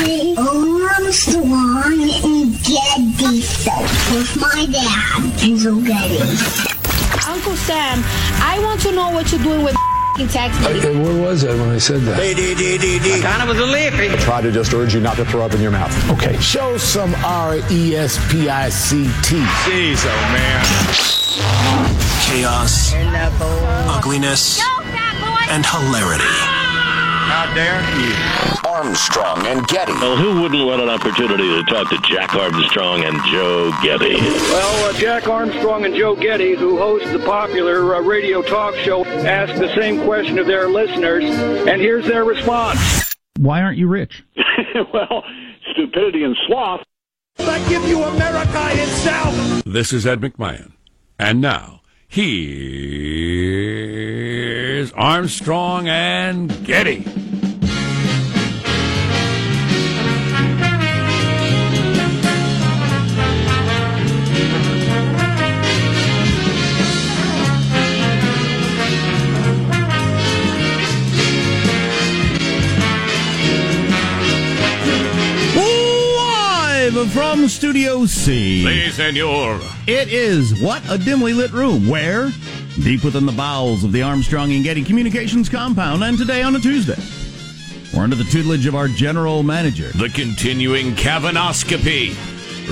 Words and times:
The 0.00 0.34
Armstrong 0.38 2.10
and 2.24 2.52
Getty 2.64 3.40
Show 3.42 3.80
with 4.12 4.36
my 4.40 4.66
dad, 4.66 5.40
Hazel 5.40 5.80
Getty. 5.82 6.20
Uncle 7.28 7.56
Sam, 7.56 8.02
I 8.42 8.58
want 8.62 8.80
to 8.82 8.92
know 8.92 9.10
what 9.10 9.30
you're 9.30 9.42
doing 9.42 9.62
with 9.62 9.76
text 10.28 10.60
me. 10.60 10.80
Hey, 10.80 11.00
where 11.00 11.22
was 11.22 11.44
I 11.44 11.54
when 11.54 11.70
I 11.70 11.78
said 11.78 12.02
that? 12.02 12.18
Kind 13.22 13.42
of 13.42 13.48
was 13.48 13.58
a 13.58 13.64
lippy. 13.64 14.08
Try 14.22 14.42
to 14.42 14.52
just 14.52 14.72
urge 14.74 14.94
you 14.94 15.00
not 15.00 15.16
to 15.16 15.24
throw 15.24 15.44
up 15.44 15.54
in 15.54 15.60
your 15.60 15.70
mouth. 15.70 16.10
Okay, 16.10 16.36
show 16.38 16.76
some 16.76 17.14
R 17.24 17.56
E 17.70 17.96
S 17.96 18.18
P 18.30 18.48
I 18.48 18.68
C 18.68 19.04
T. 19.22 19.36
Jeez, 19.64 20.04
oh 20.04 20.32
man. 20.32 20.64
chaos, 22.30 22.92
ugliness, 23.88 24.60
and 25.48 25.64
hilarity. 25.64 26.59
How 27.30 27.54
dare 27.54 27.80
you? 28.00 28.68
Armstrong 28.68 29.46
and 29.46 29.64
Getty. 29.68 29.92
Well, 29.92 30.16
who 30.16 30.42
wouldn't 30.42 30.66
want 30.66 30.82
an 30.82 30.88
opportunity 30.88 31.44
to 31.44 31.62
talk 31.70 31.88
to 31.90 31.98
Jack 31.98 32.34
Armstrong 32.34 33.04
and 33.04 33.16
Joe 33.26 33.70
Getty? 33.84 34.16
Well, 34.16 34.90
uh, 34.90 34.92
Jack 34.94 35.28
Armstrong 35.28 35.84
and 35.84 35.94
Joe 35.94 36.16
Getty, 36.16 36.56
who 36.56 36.76
host 36.76 37.04
the 37.12 37.20
popular 37.20 37.94
uh, 37.94 38.00
radio 38.00 38.42
talk 38.42 38.74
show, 38.74 39.04
ask 39.04 39.56
the 39.60 39.72
same 39.76 40.02
question 40.04 40.40
of 40.40 40.48
their 40.48 40.68
listeners, 40.68 41.22
and 41.22 41.80
here's 41.80 42.04
their 42.04 42.24
response. 42.24 43.14
Why 43.38 43.62
aren't 43.62 43.78
you 43.78 43.86
rich? 43.86 44.24
well, 44.92 45.22
stupidity 45.70 46.24
and 46.24 46.36
sloth. 46.48 46.82
I 47.38 47.68
give 47.68 47.84
you 47.84 48.02
America 48.02 48.70
itself. 48.72 49.62
This 49.64 49.92
is 49.92 50.04
Ed 50.04 50.20
McMahon. 50.20 50.72
And 51.16 51.40
now, 51.40 51.79
here's 52.10 52.50
Armstrong 54.92 55.86
and 55.88 56.66
Getty. 56.66 57.29
From 77.12 77.48
Studio 77.48 78.06
C. 78.06 78.62
Si, 78.62 78.90
senor. 78.90 79.58
It 79.88 80.08
is 80.12 80.62
What 80.62 80.80
a 80.88 80.96
Dimly 80.96 81.32
Lit 81.32 81.50
Room. 81.52 81.88
Where? 81.88 82.30
Deep 82.82 83.02
within 83.02 83.26
the 83.26 83.32
bowels 83.32 83.82
of 83.82 83.90
the 83.90 84.02
Armstrong 84.02 84.52
and 84.52 84.62
Getty 84.62 84.84
Communications 84.84 85.48
compound, 85.48 86.04
and 86.04 86.16
today 86.16 86.42
on 86.42 86.54
a 86.54 86.60
Tuesday. 86.60 86.96
We're 87.92 88.04
under 88.04 88.14
the 88.14 88.24
tutelage 88.24 88.66
of 88.66 88.76
our 88.76 88.86
general 88.86 89.42
manager. 89.42 89.88
The 89.88 90.08
continuing 90.08 90.92
Kavanoscopy. 90.92 92.14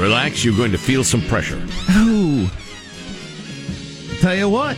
Relax, 0.01 0.45
you're 0.45 0.57
going 0.57 0.71
to 0.73 0.79
feel 0.79 1.03
some 1.03 1.23
pressure. 1.23 1.61
Oh. 1.91 2.49
Tell 4.21 4.37
you 4.37 4.49
what, 4.49 4.77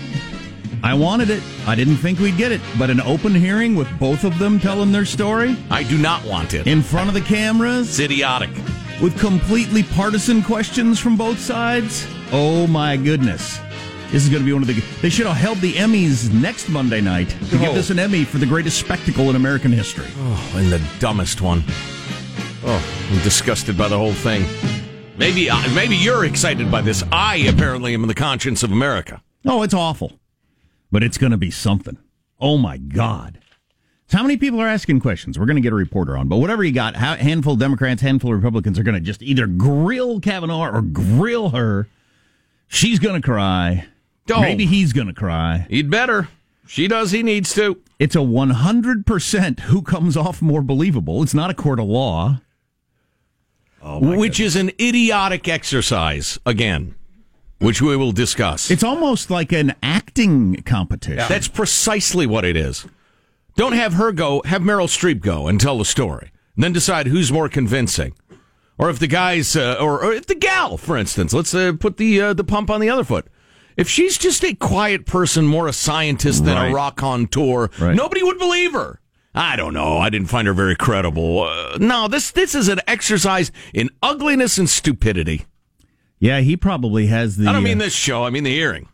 I 0.82 0.94
wanted 0.94 1.28
it. 1.28 1.42
I 1.66 1.74
didn't 1.74 1.96
think 1.96 2.18
we'd 2.18 2.38
get 2.38 2.50
it, 2.50 2.62
but 2.78 2.88
an 2.88 3.02
open 3.02 3.34
hearing 3.34 3.74
with 3.76 3.88
both 3.98 4.24
of 4.24 4.38
them 4.38 4.58
telling 4.58 4.90
their 4.92 5.04
story 5.04 5.56
I 5.70 5.82
do 5.82 5.98
not 5.98 6.24
want 6.24 6.54
it. 6.54 6.66
in 6.66 6.80
front 6.80 7.08
of 7.08 7.14
the 7.14 7.20
cameras 7.20 7.90
It's 7.90 8.00
idiotic. 8.00 8.50
With 9.02 9.18
completely 9.18 9.82
partisan 9.82 10.42
questions 10.42 10.98
from 10.98 11.16
both 11.16 11.38
sides. 11.38 12.06
Oh 12.32 12.66
my 12.66 12.96
goodness. 12.96 13.58
This 14.10 14.24
is 14.24 14.28
going 14.28 14.42
to 14.42 14.46
be 14.46 14.52
one 14.52 14.62
of 14.62 14.68
the. 14.68 14.74
They 15.02 15.08
should 15.08 15.26
have 15.26 15.36
held 15.36 15.58
the 15.58 15.74
Emmys 15.74 16.32
next 16.32 16.68
Monday 16.68 17.00
night 17.00 17.28
to 17.30 17.58
give 17.58 17.68
Oh. 17.70 17.74
this 17.74 17.90
an 17.90 17.98
Emmy 18.00 18.24
for 18.24 18.38
the 18.38 18.46
greatest 18.46 18.78
spectacle 18.78 19.30
in 19.30 19.36
American 19.36 19.70
history. 19.70 20.06
Oh, 20.18 20.52
and 20.56 20.70
the 20.72 20.82
dumbest 20.98 21.40
one. 21.40 21.62
Oh, 22.64 23.08
I'm 23.12 23.22
disgusted 23.22 23.78
by 23.78 23.88
the 23.88 23.96
whole 23.96 24.12
thing. 24.12 24.44
Maybe, 25.16 25.48
uh, 25.48 25.56
maybe 25.74 25.96
you're 25.96 26.24
excited 26.24 26.70
by 26.70 26.80
this. 26.80 27.04
I 27.12 27.36
apparently 27.36 27.94
am 27.94 28.06
the 28.06 28.14
conscience 28.14 28.62
of 28.62 28.72
America. 28.72 29.22
Oh, 29.46 29.62
it's 29.62 29.74
awful. 29.74 30.12
But 30.90 31.02
it's 31.04 31.16
going 31.18 31.30
to 31.32 31.38
be 31.38 31.50
something. 31.50 31.96
Oh 32.40 32.58
my 32.58 32.78
God. 32.78 33.39
How 34.12 34.22
many 34.22 34.36
people 34.36 34.60
are 34.60 34.66
asking 34.66 35.00
questions? 35.00 35.38
We're 35.38 35.46
going 35.46 35.56
to 35.56 35.62
get 35.62 35.72
a 35.72 35.76
reporter 35.76 36.16
on, 36.16 36.26
but 36.26 36.38
whatever 36.38 36.64
you 36.64 36.72
got, 36.72 36.96
handful 36.96 37.52
of 37.52 37.60
Democrats, 37.60 38.02
handful 38.02 38.30
of 38.32 38.36
Republicans 38.36 38.78
are 38.78 38.82
going 38.82 38.96
to 38.96 39.00
just 39.00 39.22
either 39.22 39.46
grill 39.46 40.18
Kavanaugh 40.18 40.68
or 40.68 40.82
grill 40.82 41.50
her. 41.50 41.88
She's 42.66 42.98
going 42.98 43.20
to 43.20 43.24
cry. 43.24 43.86
Oh. 44.30 44.40
Maybe 44.40 44.66
he's 44.66 44.92
going 44.92 45.06
to 45.06 45.12
cry. 45.12 45.66
He'd 45.70 45.90
better. 45.90 46.28
She 46.66 46.88
does. 46.88 47.10
He 47.12 47.22
needs 47.22 47.54
to. 47.54 47.80
It's 47.98 48.14
a 48.14 48.20
100% 48.20 49.60
who 49.60 49.82
comes 49.82 50.16
off 50.16 50.40
more 50.40 50.62
believable. 50.62 51.22
It's 51.22 51.34
not 51.34 51.50
a 51.50 51.54
court 51.54 51.78
of 51.78 51.86
law. 51.86 52.40
Oh, 53.82 54.16
which 54.16 54.38
is 54.38 54.56
an 54.56 54.70
idiotic 54.78 55.48
exercise 55.48 56.38
again, 56.44 56.94
which 57.60 57.80
we 57.80 57.96
will 57.96 58.12
discuss. 58.12 58.70
It's 58.70 58.84
almost 58.84 59.30
like 59.30 59.52
an 59.52 59.74
acting 59.82 60.62
competition. 60.62 61.24
That's 61.28 61.48
precisely 61.48 62.26
what 62.26 62.44
it 62.44 62.56
is. 62.56 62.86
Don't 63.60 63.72
have 63.74 63.92
her 63.92 64.10
go, 64.10 64.40
have 64.46 64.62
Meryl 64.62 64.86
Streep 64.88 65.20
go 65.20 65.46
and 65.46 65.60
tell 65.60 65.76
the 65.76 65.84
story. 65.84 66.30
And 66.54 66.64
then 66.64 66.72
decide 66.72 67.06
who's 67.08 67.30
more 67.30 67.46
convincing. 67.46 68.14
Or 68.78 68.88
if 68.88 68.98
the 68.98 69.06
guy's, 69.06 69.54
uh, 69.54 69.76
or, 69.78 70.02
or 70.02 70.14
if 70.14 70.24
the 70.26 70.34
gal, 70.34 70.78
for 70.78 70.96
instance, 70.96 71.34
let's 71.34 71.52
uh, 71.52 71.74
put 71.78 71.98
the 71.98 72.22
uh, 72.22 72.32
the 72.32 72.42
pump 72.42 72.70
on 72.70 72.80
the 72.80 72.88
other 72.88 73.04
foot. 73.04 73.26
If 73.76 73.86
she's 73.86 74.16
just 74.16 74.42
a 74.44 74.54
quiet 74.54 75.04
person, 75.04 75.46
more 75.46 75.68
a 75.68 75.74
scientist 75.74 76.46
than 76.46 76.56
Right. 76.56 76.70
a 76.70 76.74
rock 76.74 77.02
on 77.02 77.26
tour, 77.26 77.70
Right. 77.78 77.94
nobody 77.94 78.22
would 78.22 78.38
believe 78.38 78.72
her. 78.72 78.98
I 79.34 79.56
don't 79.56 79.74
know. 79.74 79.98
I 79.98 80.08
didn't 80.08 80.28
find 80.28 80.48
her 80.48 80.54
very 80.54 80.74
credible. 80.74 81.42
Uh, 81.42 81.76
no, 81.78 82.08
this 82.08 82.30
this 82.30 82.54
is 82.54 82.68
an 82.68 82.80
exercise 82.86 83.52
in 83.74 83.90
ugliness 84.02 84.56
and 84.56 84.70
stupidity. 84.70 85.44
Yeah, 86.18 86.40
he 86.40 86.56
probably 86.56 87.08
has 87.08 87.36
the. 87.36 87.46
I 87.46 87.52
don't 87.52 87.62
mean 87.62 87.76
uh, 87.78 87.84
this 87.84 87.94
show. 87.94 88.24
I 88.24 88.30
mean 88.30 88.44
the 88.44 88.54
hearing. 88.54 88.88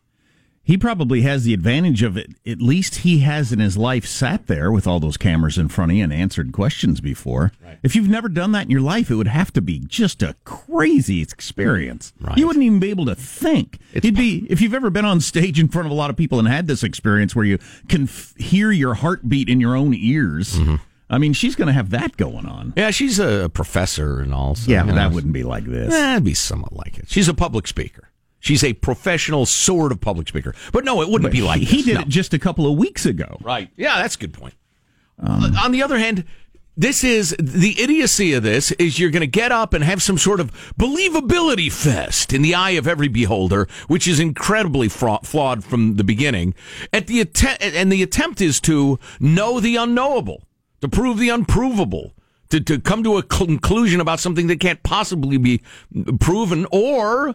He 0.66 0.76
probably 0.76 1.22
has 1.22 1.44
the 1.44 1.54
advantage 1.54 2.02
of 2.02 2.16
it. 2.16 2.34
At 2.44 2.60
least 2.60 2.96
he 2.96 3.20
has 3.20 3.52
in 3.52 3.60
his 3.60 3.76
life 3.76 4.04
sat 4.04 4.48
there 4.48 4.72
with 4.72 4.84
all 4.84 4.98
those 4.98 5.16
cameras 5.16 5.58
in 5.58 5.68
front 5.68 5.92
of 5.92 5.96
you 5.96 6.02
and 6.02 6.12
answered 6.12 6.50
questions 6.50 7.00
before. 7.00 7.52
If 7.84 7.94
you've 7.94 8.08
never 8.08 8.28
done 8.28 8.50
that 8.50 8.64
in 8.64 8.70
your 8.72 8.80
life, 8.80 9.08
it 9.08 9.14
would 9.14 9.28
have 9.28 9.52
to 9.52 9.60
be 9.60 9.78
just 9.78 10.24
a 10.24 10.34
crazy 10.42 11.22
experience. 11.22 12.12
Right. 12.20 12.36
You 12.36 12.48
wouldn't 12.48 12.64
even 12.64 12.80
be 12.80 12.90
able 12.90 13.06
to 13.06 13.14
think. 13.14 13.78
It'd 13.94 14.16
be 14.16 14.44
if 14.50 14.60
you've 14.60 14.74
ever 14.74 14.90
been 14.90 15.04
on 15.04 15.20
stage 15.20 15.60
in 15.60 15.68
front 15.68 15.86
of 15.86 15.92
a 15.92 15.94
lot 15.94 16.10
of 16.10 16.16
people 16.16 16.40
and 16.40 16.48
had 16.48 16.66
this 16.66 16.82
experience 16.82 17.36
where 17.36 17.44
you 17.44 17.58
can 17.88 18.02
f- 18.02 18.34
hear 18.36 18.72
your 18.72 18.94
heartbeat 18.94 19.48
in 19.48 19.60
your 19.60 19.76
own 19.76 19.94
ears. 19.94 20.56
Mm-hmm. 20.58 20.76
I 21.08 21.18
mean, 21.18 21.32
she's 21.32 21.54
going 21.54 21.68
to 21.68 21.74
have 21.74 21.90
that 21.90 22.16
going 22.16 22.46
on. 22.46 22.72
Yeah, 22.76 22.90
she's 22.90 23.20
a 23.20 23.48
professor 23.54 24.18
and 24.20 24.34
all. 24.34 24.56
so, 24.56 24.68
Yeah, 24.68 24.82
but 24.82 24.88
know, 24.88 24.94
that 24.96 25.12
wouldn't 25.12 25.32
be 25.32 25.44
like 25.44 25.64
this. 25.64 25.94
Eh, 25.94 26.12
it'd 26.14 26.24
be 26.24 26.34
somewhat 26.34 26.72
like 26.72 26.98
it. 26.98 27.08
She's 27.08 27.28
a 27.28 27.34
public 27.34 27.68
speaker. 27.68 28.10
She's 28.46 28.62
a 28.62 28.74
professional 28.74 29.44
sort 29.44 29.90
of 29.90 30.00
public 30.00 30.28
speaker. 30.28 30.54
But 30.72 30.84
no, 30.84 31.02
it 31.02 31.08
wouldn't 31.08 31.32
be 31.32 31.42
like 31.42 31.60
he 31.62 31.78
this, 31.78 31.84
did 31.86 31.94
no. 31.94 32.00
it 32.02 32.08
just 32.08 32.32
a 32.32 32.38
couple 32.38 32.70
of 32.70 32.78
weeks 32.78 33.04
ago. 33.04 33.38
Right. 33.42 33.70
Yeah, 33.76 33.96
that's 34.00 34.14
a 34.14 34.18
good 34.18 34.32
point. 34.32 34.54
Um, 35.18 35.42
Uh, 35.56 35.64
on 35.64 35.72
the 35.72 35.82
other 35.82 35.98
hand, 35.98 36.24
this 36.76 37.02
is 37.02 37.34
the 37.40 37.74
idiocy 37.80 38.34
of 38.34 38.44
this 38.44 38.70
is 38.72 38.98
you're 39.00 39.10
going 39.10 39.22
to 39.22 39.26
get 39.26 39.50
up 39.50 39.72
and 39.74 39.82
have 39.82 40.00
some 40.00 40.16
sort 40.18 40.38
of 40.38 40.52
believability 40.78 41.72
fest 41.72 42.32
in 42.32 42.42
the 42.42 42.54
eye 42.54 42.70
of 42.78 42.86
every 42.86 43.08
beholder, 43.08 43.66
which 43.88 44.06
is 44.06 44.20
incredibly 44.20 44.88
fra- 44.88 45.18
flawed 45.24 45.64
from 45.64 45.96
the 45.96 46.04
beginning. 46.04 46.54
At 46.92 47.08
the 47.08 47.20
att- 47.22 47.60
and 47.62 47.90
the 47.90 48.02
attempt 48.02 48.40
is 48.40 48.60
to 48.60 48.98
know 49.18 49.58
the 49.58 49.74
unknowable, 49.74 50.44
to 50.82 50.88
prove 50.88 51.18
the 51.18 51.30
unprovable. 51.30 52.12
To, 52.50 52.60
to 52.60 52.78
come 52.78 53.02
to 53.02 53.16
a 53.16 53.24
conclusion 53.24 54.00
about 54.00 54.20
something 54.20 54.46
that 54.46 54.60
can't 54.60 54.80
possibly 54.84 55.36
be 55.36 55.62
proven, 56.20 56.64
or 56.70 57.34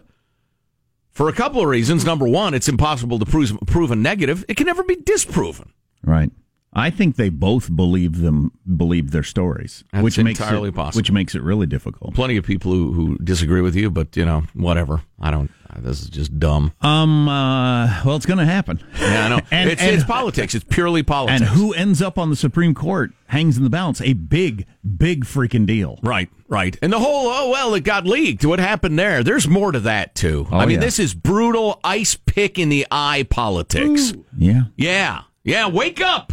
for 1.12 1.28
a 1.28 1.32
couple 1.32 1.60
of 1.60 1.68
reasons. 1.68 2.04
Number 2.04 2.26
one, 2.26 2.54
it's 2.54 2.68
impossible 2.68 3.18
to 3.18 3.26
prove, 3.26 3.56
prove 3.66 3.90
a 3.90 3.96
negative. 3.96 4.44
It 4.48 4.56
can 4.56 4.66
never 4.66 4.82
be 4.82 4.96
disproven. 4.96 5.72
Right. 6.02 6.30
I 6.74 6.88
think 6.90 7.16
they 7.16 7.28
both 7.28 7.74
believe 7.74 8.18
them 8.20 8.52
believe 8.76 9.10
their 9.10 9.22
stories, 9.22 9.84
That's 9.92 10.02
which 10.02 10.18
makes 10.18 10.40
entirely 10.40 10.70
it, 10.70 10.74
possible. 10.74 10.98
Which 11.00 11.10
makes 11.10 11.34
it 11.34 11.42
really 11.42 11.66
difficult. 11.66 12.14
plenty 12.14 12.36
of 12.38 12.44
people 12.46 12.72
who, 12.72 12.92
who 12.92 13.18
disagree 13.18 13.60
with 13.60 13.76
you, 13.76 13.90
but 13.90 14.16
you 14.16 14.24
know, 14.24 14.44
whatever. 14.54 15.02
I 15.20 15.30
don't. 15.30 15.50
This 15.78 16.02
is 16.02 16.08
just 16.08 16.38
dumb. 16.38 16.72
Um. 16.80 17.28
Uh, 17.28 18.02
well, 18.04 18.16
it's 18.16 18.26
going 18.26 18.38
to 18.38 18.44
happen. 18.44 18.82
Yeah, 19.00 19.24
I 19.24 19.28
know. 19.28 19.40
And- 19.50 19.70
it's, 19.70 19.82
and- 19.82 19.94
it's 19.94 20.04
politics. 20.04 20.54
It's 20.54 20.64
purely 20.64 21.02
politics. 21.02 21.40
And 21.42 21.50
who 21.50 21.72
ends 21.74 22.00
up 22.02 22.18
on 22.18 22.30
the 22.30 22.36
Supreme 22.36 22.74
Court 22.74 23.12
hangs 23.26 23.56
in 23.58 23.64
the 23.64 23.70
balance. 23.70 24.00
A 24.00 24.12
big, 24.14 24.66
big 24.96 25.24
freaking 25.24 25.66
deal. 25.66 25.98
Right, 26.02 26.28
right. 26.48 26.76
And 26.82 26.92
the 26.92 26.98
whole 26.98 27.28
oh 27.28 27.50
well, 27.50 27.74
it 27.74 27.84
got 27.84 28.06
leaked. 28.06 28.44
What 28.46 28.60
happened 28.60 28.98
there? 28.98 29.22
There's 29.22 29.46
more 29.48 29.72
to 29.72 29.80
that 29.80 30.14
too. 30.14 30.46
Oh, 30.50 30.56
I 30.58 30.64
mean, 30.66 30.76
yeah. 30.76 30.80
this 30.80 30.98
is 30.98 31.14
brutal 31.14 31.80
ice 31.84 32.16
pick 32.16 32.58
in 32.58 32.68
the 32.70 32.86
eye 32.90 33.26
politics. 33.28 34.14
Yeah. 34.36 34.64
Yeah, 34.76 35.22
yeah. 35.44 35.68
Wake 35.68 36.00
up. 36.00 36.32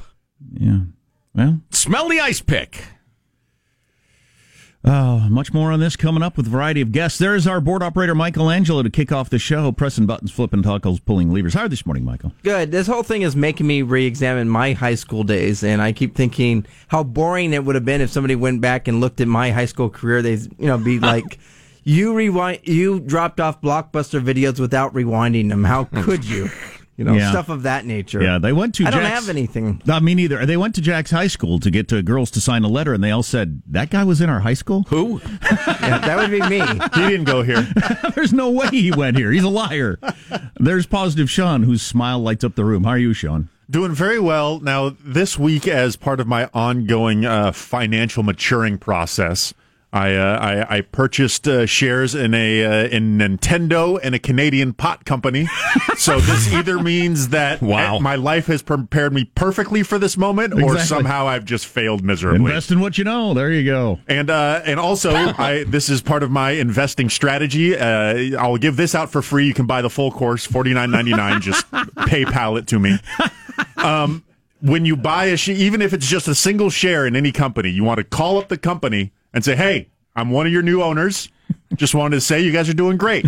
Yeah. 0.54 0.80
Well, 1.34 1.62
Smell 1.72 2.10
the 2.10 2.20
ice 2.20 2.42
pick. 2.42 2.84
Oh, 4.82 5.28
much 5.30 5.54
more 5.54 5.74
on 5.74 5.82
this 5.82 5.98
coming 5.98 6.24
up 6.24 6.38
with 6.38 6.48
a 6.48 6.50
variety 6.50 6.80
of 6.80 6.94
guests. 6.94 7.20
There's 7.20 7.46
our 7.46 7.60
board 7.60 7.84
operator, 7.84 8.16
Michael 8.16 8.50
Angelo, 8.50 8.82
to 8.82 8.90
kick 8.90 9.12
off 9.12 9.30
the 9.30 9.38
show. 9.38 9.74
Pressing 9.74 10.06
buttons, 10.06 10.32
flipping 10.32 10.64
toggles, 10.64 11.02
pulling 11.02 11.34
levers. 11.34 11.54
How 11.54 11.62
are 11.62 11.64
you 11.64 11.70
this 11.70 11.86
morning, 11.86 12.06
Michael? 12.06 12.32
Good. 12.44 12.72
This 12.72 12.88
whole 12.88 13.04
thing 13.04 13.24
is 13.24 13.36
making 13.36 13.68
me 13.68 13.82
re-examine 13.82 14.48
my 14.48 14.72
high 14.72 14.96
school 14.96 15.24
days, 15.26 15.64
and 15.64 15.82
I 15.82 15.92
keep 15.92 16.16
thinking 16.16 16.66
how 16.88 17.04
boring 17.04 17.52
it 17.52 17.66
would 17.66 17.76
have 17.76 17.84
been 17.84 18.00
if 18.00 18.10
somebody 18.10 18.36
went 18.36 18.62
back 18.62 18.88
and 18.88 19.02
looked 19.02 19.20
at 19.20 19.28
my 19.28 19.52
high 19.52 19.66
school 19.66 19.90
career. 19.90 20.22
They, 20.22 20.36
you 20.36 20.68
know, 20.68 20.78
be 20.78 20.98
like, 21.02 21.40
"You 21.84 22.14
rewind, 22.14 22.62
you 22.64 23.02
dropped 23.02 23.42
off 23.42 23.62
blockbuster 23.62 24.24
videos 24.24 24.62
without 24.62 24.94
rewinding 24.94 25.50
them. 25.50 25.66
How 25.66 25.84
could 25.84 26.24
you?" 26.24 26.50
You 27.00 27.06
know, 27.06 27.14
Yeah. 27.14 27.30
stuff 27.32 27.48
of 27.48 27.64
that 27.64 27.86
nature. 27.86 28.22
Yeah, 28.22 28.40
they 28.40 28.52
went 28.52 28.76
to. 28.76 28.86
I 28.86 28.90
don't 28.92 29.04
Jack's- 29.04 29.22
have 29.22 29.30
anything. 29.30 29.82
Not 29.86 30.04
me 30.04 30.16
neither. 30.16 30.46
They 30.46 30.58
went 30.58 30.76
to 30.76 30.82
Jack's 30.82 31.12
high 31.12 31.28
school 31.28 31.58
to 31.62 31.72
get 31.72 31.94
uh, 31.94 32.02
girls 32.02 32.30
to 32.32 32.42
sign 32.42 32.66
a 32.66 32.68
letter, 32.68 32.94
and 32.94 33.02
they 33.02 33.12
all 33.12 33.24
said 33.24 33.62
that 33.68 33.90
guy 33.90 34.04
was 34.04 34.20
in 34.20 34.30
our 34.30 34.42
high 34.42 34.54
school. 34.54 34.84
Who? 34.90 35.22
Yeah, 35.80 36.00
that 36.00 36.18
would 36.18 36.30
be 36.30 36.42
me. 36.42 36.60
He 36.94 37.08
didn't 37.10 37.24
go 37.24 37.42
here. 37.42 37.66
There's 38.16 38.34
no 38.34 38.52
way 38.52 38.68
he 38.68 38.92
went 38.92 39.16
here. 39.18 39.32
He's 39.32 39.44
a 39.46 39.50
liar. 39.50 39.98
There's 40.60 40.86
positive 40.86 41.32
Sean, 41.32 41.64
whose 41.64 41.82
smile 41.82 42.20
lights 42.20 42.44
up 42.44 42.56
the 42.56 42.66
room. 42.66 42.84
How 42.84 42.90
are 42.92 42.98
you, 42.98 43.14
Sean? 43.14 43.48
Doing 43.70 43.94
very 43.94 44.20
well. 44.20 44.60
Now, 44.60 44.94
this 45.04 45.40
week, 45.40 45.70
as 45.70 45.96
part 45.96 46.20
of 46.20 46.28
my 46.28 46.50
ongoing 46.54 47.24
uh, 47.26 47.54
financial 47.54 48.24
maturing 48.24 48.78
process, 48.78 49.54
I 49.92 50.14
uh, 50.14 50.38
I, 50.70 50.78
I 50.78 50.82
purchased 50.82 51.48
uh, 51.48 51.66
shares 51.66 52.14
in 52.14 52.36
a 52.36 52.64
uh, 52.64 52.88
in 52.90 53.18
Nintendo 53.18 54.00
and 54.04 54.14
a 54.14 54.20
Canadian 54.20 54.74
pot 54.74 55.04
company. 55.04 55.48
so 55.98 56.20
this 56.20 56.54
either 56.54 56.78
means 56.80 57.30
that 57.30 57.60
Wow. 57.62 57.98
my 57.98 58.14
life 58.16 58.46
has 58.48 58.62
prepared 58.62 59.14
me 59.14 59.24
perfectly 59.26 59.82
for 59.82 59.98
this 59.98 60.16
moment, 60.16 60.54
or 60.62 60.78
somehow 60.78 61.28
I've 61.28 61.44
just 61.44 61.66
failed 61.66 62.04
miserably. 62.04 62.38
Invest 62.52 62.70
in 62.70 62.80
what 62.82 63.00
you 63.00 63.04
know. 63.04 63.34
There 63.34 63.52
you 63.52 63.66
go. 63.66 64.00
And 64.08 64.30
uh, 64.30 64.62
and 64.64 64.80
also, 64.80 65.12
I 65.16 65.64
this 65.68 65.90
is 65.90 66.02
part 66.04 66.22
of 66.22 66.30
my 66.30 66.52
investing 66.52 67.10
strategy. 67.10 67.76
Uh, 67.76 68.38
I'll 68.40 68.58
give 68.58 68.76
this 68.76 68.94
out 68.94 69.12
for 69.12 69.24
free. 69.24 69.48
You 69.48 69.56
can 69.56 69.66
buy 69.66 69.82
the 69.82 69.90
full 69.90 70.12
course, 70.12 70.46
forty 70.46 70.72
nine 70.74 70.92
ninety 70.92 71.16
nine. 71.16 71.42
Just 71.50 71.70
PayPal 71.72 72.60
it 72.60 72.68
to 72.68 72.78
me. 72.80 73.00
Um, 73.78 74.24
when 74.62 74.86
you 74.86 74.96
buy 74.96 75.26
a 75.26 75.38
sh- 75.38 75.50
even 75.50 75.82
if 75.82 75.94
it's 75.94 76.08
just 76.08 76.28
a 76.28 76.36
single 76.36 76.70
share 76.70 77.08
in 77.08 77.16
any 77.16 77.32
company, 77.32 77.70
you 77.70 77.84
want 77.84 77.98
to 77.98 78.04
call 78.04 78.38
up 78.38 78.50
the 78.50 78.58
company 78.58 79.14
and 79.34 79.44
say, 79.44 79.56
"Hey, 79.56 79.90
I'm 80.16 80.30
one 80.32 80.46
of 80.46 80.52
your 80.52 80.62
new 80.62 80.82
owners. 80.82 81.30
Just 81.76 81.96
wanted 81.96 82.16
to 82.16 82.22
say 82.22 82.42
you 82.42 82.52
guys 82.52 82.68
are 82.68 82.74
doing 82.74 82.98
great. 82.98 83.26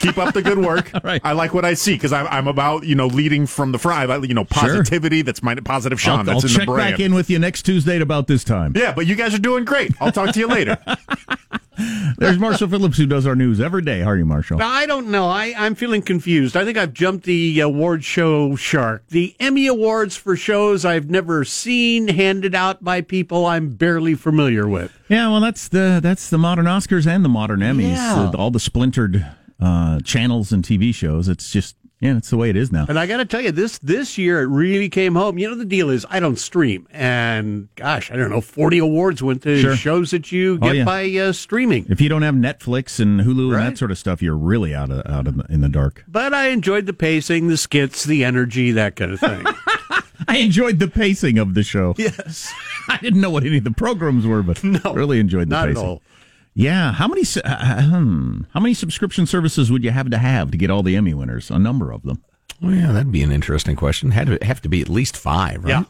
Keep 0.00 0.18
up 0.18 0.34
the 0.34 0.42
good 0.42 0.58
work. 0.58 0.90
Right. 1.06 1.20
I 1.24 1.32
like 1.32 1.54
what 1.54 1.64
I 1.64 1.74
see 1.74 1.94
because 1.94 2.12
I'm, 2.12 2.26
I'm 2.28 2.48
about 2.48 2.84
you 2.84 2.94
know 2.96 3.06
leading 3.06 3.46
from 3.46 3.70
the 3.70 3.78
front. 3.78 4.10
I 4.10 4.16
You 4.16 4.34
know, 4.34 4.44
positivity. 4.44 5.22
That's 5.22 5.42
my 5.42 5.54
positive 5.54 6.00
Sean. 6.00 6.20
I'll, 6.20 6.24
that's 6.24 6.44
I'll 6.44 6.50
in 6.50 6.56
check 6.56 6.66
the 6.66 6.72
brand. 6.72 6.92
back 6.94 7.00
in 7.00 7.14
with 7.14 7.30
you 7.30 7.38
next 7.38 7.62
Tuesday 7.62 7.96
at 7.96 8.02
about 8.02 8.26
this 8.26 8.42
time. 8.42 8.72
Yeah, 8.74 8.92
but 8.92 9.06
you 9.06 9.14
guys 9.14 9.32
are 9.34 9.38
doing 9.38 9.64
great. 9.64 9.92
I'll 10.00 10.10
talk 10.10 10.32
to 10.32 10.40
you 10.40 10.48
later. 10.48 10.78
There's 12.18 12.38
Marshall 12.38 12.68
Phillips, 12.68 12.96
who 12.96 13.06
does 13.06 13.26
our 13.26 13.34
news 13.36 13.60
every 13.60 13.82
day. 13.82 14.00
How 14.00 14.10
are 14.10 14.16
you, 14.16 14.24
Marshall? 14.24 14.62
I 14.62 14.86
don't 14.86 15.08
know. 15.08 15.28
I, 15.28 15.54
I'm 15.56 15.74
feeling 15.74 16.02
confused. 16.02 16.56
I 16.56 16.64
think 16.64 16.78
I've 16.78 16.92
jumped 16.92 17.24
the 17.24 17.60
award 17.60 18.04
show 18.04 18.56
shark. 18.56 19.06
The 19.08 19.34
Emmy 19.38 19.66
Awards 19.66 20.16
for 20.16 20.36
shows 20.36 20.84
I've 20.84 21.10
never 21.10 21.44
seen 21.44 22.08
handed 22.08 22.54
out 22.54 22.82
by 22.82 23.00
people 23.00 23.46
I'm 23.46 23.70
barely 23.70 24.14
familiar 24.14 24.66
with. 24.66 24.96
Yeah, 25.08 25.28
well, 25.28 25.40
that's 25.40 25.68
the 25.68 26.00
that's 26.02 26.30
the 26.30 26.38
modern 26.38 26.66
Oscars 26.66 27.06
and 27.06 27.24
the 27.24 27.28
modern 27.28 27.60
Emmys. 27.60 27.96
Yeah. 27.96 28.32
All 28.36 28.50
the 28.50 28.60
splintered 28.60 29.26
uh, 29.60 30.00
channels 30.00 30.52
and 30.52 30.64
TV 30.64 30.94
shows. 30.94 31.28
It's 31.28 31.50
just 31.50 31.76
yeah, 32.00 32.16
it's 32.16 32.28
the 32.30 32.36
way 32.36 32.50
it 32.50 32.56
is 32.56 32.70
now. 32.70 32.84
And 32.88 32.98
I 32.98 33.06
got 33.06 33.16
to 33.18 33.24
tell 33.24 33.40
you, 33.40 33.52
this 33.52 33.78
this 33.78 34.18
year 34.18 34.42
it 34.42 34.46
really 34.46 34.88
came 34.88 35.14
home. 35.14 35.38
You 35.38 35.48
know, 35.48 35.54
the 35.56 35.64
deal 35.64 35.88
is 35.90 36.04
I 36.10 36.20
don't 36.20 36.36
stream, 36.38 36.86
and 36.90 37.68
gosh, 37.76 38.10
I 38.10 38.16
don't 38.16 38.30
know, 38.30 38.40
forty 38.40 38.78
awards 38.78 39.22
went 39.22 39.42
to 39.44 39.60
Sure. 39.60 39.76
shows 39.76 40.10
that 40.10 40.30
you 40.30 40.54
Oh, 40.60 40.66
get 40.66 40.76
yeah. 40.76 40.84
by 40.84 41.10
uh, 41.16 41.32
streaming. 41.32 41.86
If 41.88 42.00
you 42.00 42.08
don't 42.08 42.22
have 42.22 42.34
Netflix 42.34 43.00
and 43.00 43.20
Hulu 43.20 43.54
and 43.56 43.62
that 43.72 43.78
sort 43.78 43.90
of 43.90 43.98
stuff, 43.98 44.20
you're 44.22 44.36
really 44.36 44.74
out 44.74 44.90
of 44.90 45.06
out 45.10 45.26
of 45.26 45.36
the, 45.36 45.44
in 45.52 45.60
the 45.62 45.68
dark. 45.68 46.04
But 46.06 46.34
I 46.34 46.48
enjoyed 46.48 46.86
the 46.86 46.92
pacing, 46.92 47.48
the 47.48 47.56
skits, 47.56 48.04
the 48.04 48.24
energy, 48.24 48.72
that 48.72 48.96
kind 48.96 49.12
of 49.12 49.20
thing. 49.20 49.44
I 50.28 50.38
enjoyed 50.38 50.78
the 50.80 50.88
pacing 50.88 51.38
of 51.38 51.54
the 51.54 51.62
show. 51.62 51.94
yes, 51.98 52.52
I 52.88 52.98
didn't 52.98 53.20
know 53.20 53.30
what 53.30 53.44
any 53.44 53.58
of 53.58 53.64
the 53.64 53.70
programs 53.70 54.26
were, 54.26 54.42
but 54.42 54.62
really 54.62 55.20
enjoyed 55.20 55.48
the 55.48 55.54
not 55.54 55.68
at 55.68 55.74
pacing. 55.76 55.88
all. 55.88 56.02
Yeah, 56.58 56.92
how 56.94 57.06
many 57.06 57.20
uh, 57.44 57.82
hmm, 57.82 58.40
how 58.54 58.60
many 58.60 58.72
subscription 58.72 59.26
services 59.26 59.70
would 59.70 59.84
you 59.84 59.90
have 59.90 60.08
to 60.10 60.16
have 60.16 60.50
to 60.52 60.56
get 60.56 60.70
all 60.70 60.82
the 60.82 60.96
Emmy 60.96 61.12
winners? 61.12 61.50
A 61.50 61.58
number 61.58 61.92
of 61.92 62.02
them. 62.02 62.22
Well, 62.62 62.74
yeah, 62.74 62.92
that'd 62.92 63.12
be 63.12 63.22
an 63.22 63.30
interesting 63.30 63.76
question. 63.76 64.12
Had 64.12 64.28
to 64.28 64.38
have 64.42 64.62
to 64.62 64.68
be 64.70 64.80
at 64.80 64.88
least 64.88 65.18
five, 65.18 65.62
right? 65.64 65.70
Yeah. 65.70 65.84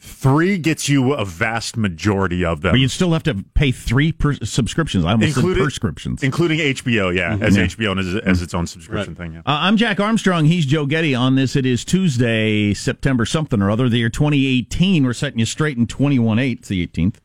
Three 0.00 0.58
gets 0.58 0.88
you 0.88 1.12
a 1.12 1.24
vast 1.24 1.76
majority 1.76 2.44
of 2.44 2.62
them. 2.62 2.72
But 2.72 2.80
you'd 2.80 2.90
still 2.90 3.12
have 3.12 3.22
to 3.22 3.44
pay 3.54 3.70
three 3.70 4.10
per- 4.10 4.34
subscriptions. 4.34 5.04
I 5.04 5.12
almost 5.12 5.36
Included- 5.36 5.58
said 5.60 5.62
prescriptions. 5.62 6.22
including 6.24 6.58
HBO, 6.58 7.14
yeah, 7.14 7.38
as 7.40 7.56
Yeah. 7.56 7.66
HBO 7.66 7.96
as, 8.00 8.12
as 8.24 8.42
its 8.42 8.52
own 8.52 8.66
subscription 8.66 9.14
thing. 9.14 9.34
Yeah. 9.34 9.38
Uh, 9.46 9.58
I'm 9.62 9.76
Jack 9.76 10.00
Armstrong. 10.00 10.46
He's 10.46 10.66
Joe 10.66 10.86
Getty. 10.86 11.14
On 11.14 11.36
this, 11.36 11.54
it 11.54 11.64
is 11.64 11.84
Tuesday, 11.84 12.74
September 12.74 13.24
something 13.24 13.62
or 13.62 13.70
other, 13.70 13.88
the 13.88 13.98
year 13.98 14.08
2018. 14.10 15.04
We're 15.04 15.12
setting 15.12 15.38
you 15.38 15.46
straight 15.46 15.76
in 15.78 15.86
21-8. 15.86 16.58
It's 16.58 16.66
the 16.68 16.84
18th. 16.84 17.18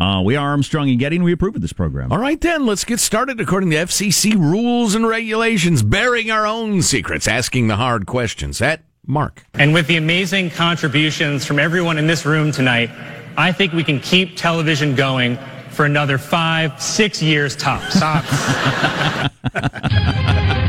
Uh, 0.00 0.22
we 0.22 0.34
are 0.34 0.48
Armstrong 0.48 0.88
and 0.88 0.98
Getty, 0.98 1.16
and 1.16 1.24
we 1.24 1.32
approve 1.32 1.54
of 1.54 1.60
this 1.60 1.74
program. 1.74 2.10
All 2.10 2.18
right, 2.18 2.40
then, 2.40 2.64
let's 2.64 2.84
get 2.84 3.00
started 3.00 3.38
according 3.38 3.70
to 3.70 3.76
FCC 3.76 4.34
rules 4.34 4.94
and 4.94 5.06
regulations, 5.06 5.82
bearing 5.82 6.30
our 6.30 6.46
own 6.46 6.80
secrets, 6.80 7.28
asking 7.28 7.66
the 7.66 7.76
hard 7.76 8.06
questions. 8.06 8.62
At 8.62 8.82
Mark. 9.06 9.44
And 9.54 9.74
with 9.74 9.86
the 9.88 9.96
amazing 9.96 10.50
contributions 10.50 11.44
from 11.44 11.58
everyone 11.58 11.98
in 11.98 12.06
this 12.06 12.24
room 12.24 12.50
tonight, 12.50 12.90
I 13.36 13.52
think 13.52 13.74
we 13.74 13.84
can 13.84 14.00
keep 14.00 14.36
television 14.36 14.94
going 14.94 15.38
for 15.70 15.84
another 15.84 16.16
five, 16.16 16.80
six 16.80 17.22
years 17.22 17.54
tops. 17.54 17.98
I 18.02 19.30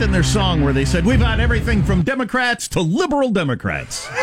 liked 0.00 0.08
in 0.08 0.12
their 0.12 0.22
song 0.22 0.62
where 0.62 0.72
they 0.72 0.84
said, 0.84 1.04
We've 1.04 1.20
had 1.20 1.40
everything 1.40 1.82
from 1.82 2.02
Democrats 2.02 2.68
to 2.68 2.80
liberal 2.80 3.30
Democrats 3.30 4.08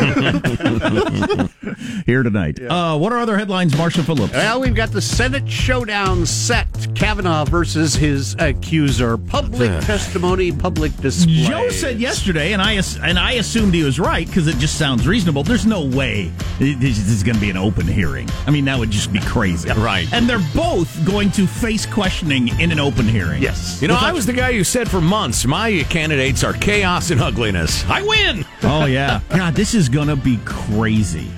here 2.06 2.22
tonight. 2.22 2.60
Uh, 2.60 2.98
what 2.98 3.12
are 3.12 3.18
other 3.18 3.38
headlines, 3.38 3.76
Marshall 3.76 4.02
Phillips? 4.04 4.32
Well, 4.32 4.60
we've 4.60 4.74
got 4.74 4.90
the 4.90 5.00
Senate 5.00 5.48
showdown 5.48 6.26
set. 6.26 6.66
Kavanaugh 6.94 7.44
versus 7.44 7.94
his 7.94 8.34
accuser. 8.38 9.16
Public 9.16 9.70
testimony, 9.84 10.50
public 10.50 10.96
display. 10.96 11.44
Joe 11.44 11.68
said 11.68 12.00
yesterday, 12.00 12.52
and 12.52 12.62
I 12.62 12.80
and 13.02 13.18
I 13.18 13.32
assumed 13.32 13.74
he 13.74 13.84
was 13.84 14.00
right 14.00 14.26
because 14.26 14.48
it 14.48 14.56
just 14.56 14.78
sounds 14.78 15.06
reasonable. 15.06 15.42
There's 15.44 15.66
no 15.66 15.84
way 15.84 16.32
this 16.58 16.98
is 16.98 17.22
going 17.22 17.36
to 17.36 17.40
be 17.40 17.50
an 17.50 17.56
open 17.56 17.86
hearing. 17.86 18.28
I 18.46 18.50
mean, 18.50 18.64
that 18.64 18.78
would 18.78 18.90
just 18.90 19.12
be 19.12 19.20
crazy, 19.20 19.68
Right. 19.70 20.12
And 20.12 20.28
they're 20.28 20.44
both 20.54 21.04
going 21.06 21.30
to 21.32 21.46
face 21.46 21.86
questioning 21.86 22.48
in 22.60 22.72
an 22.72 22.80
open 22.80 23.06
hearing. 23.06 23.42
Yes. 23.42 23.80
You 23.80 23.88
know, 23.88 23.96
I 23.98 24.12
was 24.12 24.26
the 24.26 24.32
guy 24.32 24.52
who 24.52 24.64
said 24.64 24.90
for 24.90 25.00
months, 25.00 25.46
my 25.46 25.67
candidates 25.88 26.42
are 26.44 26.52
chaos 26.54 27.10
and 27.10 27.20
ugliness. 27.20 27.84
I 27.88 28.02
win. 28.02 28.44
Oh 28.62 28.86
yeah. 28.86 29.20
God, 29.30 29.54
this 29.54 29.74
is 29.74 29.88
going 29.88 30.08
to 30.08 30.16
be 30.16 30.38
crazy. 30.44 31.28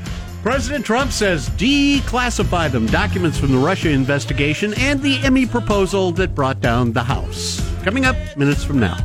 President 0.43 0.87
Trump 0.87 1.11
says 1.11 1.51
declassify 1.51 2.71
them 2.71 2.87
documents 2.87 3.39
from 3.39 3.53
the 3.53 3.59
Russia 3.59 3.91
investigation 3.91 4.73
and 4.79 5.03
the 5.03 5.19
Emmy 5.19 5.47
proposal 5.47 6.13
that 6.13 6.35
brought 6.35 6.61
down 6.61 6.93
the 6.93 7.03
House. 7.03 7.61
Coming 7.83 8.05
up 8.05 8.17
minutes 8.37 8.65
from 8.65 8.79
now. 8.79 8.97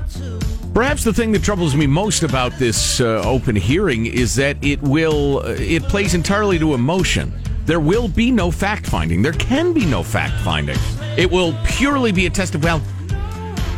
Perhaps 0.74 1.03
the 1.03 1.13
thing 1.13 1.32
that 1.32 1.44
troubles 1.44 1.75
me 1.75 1.88
most 1.88 2.24
about 2.24 2.51
this 2.60 3.01
uh, 3.01 3.22
open 3.25 3.55
hearing 3.55 4.05
is 4.05 4.36
that 4.36 4.58
it 4.63 4.82
will 4.82 5.39
uh, 5.39 5.55
it 5.58 5.84
plays 5.84 6.13
entirely 6.13 6.60
to 6.60 6.74
emotion. 6.74 7.34
There 7.65 7.79
will 7.79 8.08
be 8.08 8.29
no 8.29 8.51
fact 8.51 8.86
finding. 8.86 9.22
There 9.22 9.34
can 9.34 9.74
be 9.74 9.86
no 9.86 10.03
fact 10.03 10.39
finding. 10.41 10.77
It 11.17 11.32
will 11.32 11.58
purely 11.65 12.12
be 12.12 12.27
a 12.27 12.29
test 12.29 12.55
of 12.55 12.63
well. 12.63 12.82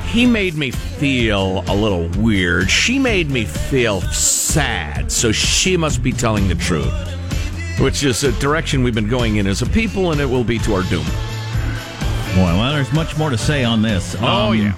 He 0.08 0.26
made 0.26 0.56
me 0.56 0.72
feel 0.72 1.64
a 1.68 1.76
little 1.76 2.08
weird. 2.22 2.72
She 2.72 2.98
made 2.98 3.30
me 3.30 3.46
feel 3.46 4.02
sad, 4.02 5.12
so 5.12 5.32
she 5.32 5.78
must 5.78 6.02
be 6.02 6.12
telling 6.12 6.48
the 6.48 6.56
truth. 6.56 6.94
Which 7.80 8.04
is 8.04 8.24
a 8.24 8.32
direction 8.40 8.84
we've 8.84 8.96
been 8.96 9.10
going 9.10 9.36
in 9.36 9.46
as 9.46 9.62
a 9.62 9.68
people, 9.68 10.12
and 10.12 10.20
it 10.20 10.26
will 10.26 10.44
be 10.44 10.58
to 10.60 10.74
our 10.74 10.84
doom. 10.84 11.06
Boy, 12.36 12.54
well, 12.58 12.74
there's 12.74 12.92
much 12.94 13.18
more 13.18 13.30
to 13.30 13.38
say 13.38 13.64
on 13.64 13.82
this. 13.82 14.16
Oh, 14.20 14.52
um, 14.52 14.58
yeah. 14.58 14.74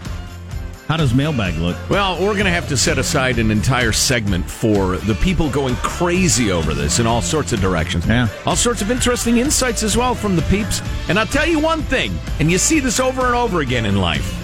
How 0.87 0.97
does 0.97 1.13
mailbag 1.13 1.55
look? 1.59 1.77
Well, 1.87 2.19
we're 2.19 2.33
going 2.33 2.45
to 2.45 2.51
have 2.51 2.67
to 2.69 2.75
set 2.75 2.97
aside 2.97 3.37
an 3.37 3.51
entire 3.51 3.91
segment 3.91 4.49
for 4.49 4.97
the 4.97 5.13
people 5.13 5.47
going 5.49 5.75
crazy 5.75 6.51
over 6.51 6.73
this 6.73 6.99
in 6.99 7.05
all 7.05 7.21
sorts 7.21 7.53
of 7.53 7.61
directions. 7.61 8.07
Yeah. 8.07 8.27
All 8.47 8.55
sorts 8.55 8.81
of 8.81 8.89
interesting 8.89 9.37
insights 9.37 9.83
as 9.83 9.95
well 9.95 10.15
from 10.15 10.35
the 10.35 10.41
peeps. 10.43 10.81
And 11.07 11.19
I'll 11.19 11.27
tell 11.27 11.47
you 11.47 11.59
one 11.59 11.83
thing, 11.83 12.17
and 12.39 12.49
you 12.51 12.57
see 12.57 12.79
this 12.79 12.99
over 12.99 13.27
and 13.27 13.35
over 13.35 13.59
again 13.59 13.85
in 13.85 13.97
life. 13.97 14.38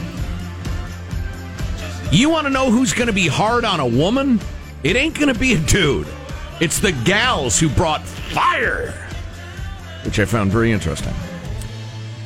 You 2.12 2.30
want 2.30 2.46
to 2.48 2.50
know 2.52 2.72
who's 2.72 2.94
going 2.94 3.08
to 3.08 3.14
be 3.14 3.28
hard 3.28 3.66
on 3.66 3.80
a 3.80 3.88
woman? 3.88 4.40
It 4.84 4.96
ain't 4.96 5.16
going 5.20 5.34
to 5.34 5.40
be 5.40 5.54
a 5.54 5.60
dude. 5.60 6.08
It's 6.62 6.80
the 6.80 6.92
gals 7.04 7.60
who 7.60 7.68
brought 7.70 8.04
fire, 8.06 8.92
which 10.06 10.20
I 10.20 10.26
found 10.26 10.52
very 10.52 10.72
interesting. 10.72 11.14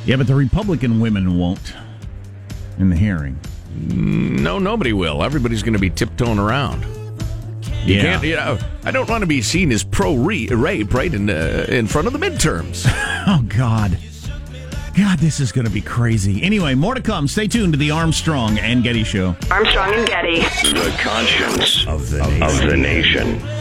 Yeah, 0.04 0.16
but 0.16 0.26
the 0.26 0.34
Republican 0.34 1.00
women 1.00 1.38
won't 1.38 1.74
in 2.78 2.90
the 2.90 2.96
hearing. 2.96 3.38
No, 3.76 4.58
nobody 4.58 4.92
will. 4.92 5.22
Everybody's 5.22 5.62
going 5.62 5.72
to 5.74 5.78
be 5.78 5.90
tiptoeing 5.90 6.38
around. 6.38 6.84
You 7.84 7.94
Yeah. 7.96 8.02
can't, 8.02 8.24
you 8.24 8.36
know, 8.36 8.58
I 8.84 8.90
don't 8.90 9.08
want 9.08 9.22
to 9.22 9.26
be 9.26 9.42
seen 9.42 9.72
as 9.72 9.82
pro 9.82 10.14
rape 10.14 10.50
right 10.92 11.12
in 11.12 11.30
uh, 11.30 11.66
in 11.68 11.86
front 11.86 12.06
of 12.06 12.12
the 12.12 12.18
midterms. 12.18 12.86
Oh, 13.26 13.42
God. 13.48 13.98
God, 14.96 15.18
this 15.18 15.38
is 15.40 15.52
going 15.52 15.66
to 15.66 15.70
be 15.70 15.80
crazy. 15.80 16.42
Anyway, 16.42 16.74
more 16.74 16.94
to 16.94 17.00
come. 17.00 17.28
Stay 17.28 17.46
tuned 17.46 17.72
to 17.74 17.78
the 17.78 17.90
Armstrong 17.90 18.58
and 18.58 18.82
Getty 18.82 19.04
Show. 19.04 19.36
Armstrong 19.50 19.94
and 19.94 20.06
Getty. 20.06 20.40
The 20.40 20.94
conscience 21.00 21.86
of 21.86 22.10
the 22.10 22.18
nation. 22.26 22.42
Of 22.42 22.70
the 22.70 22.76
nation. 22.76 23.59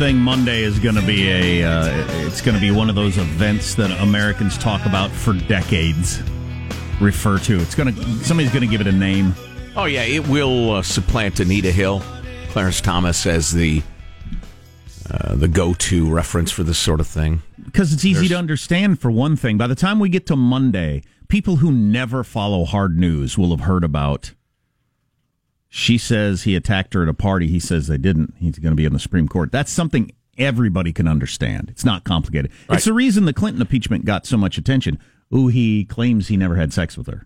Thing 0.00 0.16
Monday 0.16 0.62
is 0.62 0.78
going 0.78 0.94
to 0.94 1.06
be 1.06 1.28
a. 1.28 1.62
Uh, 1.62 2.26
it's 2.26 2.40
going 2.40 2.54
to 2.54 2.60
be 2.60 2.70
one 2.70 2.88
of 2.88 2.94
those 2.94 3.18
events 3.18 3.74
that 3.74 3.90
Americans 4.00 4.56
talk 4.56 4.86
about 4.86 5.10
for 5.10 5.34
decades. 5.34 6.22
Refer 7.02 7.38
to. 7.40 7.60
It's 7.60 7.74
going 7.74 7.94
to. 7.94 8.02
Somebody's 8.24 8.50
going 8.50 8.62
to 8.62 8.66
give 8.66 8.80
it 8.80 8.86
a 8.86 8.92
name. 8.92 9.34
oh 9.76 9.84
yeah, 9.84 10.04
it 10.04 10.26
will 10.26 10.76
uh, 10.76 10.82
supplant 10.82 11.38
Anita 11.38 11.70
Hill, 11.70 12.02
Clarence 12.48 12.80
Thomas 12.80 13.26
as 13.26 13.52
the 13.52 13.82
uh, 15.10 15.34
the 15.34 15.48
go 15.48 15.74
to 15.74 16.10
reference 16.10 16.50
for 16.50 16.62
this 16.62 16.78
sort 16.78 17.00
of 17.00 17.06
thing. 17.06 17.42
Because 17.62 17.92
it's 17.92 18.04
easy 18.06 18.20
There's- 18.20 18.30
to 18.30 18.36
understand, 18.38 19.00
for 19.02 19.10
one 19.10 19.36
thing. 19.36 19.58
By 19.58 19.66
the 19.66 19.74
time 19.74 20.00
we 20.00 20.08
get 20.08 20.24
to 20.28 20.34
Monday, 20.36 21.02
people 21.28 21.56
who 21.56 21.70
never 21.70 22.24
follow 22.24 22.64
hard 22.64 22.96
news 22.96 23.36
will 23.36 23.50
have 23.50 23.66
heard 23.66 23.84
about. 23.84 24.32
She 25.72 25.98
says 25.98 26.42
he 26.42 26.56
attacked 26.56 26.94
her 26.94 27.04
at 27.04 27.08
a 27.08 27.14
party. 27.14 27.46
He 27.46 27.60
says 27.60 27.86
they 27.86 27.96
didn't. 27.96 28.34
He's 28.38 28.58
going 28.58 28.72
to 28.72 28.76
be 28.76 28.84
in 28.84 28.92
the 28.92 28.98
Supreme 28.98 29.28
Court. 29.28 29.52
That's 29.52 29.70
something 29.70 30.10
everybody 30.36 30.92
can 30.92 31.06
understand. 31.06 31.70
It's 31.70 31.84
not 31.84 32.02
complicated. 32.02 32.50
It's 32.68 32.84
the 32.86 32.92
reason 32.92 33.24
the 33.24 33.32
Clinton 33.32 33.62
impeachment 33.62 34.04
got 34.04 34.26
so 34.26 34.36
much 34.36 34.58
attention. 34.58 34.98
Ooh, 35.32 35.46
he 35.46 35.84
claims 35.84 36.26
he 36.26 36.36
never 36.36 36.56
had 36.56 36.72
sex 36.72 36.98
with 36.98 37.06
her. 37.06 37.24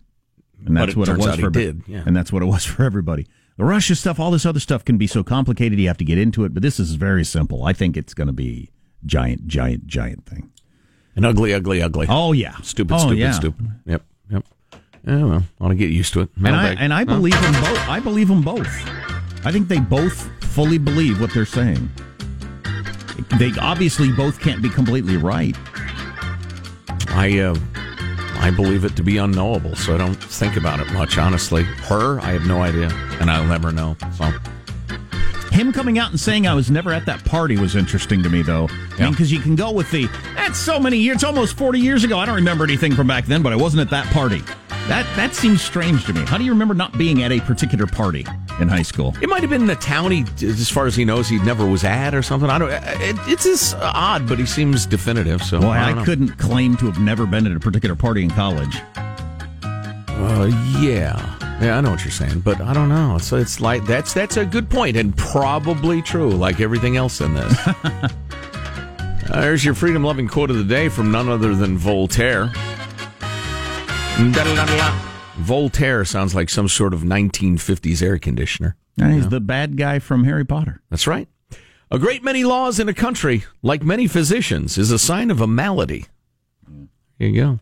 And 0.63 0.77
that's 0.77 0.95
what 0.95 1.09
it 1.09 1.17
was 1.17 1.39
for 1.39 1.49
did, 1.49 1.83
yeah. 1.87 2.03
And 2.05 2.15
that's 2.15 2.31
what 2.31 2.43
it 2.43 2.45
was 2.45 2.63
for 2.65 2.83
everybody. 2.83 3.25
The 3.57 3.65
Russia 3.65 3.95
stuff, 3.95 4.19
all 4.19 4.31
this 4.31 4.45
other 4.45 4.59
stuff 4.59 4.85
can 4.85 4.97
be 4.97 5.07
so 5.07 5.23
complicated. 5.23 5.79
You 5.79 5.87
have 5.87 5.97
to 5.97 6.05
get 6.05 6.17
into 6.17 6.43
it. 6.45 6.53
But 6.53 6.61
this 6.61 6.79
is 6.79 6.95
very 6.95 7.23
simple. 7.23 7.63
I 7.63 7.73
think 7.73 7.97
it's 7.97 8.13
going 8.13 8.27
to 8.27 8.33
be 8.33 8.69
giant, 9.05 9.47
giant, 9.47 9.87
giant 9.87 10.25
thing. 10.25 10.51
An 11.15 11.25
ugly, 11.25 11.53
ugly, 11.53 11.81
ugly. 11.81 12.05
Oh 12.09 12.33
yeah, 12.33 12.57
Stupid, 12.61 12.93
Oh, 12.93 12.97
stupid, 12.99 13.17
yeah. 13.17 13.31
stupid. 13.31 13.71
Yep. 13.85 14.03
Yeah, 15.07 15.23
well, 15.23 15.43
I 15.59 15.63
want 15.63 15.71
to 15.71 15.75
get 15.75 15.91
used 15.91 16.13
to 16.13 16.21
it. 16.21 16.29
And 16.37 16.47
I 16.55 16.69
and 16.73 16.93
I 16.93 16.99
Huh? 16.99 17.15
believe 17.17 17.39
them 17.41 17.53
both. 17.53 17.89
I 17.89 17.99
believe 17.99 18.27
them 18.27 18.41
both. 18.41 18.67
I 19.45 19.51
think 19.51 19.67
they 19.67 19.79
both 19.79 20.27
fully 20.43 20.77
believe 20.79 21.21
what 21.21 21.31
they're 21.33 21.45
saying. 21.45 21.89
They 23.37 23.51
obviously 23.59 24.11
both 24.11 24.39
can't 24.39 24.61
be 24.61 24.69
completely 24.69 25.17
right. 25.17 25.55
I 27.09 27.39
uh, 27.39 27.55
I 28.39 28.51
believe 28.51 28.83
it 28.83 28.95
to 28.97 29.03
be 29.03 29.17
unknowable, 29.17 29.75
so 29.75 29.93
I 29.95 29.97
don't 29.97 30.15
think 30.15 30.57
about 30.57 30.79
it 30.79 30.91
much. 30.91 31.17
Honestly, 31.17 31.63
her, 31.63 32.19
I 32.21 32.31
have 32.31 32.45
no 32.47 32.61
idea, 32.61 32.89
and 33.21 33.29
I'll 33.29 33.45
never 33.45 33.71
know. 33.71 33.95
So 34.17 34.31
Him 35.51 35.71
coming 35.71 35.97
out 35.99 36.09
and 36.11 36.19
saying 36.19 36.45
I 36.47 36.53
was 36.53 36.69
never 36.69 36.91
at 36.91 37.05
that 37.05 37.23
party 37.25 37.57
was 37.57 37.75
interesting 37.75 38.21
to 38.23 38.29
me, 38.29 38.41
though. 38.41 38.67
I 38.97 39.03
mean, 39.03 39.11
because 39.11 39.31
you 39.31 39.39
can 39.39 39.55
go 39.55 39.71
with 39.71 39.89
the 39.91 40.07
that's 40.35 40.57
so 40.59 40.79
many 40.79 40.97
years, 40.97 41.15
it's 41.15 41.23
almost 41.23 41.57
forty 41.57 41.79
years 41.79 42.03
ago. 42.03 42.17
I 42.19 42.25
don't 42.25 42.35
remember 42.35 42.63
anything 42.63 42.93
from 42.95 43.07
back 43.07 43.25
then, 43.25 43.41
but 43.43 43.53
I 43.53 43.55
wasn't 43.55 43.81
at 43.81 43.89
that 43.91 44.11
party. 44.11 44.41
That 44.87 45.07
that 45.15 45.33
seems 45.33 45.63
strange 45.63 46.05
to 46.05 46.13
me. 46.13 46.21
How 46.25 46.37
do 46.37 46.43
you 46.43 46.51
remember 46.51 46.75
not 46.75 46.95
being 46.95 47.23
at 47.23 47.31
a 47.31 47.39
particular 47.39 47.87
party 47.87 48.23
in 48.59 48.67
high 48.67 48.83
school? 48.83 49.15
it 49.19 49.27
might 49.27 49.41
have 49.41 49.49
been 49.49 49.65
the 49.65 49.75
town 49.75 50.11
he, 50.11 50.25
as 50.43 50.69
far 50.69 50.85
as 50.85 50.95
he 50.95 51.03
knows, 51.03 51.27
he 51.27 51.39
never 51.39 51.65
was 51.65 51.83
at 51.83 52.13
or 52.13 52.21
something. 52.21 52.51
I 52.51 52.59
don't. 52.59 52.69
It, 52.69 53.15
it's 53.27 53.45
just 53.45 53.75
odd, 53.79 54.27
but 54.27 54.37
he 54.37 54.45
seems 54.45 54.85
definitive. 54.85 55.41
So 55.41 55.59
Boy, 55.59 55.69
I, 55.69 55.99
I, 55.99 56.05
couldn't 56.05 56.37
claim 56.37 56.77
to 56.77 56.85
have 56.85 56.99
never 56.99 57.25
been 57.25 57.47
at 57.47 57.57
a 57.57 57.59
particular 57.59 57.95
party 57.95 58.23
in 58.23 58.29
college. 58.29 58.77
Uh, 58.95 60.51
yeah, 60.79 61.35
yeah, 61.59 61.77
I 61.77 61.81
know 61.81 61.89
what 61.89 62.03
you're 62.03 62.11
saying, 62.11 62.41
but 62.41 62.61
I 62.61 62.71
don't 62.73 62.89
know. 62.89 63.17
So 63.17 63.37
it's 63.37 63.59
like 63.59 63.85
that's 63.85 64.13
that's 64.13 64.37
a 64.37 64.45
good 64.45 64.69
point 64.69 64.97
and 64.97 65.17
probably 65.17 66.03
true, 66.03 66.29
like 66.29 66.59
everything 66.59 66.95
else 66.95 67.21
in 67.21 67.33
this. 67.33 67.67
uh, 67.67 68.09
there's 69.31 69.65
your 69.65 69.73
freedom 69.73 70.03
loving 70.03 70.27
quote 70.27 70.51
of 70.51 70.57
the 70.57 70.63
day 70.63 70.89
from 70.89 71.11
none 71.11 71.27
other 71.27 71.55
than 71.55 71.75
Voltaire. 71.75 72.53
Da-da-da-da-da. 74.15 74.97
Voltaire 75.39 76.05
sounds 76.05 76.33
like 76.33 76.49
some 76.49 76.69
sort 76.69 76.93
of 76.93 77.01
1950s 77.01 78.01
air 78.01 78.17
conditioner. 78.17 78.77
Yeah, 78.95 79.11
he's 79.11 79.27
the 79.27 79.41
bad 79.41 79.75
guy 79.75 79.99
from 79.99 80.23
Harry 80.23 80.45
Potter. 80.45 80.81
That's 80.89 81.05
right. 81.05 81.27
A 81.91 81.99
great 81.99 82.23
many 82.23 82.45
laws 82.45 82.79
in 82.79 82.87
a 82.87 82.93
country, 82.93 83.43
like 83.61 83.83
many 83.83 84.07
physicians, 84.07 84.77
is 84.77 84.89
a 84.89 84.97
sign 84.97 85.29
of 85.31 85.41
a 85.41 85.47
malady. 85.47 86.05
Here 87.19 87.27
you 87.27 87.41
go. 87.41 87.59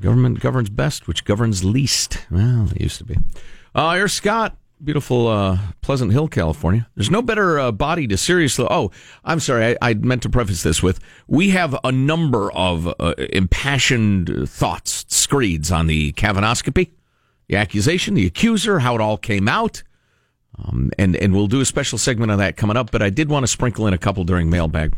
Government 0.00 0.40
governs 0.40 0.70
best, 0.70 1.06
which 1.06 1.26
governs 1.26 1.62
least. 1.62 2.24
Well, 2.30 2.70
it 2.74 2.80
used 2.80 2.96
to 2.98 3.04
be. 3.04 3.18
Uh, 3.74 3.96
here's 3.96 4.14
Scott, 4.14 4.56
beautiful 4.82 5.28
uh, 5.28 5.58
Pleasant 5.80 6.12
Hill, 6.12 6.28
California. 6.28 6.86
There's 6.94 7.10
no 7.10 7.22
better 7.22 7.58
uh, 7.58 7.72
body 7.72 8.06
to 8.08 8.16
seriously. 8.16 8.66
Oh, 8.70 8.90
I'm 9.24 9.40
sorry. 9.40 9.76
I, 9.82 9.90
I 9.90 9.94
meant 9.94 10.22
to 10.22 10.30
preface 10.30 10.62
this 10.62 10.82
with 10.82 11.00
we 11.26 11.50
have 11.50 11.76
a 11.84 11.92
number 11.92 12.52
of 12.52 12.88
uh, 13.00 13.14
impassioned 13.32 14.48
thoughts, 14.48 15.04
screeds 15.08 15.70
on 15.70 15.86
the 15.86 16.12
Kavanoscopy, 16.12 16.90
the 17.48 17.56
accusation, 17.56 18.14
the 18.14 18.26
accuser, 18.26 18.80
how 18.80 18.94
it 18.94 19.00
all 19.00 19.16
came 19.16 19.48
out. 19.48 19.82
Um, 20.58 20.90
and, 20.98 21.14
and 21.16 21.34
we'll 21.34 21.46
do 21.46 21.60
a 21.60 21.64
special 21.64 21.98
segment 21.98 22.32
on 22.32 22.38
that 22.38 22.56
coming 22.56 22.76
up, 22.76 22.90
but 22.90 23.00
I 23.00 23.10
did 23.10 23.28
want 23.28 23.44
to 23.44 23.48
sprinkle 23.48 23.86
in 23.86 23.94
a 23.94 23.98
couple 23.98 24.24
during 24.24 24.50
mailbag. 24.50 24.96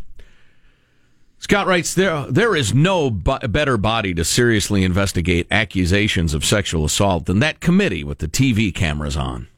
Scott 1.39 1.67
writes 1.67 1.95
there 1.95 2.27
there 2.27 2.55
is 2.55 2.75
no 2.75 3.11
bo- 3.11 3.39
better 3.39 3.79
body 3.79 4.13
to 4.15 4.25
seriously 4.25 4.85
investigate 4.85 5.47
accusations 5.51 6.35
of 6.35 6.45
sexual 6.45 6.85
assault 6.85 7.25
than 7.25 7.39
that 7.41 7.61
committee 7.61 8.05
with 8.05 8.19
the 8.19 8.29
TV 8.29 8.75
cameras 8.75 9.17
on. 9.17 9.49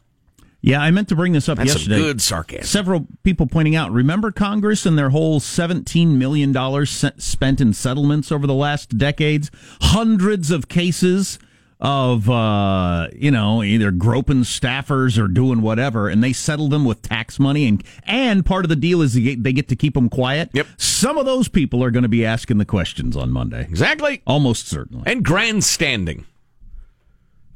Yeah, 0.65 0.81
I 0.81 0.93
meant 0.93 1.09
to 1.09 1.17
bring 1.17 1.33
this 1.33 1.49
up 1.49 1.59
That's 1.59 1.73
some 1.73 1.81
yesterday. 1.81 1.99
good 1.99 2.23
sarcasm. 2.23 2.65
Several 2.67 3.07
people 3.25 3.49
pointing 3.49 3.75
out. 3.75 3.91
Remember 3.91 4.31
Congress 4.31 4.87
and 4.87 4.97
their 4.97 5.11
whole 5.11 5.41
seventeen 5.41 6.19
million 6.19 6.53
dollars 6.53 7.05
spent 7.19 7.61
in 7.61 7.73
settlements 7.73 8.31
over 8.31 8.47
the 8.47 8.55
last 8.55 8.97
decades. 8.97 9.51
Hundreds 9.81 10.53
of 10.53 10.69
cases 10.69 11.41
of 11.81 12.31
uh, 12.31 13.09
you 13.13 13.33
know 13.33 13.61
either 13.65 13.91
groping 13.91 14.43
staffers 14.45 15.19
or 15.21 15.27
doing 15.27 15.63
whatever, 15.63 16.09
and 16.09 16.23
they 16.23 16.33
settle 16.33 16.69
them 16.69 16.85
with 16.85 17.03
tax 17.03 17.41
money. 17.41 17.67
and 17.67 17.83
And 18.05 18.47
part 18.47 18.65
of 18.65 18.69
the 18.69 18.77
deal 18.77 19.03
is 19.03 19.15
they 19.15 19.21
get, 19.21 19.43
they 19.43 19.53
get 19.53 19.67
to 19.69 19.75
keep 19.75 19.95
them 19.95 20.09
quiet. 20.09 20.51
Yep. 20.53 20.69
Some 20.77 21.19
of 21.19 21.27
those 21.27 21.49
people 21.49 21.83
are 21.83 21.91
going 21.91 22.05
to 22.05 22.09
be 22.09 22.25
asking 22.25 22.59
the 22.59 22.65
questions 22.65 23.17
on 23.17 23.33
Monday. 23.33 23.63
Exactly. 23.63 24.23
Almost 24.29 24.69
certainly. 24.69 25.03
And 25.07 25.25
grandstanding. 25.25 26.25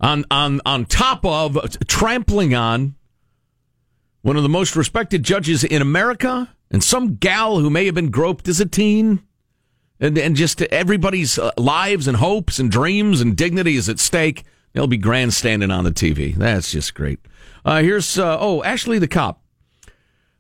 On 0.01 0.25
on 0.31 0.61
on 0.67 0.85
top 0.85 1.25
of 1.25 1.59
trampling 1.87 2.55
on 2.55 2.95
one 4.23 4.37
of 4.37 4.43
the 4.43 4.49
most 4.49 4.77
respected 4.77 5.23
judges 5.23 5.65
in 5.65 5.81
America 5.81 6.55
and 6.71 6.83
some 6.83 7.15
gal 7.15 7.61
who 7.61 7.71
may 7.71 7.87
have 7.87 7.95
been 7.95 8.11
groped 8.11 8.49
as 8.49 8.61
a 8.61 8.67
teen. 8.67 9.23
And, 9.99 10.19
and 10.19 10.37
just 10.37 10.61
everybody's 10.61 11.39
uh, 11.39 11.53
lives 11.57 12.07
and 12.07 12.19
hopes 12.19 12.59
and 12.59 12.71
dreams 12.71 13.23
and 13.23 13.35
dignity 13.35 13.77
is 13.77 13.89
at 13.89 13.99
stake. 13.99 14.45
They'll 14.73 14.87
be 14.87 14.99
grandstanding 14.99 15.71
on 15.71 15.85
the 15.85 15.91
TV. 15.91 16.35
That's 16.35 16.71
just 16.71 16.95
great. 16.95 17.19
Uh, 17.65 17.81
here's, 17.81 18.19
uh, 18.19 18.37
oh, 18.39 18.63
Ashley 18.63 18.99
the 18.99 19.09
cop. 19.09 19.43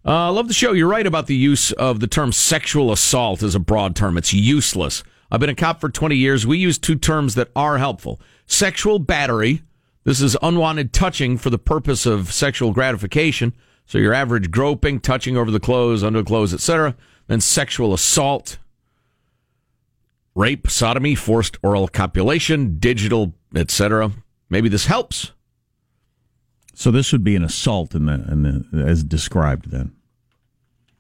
Uh, 0.05 0.31
love 0.31 0.49
the 0.49 0.55
show. 0.55 0.73
You're 0.73 0.89
right 0.89 1.07
about 1.07 1.27
the 1.27 1.35
use 1.35 1.73
of 1.73 2.01
the 2.01 2.07
term 2.07 2.33
sexual 2.33 2.93
assault 2.93 3.43
as 3.43 3.55
a 3.55 3.59
broad 3.59 3.97
term. 3.97 4.19
It's 4.19 4.35
useless. 4.35 5.03
I've 5.31 5.41
been 5.41 5.51
a 5.51 5.55
cop 5.55 5.81
for 5.81 5.89
20 5.89 6.17
years. 6.17 6.47
We 6.47 6.59
use 6.59 6.79
two 6.79 6.97
terms 6.97 7.35
that 7.35 7.51
are 7.57 7.79
helpful. 7.79 8.21
Sexual 8.47 9.01
battery. 9.01 9.63
This 10.05 10.21
is 10.21 10.37
unwanted 10.41 10.93
touching 10.93 11.37
for 11.37 11.51
the 11.51 11.59
purpose 11.59 12.07
of 12.07 12.33
sexual 12.33 12.73
gratification. 12.73 13.53
So 13.87 13.99
your 13.99 14.15
average 14.15 14.51
groping, 14.51 15.01
touching 15.01 15.37
over 15.37 15.51
the 15.51 15.61
clothes, 15.61 16.05
under 16.05 16.21
the 16.21 16.25
clothes, 16.27 16.55
etc. 16.55 16.95
Then 17.27 17.41
sexual 17.41 17.93
assault, 17.93 18.59
rape, 20.35 20.69
sodomy, 20.71 21.15
forced 21.15 21.57
oral 21.63 21.89
copulation, 21.89 22.79
digital, 22.79 23.35
etc. 23.55 24.13
Maybe 24.49 24.69
this 24.69 24.87
helps. 24.87 25.33
So 26.75 26.91
this 26.91 27.11
would 27.11 27.25
be 27.25 27.35
an 27.37 27.43
assault 27.43 27.95
in 27.95 28.07
the, 28.07 28.15
in 28.31 28.43
the 28.71 28.85
as 28.85 29.03
described. 29.03 29.71
Then 29.71 29.93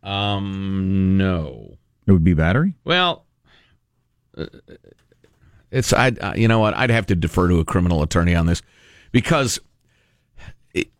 Um, 0.02 1.16
no. 1.18 1.76
it 2.06 2.12
would 2.12 2.24
be 2.24 2.34
battery. 2.34 2.74
Well, 2.84 3.25
it's 5.70 5.92
I. 5.92 6.08
uh, 6.10 6.34
You 6.36 6.48
know 6.48 6.58
what? 6.58 6.74
I'd 6.74 6.90
have 6.90 7.06
to 7.06 7.14
defer 7.16 7.48
to 7.48 7.58
a 7.58 7.64
criminal 7.64 8.02
attorney 8.02 8.34
on 8.34 8.46
this 8.46 8.62
because 9.12 9.58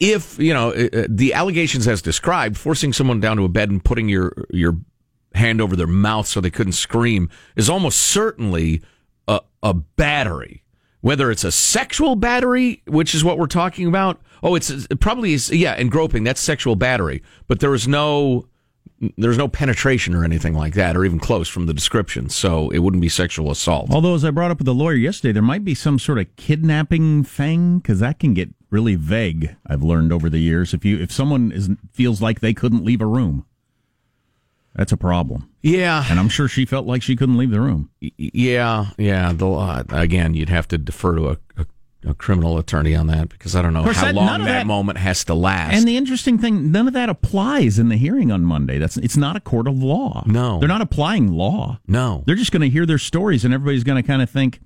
if 0.01 0.39
you 0.39 0.55
know 0.55 0.71
uh, 0.71 1.07
the 1.09 1.35
allegations 1.35 1.87
as 1.87 2.01
described, 2.03 2.57
forcing 2.57 2.93
someone 2.93 3.21
down 3.21 3.37
to 3.37 3.45
a 3.45 3.49
bed 3.49 3.71
and 3.71 3.85
putting 3.85 4.09
your 4.09 4.33
your 4.51 4.79
hand 5.35 5.61
over 5.61 5.77
their 5.77 5.87
mouth 5.87 6.27
so 6.27 6.41
they 6.41 6.51
couldn't 6.51 6.73
scream 6.73 7.29
is 7.57 7.69
almost 7.69 7.99
certainly 7.99 8.81
a, 9.29 9.41
a 9.63 9.75
battery. 9.75 10.63
whether 11.03 11.31
it's 11.31 11.45
a 11.45 11.53
sexual 11.53 12.17
battery, 12.17 12.83
which 12.87 13.15
is 13.15 13.23
what 13.23 13.37
we're 13.39 13.47
talking 13.47 13.87
about. 13.87 14.19
Oh, 14.43 14.55
it's 14.55 14.71
it 14.71 14.99
probably 15.01 15.35
is. 15.35 15.51
Yeah, 15.51 15.73
and 15.73 15.91
groping 15.91 16.25
that's 16.25 16.41
sexual 16.41 16.75
battery, 16.75 17.23
but 17.49 17.61
there 17.61 17.75
is 17.75 17.87
no 17.87 18.49
there's 19.17 19.39
no 19.39 19.49
penetration 19.49 20.15
or 20.15 20.25
anything 20.25 20.55
like 20.55 20.75
that, 20.75 20.97
or 20.97 21.05
even 21.05 21.19
close 21.19 21.49
from 21.49 21.67
the 21.67 21.75
description. 21.75 22.29
So 22.29 22.71
it 22.71 22.79
wouldn't 22.79 23.01
be 23.01 23.09
sexual 23.09 23.51
assault. 23.51 23.91
Although, 23.91 24.15
as 24.15 24.25
I 24.25 24.31
brought 24.31 24.51
up 24.51 24.59
with 24.59 24.67
the 24.67 24.75
lawyer 24.75 24.95
yesterday, 24.95 25.33
there 25.33 25.43
might 25.43 25.65
be 25.65 25.75
some 25.75 25.99
sort 25.99 26.19
of 26.19 26.35
kidnapping 26.37 27.25
thing 27.25 27.79
because 27.79 28.01
that 28.01 28.19
can 28.19 28.35
get 28.35 28.51
really 28.71 28.95
vague. 28.95 29.57
I've 29.67 29.83
learned 29.83 30.13
over 30.13 30.29
the 30.29 30.39
years 30.39 30.75
if 30.75 30.85
you 30.85 30.99
if 30.99 31.13
someone 31.13 31.53
is 31.53 31.71
feels 31.93 32.21
like 32.23 32.41
they 32.41 32.55
couldn't 32.55 32.85
leave 32.85 33.01
a 33.01 33.07
room, 33.07 33.47
that's 34.75 34.93
a 34.93 34.97
problem. 34.97 35.51
Yeah, 35.63 36.05
and 36.09 36.21
I'm 36.21 36.29
sure 36.29 36.49
she 36.49 36.65
felt 36.65 36.87
like 36.87 37.03
she 37.03 37.17
couldn't 37.17 37.39
leave 37.39 37.51
the 37.51 37.61
room. 37.61 37.91
Yeah, 38.01 38.87
yeah. 38.99 39.33
The, 39.33 39.51
uh, 39.51 39.85
again, 39.91 40.35
you'd 40.35 40.49
have 40.51 40.69
to 40.69 40.79
defer 40.79 41.17
to 41.17 41.29
a, 41.31 41.37
a, 41.57 41.67
a 42.05 42.15
criminal 42.15 42.59
attorney 42.59 42.95
on 42.95 43.07
that 43.09 43.29
because 43.29 43.57
I 43.57 43.63
don't 43.63 43.73
know 43.73 43.83
how 43.83 43.93
that- 44.05 44.15
long 44.15 44.41
that, 44.41 44.45
that- 44.45 44.67
moment 44.67 44.99
has 44.99 45.25
to 45.25 45.35
last. 45.35 45.75
And 45.75 45.87
the 45.89 45.97
interesting 45.97 46.39
thing, 46.39 46.71
none 46.71 46.87
of 46.87 46.95
that 46.95 47.09
applies 47.09 47.79
in 47.79 47.89
the 47.89 47.97
hearing 47.97 48.31
on 48.31 48.43
Monday. 48.43 48.79
That's 48.79 48.97
it's 48.97 49.17
not 49.17 49.37
a 49.37 49.41
court 49.41 49.67
of 49.67 49.83
law. 49.83 50.23
No, 50.27 50.59
they're 50.59 50.69
not 50.69 50.83
applying 50.83 51.33
law. 51.33 51.81
No, 51.87 52.23
they're 52.27 52.37
just 52.37 52.53
going 52.53 52.63
to 52.63 52.69
hear 52.71 52.87
their 52.87 52.99
stories, 52.99 53.45
and 53.45 53.53
everybody's 53.53 53.85
going 53.85 54.01
to 54.03 54.07
kind 54.07 54.23
of 54.23 54.31
think, 54.31 54.61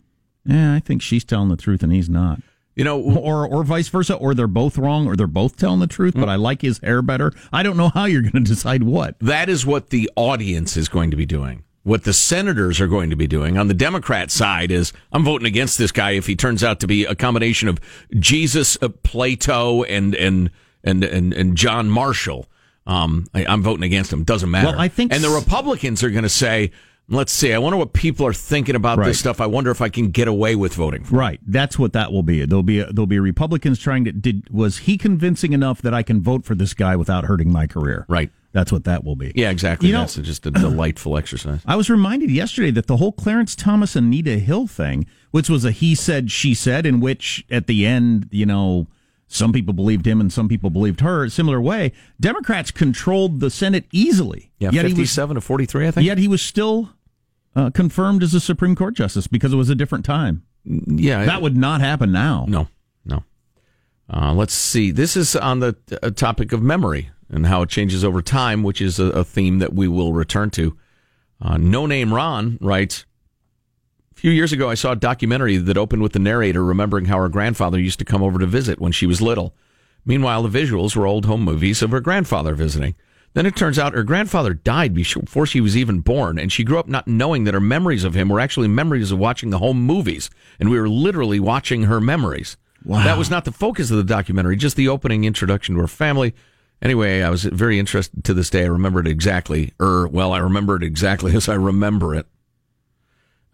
"Yeah, 0.44 0.74
I 0.74 0.80
think 0.80 1.02
she's 1.02 1.24
telling 1.24 1.48
the 1.48 1.56
truth, 1.56 1.82
and 1.82 1.92
he's 1.92 2.08
not." 2.10 2.40
You 2.76 2.84
know, 2.84 3.00
or 3.00 3.46
or 3.46 3.64
vice 3.64 3.88
versa, 3.88 4.14
or 4.14 4.34
they're 4.34 4.46
both 4.46 4.78
wrong, 4.78 5.06
or 5.06 5.16
they're 5.16 5.26
both 5.26 5.56
telling 5.56 5.80
the 5.80 5.86
truth. 5.86 6.14
Mm. 6.14 6.20
But 6.20 6.28
I 6.28 6.36
like 6.36 6.62
his 6.62 6.78
hair 6.78 7.02
better. 7.02 7.32
I 7.52 7.62
don't 7.62 7.76
know 7.76 7.88
how 7.90 8.04
you're 8.04 8.22
going 8.22 8.32
to 8.44 8.48
decide 8.50 8.84
what. 8.84 9.18
That 9.20 9.48
is 9.48 9.66
what 9.66 9.90
the 9.90 10.08
audience 10.16 10.76
is 10.76 10.88
going 10.88 11.10
to 11.10 11.16
be 11.16 11.26
doing. 11.26 11.64
What 11.82 12.04
the 12.04 12.12
senators 12.12 12.78
are 12.80 12.86
going 12.86 13.08
to 13.08 13.16
be 13.16 13.26
doing 13.26 13.56
on 13.56 13.68
the 13.68 13.74
Democrat 13.74 14.30
side 14.30 14.70
is 14.70 14.92
I'm 15.12 15.24
voting 15.24 15.46
against 15.46 15.78
this 15.78 15.92
guy 15.92 16.10
if 16.10 16.26
he 16.26 16.36
turns 16.36 16.62
out 16.62 16.78
to 16.80 16.86
be 16.86 17.06
a 17.06 17.14
combination 17.14 17.68
of 17.68 17.80
Jesus, 18.18 18.76
uh, 18.82 18.90
Plato, 19.02 19.82
and 19.84 20.14
and 20.14 20.50
and 20.84 21.02
and, 21.02 21.32
and 21.32 21.56
John 21.56 21.88
Marshall. 21.88 22.46
Um, 22.86 23.26
I, 23.34 23.46
I'm 23.46 23.62
voting 23.62 23.84
against 23.84 24.12
him. 24.12 24.24
Doesn't 24.24 24.50
matter. 24.50 24.68
Well, 24.68 24.80
I 24.80 24.88
think 24.88 25.12
and 25.14 25.24
the 25.24 25.30
Republicans 25.30 26.02
are 26.02 26.10
going 26.10 26.22
to 26.24 26.28
say, 26.28 26.70
"Let's 27.08 27.32
see. 27.32 27.54
I 27.54 27.58
wonder 27.58 27.78
what 27.78 27.94
people 27.94 28.26
are 28.26 28.32
thinking 28.34 28.74
about 28.74 28.98
Right. 28.98 29.06
this 29.06 29.18
stuff. 29.18 29.40
I 29.40 29.46
wonder 29.46 29.70
if 29.70 29.80
I 29.80 29.88
can 29.88 30.10
get 30.10 30.28
away 30.28 30.56
with 30.56 30.74
voting." 30.74 31.04
For 31.04 31.16
Right, 31.16 31.40
that's 31.46 31.78
what 31.78 31.94
that 31.94 32.12
will 32.12 32.22
be. 32.22 32.44
There'll 32.44 32.62
be 32.62 32.82
there'll 32.82 33.06
be 33.06 33.20
Republicans 33.20 33.78
trying 33.78 34.04
to. 34.04 34.12
Did 34.12 34.50
was 34.50 34.78
he 34.78 34.98
convincing 34.98 35.54
enough 35.54 35.80
that 35.80 35.94
I 35.94 36.02
can 36.02 36.20
vote 36.20 36.44
for 36.44 36.54
this 36.54 36.74
guy 36.74 36.94
without 36.94 37.24
hurting 37.24 37.50
my 37.50 37.66
career? 37.66 38.04
Right. 38.08 38.30
That's 38.52 38.72
what 38.72 38.84
that 38.84 39.04
will 39.04 39.14
be. 39.16 39.32
Yeah, 39.36 39.50
exactly. 39.50 39.88
You 39.88 39.94
know- 39.94 40.00
That's 40.00 40.16
just 40.16 40.44
a 40.46 40.50
delightful 40.50 41.16
exercise. 41.16 41.60
I 41.66 41.76
was 41.76 41.88
reminded 41.88 42.30
yesterday 42.30 42.70
that 42.72 42.86
the 42.88 42.96
whole 42.96 43.12
Clarence 43.12 43.54
Thomas 43.54 43.94
and 43.94 44.06
Anita 44.08 44.38
Hill 44.38 44.66
thing, 44.66 45.06
which 45.30 45.48
was 45.48 45.64
a 45.64 45.70
he 45.70 45.94
said 45.94 46.30
she 46.32 46.52
said, 46.54 46.84
in 46.86 46.98
which 47.00 47.44
at 47.50 47.66
the 47.68 47.86
end, 47.86 48.28
you 48.32 48.46
know, 48.46 48.88
some 49.28 49.52
people 49.52 49.72
believed 49.72 50.04
him 50.06 50.20
and 50.20 50.32
some 50.32 50.48
people 50.48 50.70
believed 50.70 51.00
her. 51.00 51.28
Similar 51.28 51.60
way, 51.60 51.92
Democrats 52.20 52.72
controlled 52.72 53.38
the 53.38 53.50
Senate 53.50 53.86
easily. 53.92 54.50
Yeah, 54.58 54.70
Yet 54.72 54.84
he 54.86 54.92
was- 54.92 54.98
fifty-seven 54.98 55.36
to 55.36 55.40
forty-three. 55.40 55.86
I 55.86 55.90
think. 55.92 56.04
Yet 56.06 56.18
he 56.18 56.26
was 56.26 56.42
still 56.42 56.90
uh, 57.54 57.70
confirmed 57.70 58.24
as 58.24 58.34
a 58.34 58.40
Supreme 58.40 58.74
Court 58.74 58.94
justice 58.94 59.28
because 59.28 59.52
it 59.52 59.56
was 59.56 59.70
a 59.70 59.76
different 59.76 60.04
time. 60.04 60.42
Yeah, 60.64 61.24
that 61.24 61.40
would 61.40 61.56
not 61.56 61.80
happen 61.80 62.10
now. 62.10 62.46
No, 62.48 62.66
no. 63.04 63.22
Uh, 64.12 64.32
let's 64.34 64.52
see. 64.54 64.90
This 64.90 65.16
is 65.16 65.36
on 65.36 65.60
the 65.60 65.76
uh, 66.02 66.10
topic 66.10 66.52
of 66.52 66.60
memory 66.62 67.10
and 67.30 67.46
how 67.46 67.62
it 67.62 67.68
changes 67.68 68.04
over 68.04 68.20
time, 68.20 68.62
which 68.62 68.80
is 68.80 68.98
a, 68.98 69.06
a 69.06 69.24
theme 69.24 69.60
that 69.60 69.72
we 69.72 69.88
will 69.88 70.12
return 70.12 70.50
to. 70.50 70.76
Uh, 71.40 71.56
no 71.56 71.86
Name 71.86 72.12
Ron 72.12 72.58
writes 72.60 73.06
A 74.12 74.14
few 74.16 74.30
years 74.30 74.52
ago, 74.52 74.68
I 74.68 74.74
saw 74.74 74.92
a 74.92 74.96
documentary 74.96 75.56
that 75.56 75.78
opened 75.78 76.02
with 76.02 76.12
the 76.12 76.18
narrator 76.18 76.64
remembering 76.64 77.06
how 77.06 77.18
her 77.18 77.28
grandfather 77.28 77.78
used 77.78 77.98
to 78.00 78.04
come 78.04 78.22
over 78.22 78.38
to 78.38 78.46
visit 78.46 78.80
when 78.80 78.92
she 78.92 79.06
was 79.06 79.22
little. 79.22 79.54
Meanwhile, 80.04 80.42
the 80.42 80.60
visuals 80.60 80.96
were 80.96 81.06
old 81.06 81.26
home 81.26 81.44
movies 81.44 81.82
of 81.82 81.90
her 81.90 82.00
grandfather 82.00 82.54
visiting. 82.54 82.94
Then 83.32 83.46
it 83.46 83.54
turns 83.54 83.78
out 83.78 83.94
her 83.94 84.02
grandfather 84.02 84.54
died 84.54 84.92
before 84.92 85.46
she 85.46 85.60
was 85.60 85.76
even 85.76 86.00
born, 86.00 86.38
and 86.38 86.50
she 86.50 86.64
grew 86.64 86.80
up 86.80 86.88
not 86.88 87.06
knowing 87.06 87.44
that 87.44 87.54
her 87.54 87.60
memories 87.60 88.02
of 88.02 88.14
him 88.14 88.28
were 88.28 88.40
actually 88.40 88.66
memories 88.66 89.12
of 89.12 89.18
watching 89.18 89.50
the 89.50 89.58
home 89.58 89.80
movies, 89.80 90.30
and 90.58 90.68
we 90.68 90.80
were 90.80 90.88
literally 90.88 91.38
watching 91.38 91.84
her 91.84 92.00
memories. 92.00 92.56
Wow. 92.84 93.04
That 93.04 93.18
was 93.18 93.30
not 93.30 93.44
the 93.44 93.52
focus 93.52 93.90
of 93.90 93.98
the 93.98 94.04
documentary, 94.04 94.56
just 94.56 94.74
the 94.74 94.88
opening 94.88 95.24
introduction 95.24 95.76
to 95.76 95.80
her 95.82 95.86
family. 95.86 96.34
Anyway, 96.82 97.22
I 97.22 97.28
was 97.30 97.44
very 97.44 97.78
interested 97.78 98.24
to 98.24 98.32
this 98.34 98.48
day. 98.50 98.62
I 98.62 98.68
remember 98.68 99.00
it 99.00 99.06
exactly, 99.08 99.72
or 99.78 100.08
well, 100.08 100.32
I 100.32 100.38
remember 100.38 100.76
it 100.76 100.82
exactly 100.82 101.34
as 101.36 101.48
I 101.48 101.54
remember 101.54 102.14
it. 102.14 102.26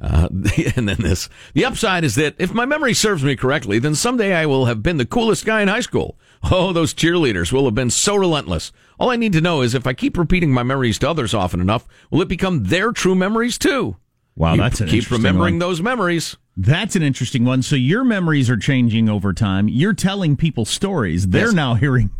Uh, 0.01 0.29
and 0.77 0.89
then 0.89 0.99
this. 0.99 1.29
The 1.55 1.65
upside 1.65 2.05
is 2.05 2.15
that 2.17 2.35
if 2.39 2.53
my 2.53 2.67
memory 2.67 2.93
serves 2.95 3.25
me 3.25 3.35
correctly, 3.35 3.79
then 3.79 3.95
someday 3.95 4.35
I 4.35 4.45
will 4.47 4.67
have 4.67 4.83
been 4.83 4.99
the 4.99 5.07
coolest 5.07 5.45
guy 5.47 5.63
in 5.63 5.69
high 5.69 5.81
school. 5.81 6.19
Oh, 6.49 6.73
those 6.73 6.95
cheerleaders 6.95 7.51
will 7.51 7.65
have 7.65 7.75
been 7.75 7.91
so 7.91 8.15
relentless. 8.15 8.71
All 9.01 9.11
I 9.11 9.17
need 9.17 9.33
to 9.33 9.41
know 9.41 9.63
is 9.63 9.75
if 9.75 9.85
I 9.87 9.95
keep 9.95 10.17
repeating 10.17 10.53
my 10.53 10.63
memories 10.63 10.97
to 11.01 11.11
others 11.11 11.35
often 11.35 11.61
enough, 11.61 11.89
will 12.11 12.21
it 12.23 12.29
become 12.29 12.65
their 12.65 12.93
true 12.93 13.17
memories 13.17 13.59
too? 13.59 13.97
Wow, 14.37 14.53
You 14.53 14.61
that's 14.61 14.81
an 14.83 14.87
keep 14.89 15.11
remembering 15.11 15.55
one. 15.55 15.59
those 15.61 15.83
memories. 15.83 16.37
That's 16.57 16.95
an 16.95 17.03
interesting 17.03 17.45
one. 17.47 17.63
So 17.63 17.75
your 17.75 18.05
memories 18.05 18.49
are 18.49 18.57
changing 18.59 19.09
over 19.09 19.33
time. 19.33 19.67
You're 19.69 19.95
telling 19.95 20.37
people 20.37 20.67
stories. 20.67 21.27
They're 21.29 21.47
Yes. 21.47 21.55
now 21.55 21.75
hearing 21.75 22.11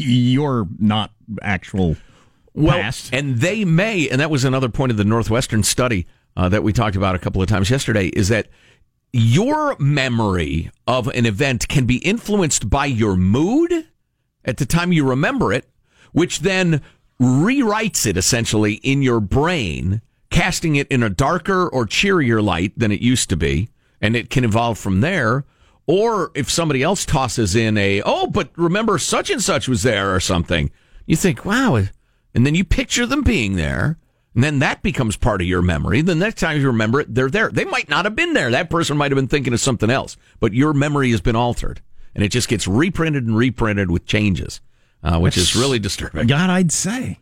your 0.00 0.68
not 0.78 1.12
actual 1.42 1.96
well, 2.54 2.80
past. 2.80 3.12
And 3.12 3.38
they 3.38 3.64
may, 3.64 4.08
and 4.08 4.20
that 4.20 4.30
was 4.30 4.44
another 4.44 4.68
point 4.68 4.90
of 4.90 4.98
the 4.98 5.04
Northwestern 5.04 5.62
study 5.62 6.06
uh, 6.36 6.48
that 6.48 6.62
we 6.62 6.72
talked 6.72 6.96
about 6.96 7.14
a 7.14 7.18
couple 7.18 7.42
of 7.42 7.48
times 7.48 7.70
yesterday, 7.70 8.08
is 8.08 8.28
that 8.28 8.48
your 9.12 9.76
memory 9.78 10.70
of 10.86 11.08
an 11.08 11.26
event 11.26 11.68
can 11.68 11.86
be 11.86 11.96
influenced 11.98 12.70
by 12.70 12.86
your 12.86 13.16
mood 13.16 13.86
at 14.44 14.56
the 14.56 14.66
time 14.66 14.92
you 14.92 15.04
remember 15.04 15.52
it, 15.52 15.68
which 16.12 16.40
then 16.40 16.80
rewrites 17.20 18.06
it 18.06 18.16
essentially 18.16 18.74
in 18.74 19.02
your 19.02 19.20
brain, 19.20 20.00
casting 20.30 20.76
it 20.76 20.88
in 20.88 21.02
a 21.02 21.10
darker 21.10 21.68
or 21.68 21.86
cheerier 21.86 22.40
light 22.40 22.72
than 22.78 22.92
it 22.92 23.00
used 23.00 23.28
to 23.28 23.36
be. 23.36 23.68
And 24.00 24.16
it 24.16 24.30
can 24.30 24.44
evolve 24.44 24.78
from 24.78 25.00
there. 25.02 25.44
Or 25.86 26.30
if 26.34 26.50
somebody 26.50 26.82
else 26.82 27.04
tosses 27.04 27.56
in 27.56 27.76
a, 27.76 28.02
oh, 28.02 28.26
but 28.26 28.50
remember 28.56 28.98
such 28.98 29.30
and 29.30 29.42
such 29.42 29.68
was 29.68 29.82
there 29.82 30.14
or 30.14 30.20
something, 30.20 30.70
you 31.06 31.16
think, 31.16 31.44
wow. 31.44 31.82
And 32.34 32.46
then 32.46 32.54
you 32.54 32.64
picture 32.64 33.06
them 33.06 33.22
being 33.22 33.56
there. 33.56 33.98
And 34.34 34.44
then 34.44 34.60
that 34.60 34.82
becomes 34.82 35.16
part 35.16 35.40
of 35.40 35.48
your 35.48 35.62
memory. 35.62 36.02
The 36.02 36.14
next 36.14 36.40
time 36.40 36.60
you 36.60 36.66
remember 36.68 37.00
it, 37.00 37.12
they're 37.12 37.30
there. 37.30 37.50
They 37.50 37.64
might 37.64 37.88
not 37.88 38.04
have 38.04 38.14
been 38.14 38.32
there. 38.32 38.52
That 38.52 38.70
person 38.70 38.96
might 38.96 39.10
have 39.10 39.16
been 39.16 39.26
thinking 39.26 39.52
of 39.52 39.60
something 39.60 39.90
else, 39.90 40.16
but 40.38 40.54
your 40.54 40.72
memory 40.72 41.10
has 41.10 41.20
been 41.20 41.34
altered. 41.34 41.82
And 42.14 42.22
it 42.22 42.28
just 42.28 42.48
gets 42.48 42.68
reprinted 42.68 43.26
and 43.26 43.36
reprinted 43.36 43.90
with 43.90 44.06
changes, 44.06 44.60
uh, 45.02 45.18
which 45.18 45.36
is 45.36 45.56
really 45.56 45.80
disturbing. 45.80 46.28
God, 46.28 46.50
I'd 46.50 46.70
say. 46.70 47.18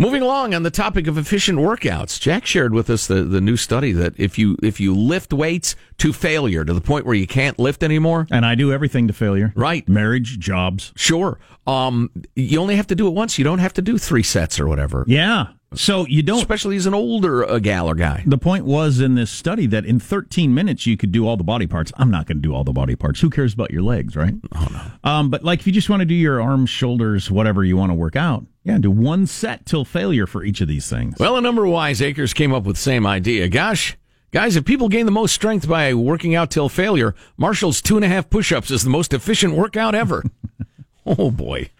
Moving 0.00 0.22
along 0.22 0.54
on 0.54 0.62
the 0.62 0.70
topic 0.70 1.06
of 1.06 1.18
efficient 1.18 1.58
workouts, 1.58 2.18
Jack 2.18 2.46
shared 2.46 2.72
with 2.72 2.88
us 2.88 3.06
the, 3.06 3.22
the 3.22 3.38
new 3.42 3.58
study 3.58 3.92
that 3.92 4.14
if 4.18 4.38
you 4.38 4.56
if 4.62 4.80
you 4.80 4.94
lift 4.94 5.30
weights 5.30 5.76
to 5.98 6.14
failure 6.14 6.64
to 6.64 6.72
the 6.72 6.80
point 6.80 7.04
where 7.04 7.14
you 7.14 7.26
can't 7.26 7.58
lift 7.58 7.82
anymore, 7.82 8.26
And 8.30 8.46
I 8.46 8.54
do 8.54 8.72
everything 8.72 9.08
to 9.08 9.12
failure. 9.12 9.52
Right. 9.54 9.86
Marriage, 9.86 10.38
jobs. 10.38 10.94
sure, 10.96 11.38
um, 11.66 12.10
you 12.34 12.58
only 12.58 12.76
have 12.76 12.86
to 12.86 12.94
do 12.94 13.08
it 13.08 13.10
once. 13.10 13.36
You 13.36 13.44
don't 13.44 13.58
have 13.58 13.74
to 13.74 13.82
do 13.82 13.98
three 13.98 14.22
sets 14.22 14.58
or 14.58 14.66
whatever. 14.66 15.04
Yeah. 15.06 15.48
So 15.74 16.04
you 16.06 16.22
don't. 16.22 16.38
Especially 16.38 16.76
as 16.76 16.86
an 16.86 16.94
older 16.94 17.48
uh, 17.48 17.60
gal 17.60 17.88
or 17.88 17.94
guy. 17.94 18.24
The 18.26 18.38
point 18.38 18.64
was 18.64 18.98
in 18.98 19.14
this 19.14 19.30
study 19.30 19.66
that 19.68 19.84
in 19.84 20.00
13 20.00 20.52
minutes 20.52 20.84
you 20.84 20.96
could 20.96 21.12
do 21.12 21.28
all 21.28 21.36
the 21.36 21.44
body 21.44 21.68
parts. 21.68 21.92
I'm 21.96 22.10
not 22.10 22.26
going 22.26 22.38
to 22.38 22.42
do 22.42 22.52
all 22.52 22.64
the 22.64 22.72
body 22.72 22.96
parts. 22.96 23.20
Who 23.20 23.30
cares 23.30 23.54
about 23.54 23.70
your 23.70 23.82
legs, 23.82 24.16
right? 24.16 24.34
Oh 24.54 24.66
no. 24.72 25.10
Um, 25.10 25.30
but 25.30 25.44
like 25.44 25.60
if 25.60 25.66
you 25.68 25.72
just 25.72 25.88
want 25.88 26.00
to 26.00 26.06
do 26.06 26.14
your 26.14 26.42
arms, 26.42 26.70
shoulders, 26.70 27.30
whatever 27.30 27.62
you 27.64 27.76
want 27.76 27.90
to 27.90 27.94
work 27.94 28.16
out, 28.16 28.44
yeah, 28.64 28.78
do 28.78 28.90
one 28.90 29.26
set 29.26 29.64
till 29.64 29.84
failure 29.84 30.26
for 30.26 30.42
each 30.42 30.60
of 30.60 30.66
these 30.66 30.88
things. 30.88 31.14
Well, 31.18 31.36
a 31.36 31.40
number 31.40 31.64
of 31.64 31.70
wiseacres 31.70 32.34
came 32.34 32.52
up 32.52 32.64
with 32.64 32.76
the 32.76 32.82
same 32.82 33.06
idea. 33.06 33.48
Gosh, 33.48 33.96
guys, 34.32 34.56
if 34.56 34.64
people 34.64 34.88
gain 34.88 35.06
the 35.06 35.12
most 35.12 35.34
strength 35.34 35.68
by 35.68 35.94
working 35.94 36.34
out 36.34 36.50
till 36.50 36.68
failure, 36.68 37.14
Marshall's 37.36 37.80
two 37.80 37.94
and 37.96 38.04
a 38.04 38.08
half 38.08 38.28
push-ups 38.28 38.72
is 38.72 38.82
the 38.82 38.90
most 38.90 39.14
efficient 39.14 39.54
workout 39.54 39.94
ever. 39.94 40.24
oh 41.06 41.30
boy. 41.30 41.70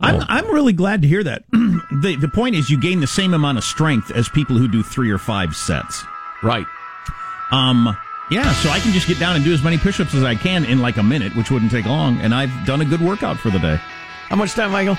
I'm 0.00 0.22
I'm 0.28 0.46
really 0.52 0.72
glad 0.72 1.02
to 1.02 1.08
hear 1.08 1.24
that. 1.24 1.44
the 1.50 2.16
the 2.20 2.28
point 2.28 2.54
is 2.54 2.70
you 2.70 2.78
gain 2.78 3.00
the 3.00 3.06
same 3.06 3.34
amount 3.34 3.58
of 3.58 3.64
strength 3.64 4.10
as 4.10 4.28
people 4.28 4.56
who 4.56 4.68
do 4.68 4.82
three 4.82 5.10
or 5.10 5.18
five 5.18 5.54
sets. 5.56 6.04
Right. 6.42 6.66
Um. 7.50 7.96
Yeah, 8.30 8.52
so 8.52 8.68
I 8.68 8.78
can 8.78 8.92
just 8.92 9.08
get 9.08 9.18
down 9.18 9.36
and 9.36 9.44
do 9.44 9.54
as 9.54 9.62
many 9.62 9.78
push-ups 9.78 10.14
as 10.14 10.22
I 10.22 10.34
can 10.34 10.66
in 10.66 10.80
like 10.80 10.98
a 10.98 11.02
minute, 11.02 11.34
which 11.34 11.50
wouldn't 11.50 11.70
take 11.70 11.86
long, 11.86 12.20
and 12.20 12.34
I've 12.34 12.66
done 12.66 12.82
a 12.82 12.84
good 12.84 13.00
workout 13.00 13.38
for 13.38 13.48
the 13.48 13.58
day. 13.58 13.76
How 13.76 14.36
much 14.36 14.52
time, 14.52 14.70
Michael? 14.70 14.98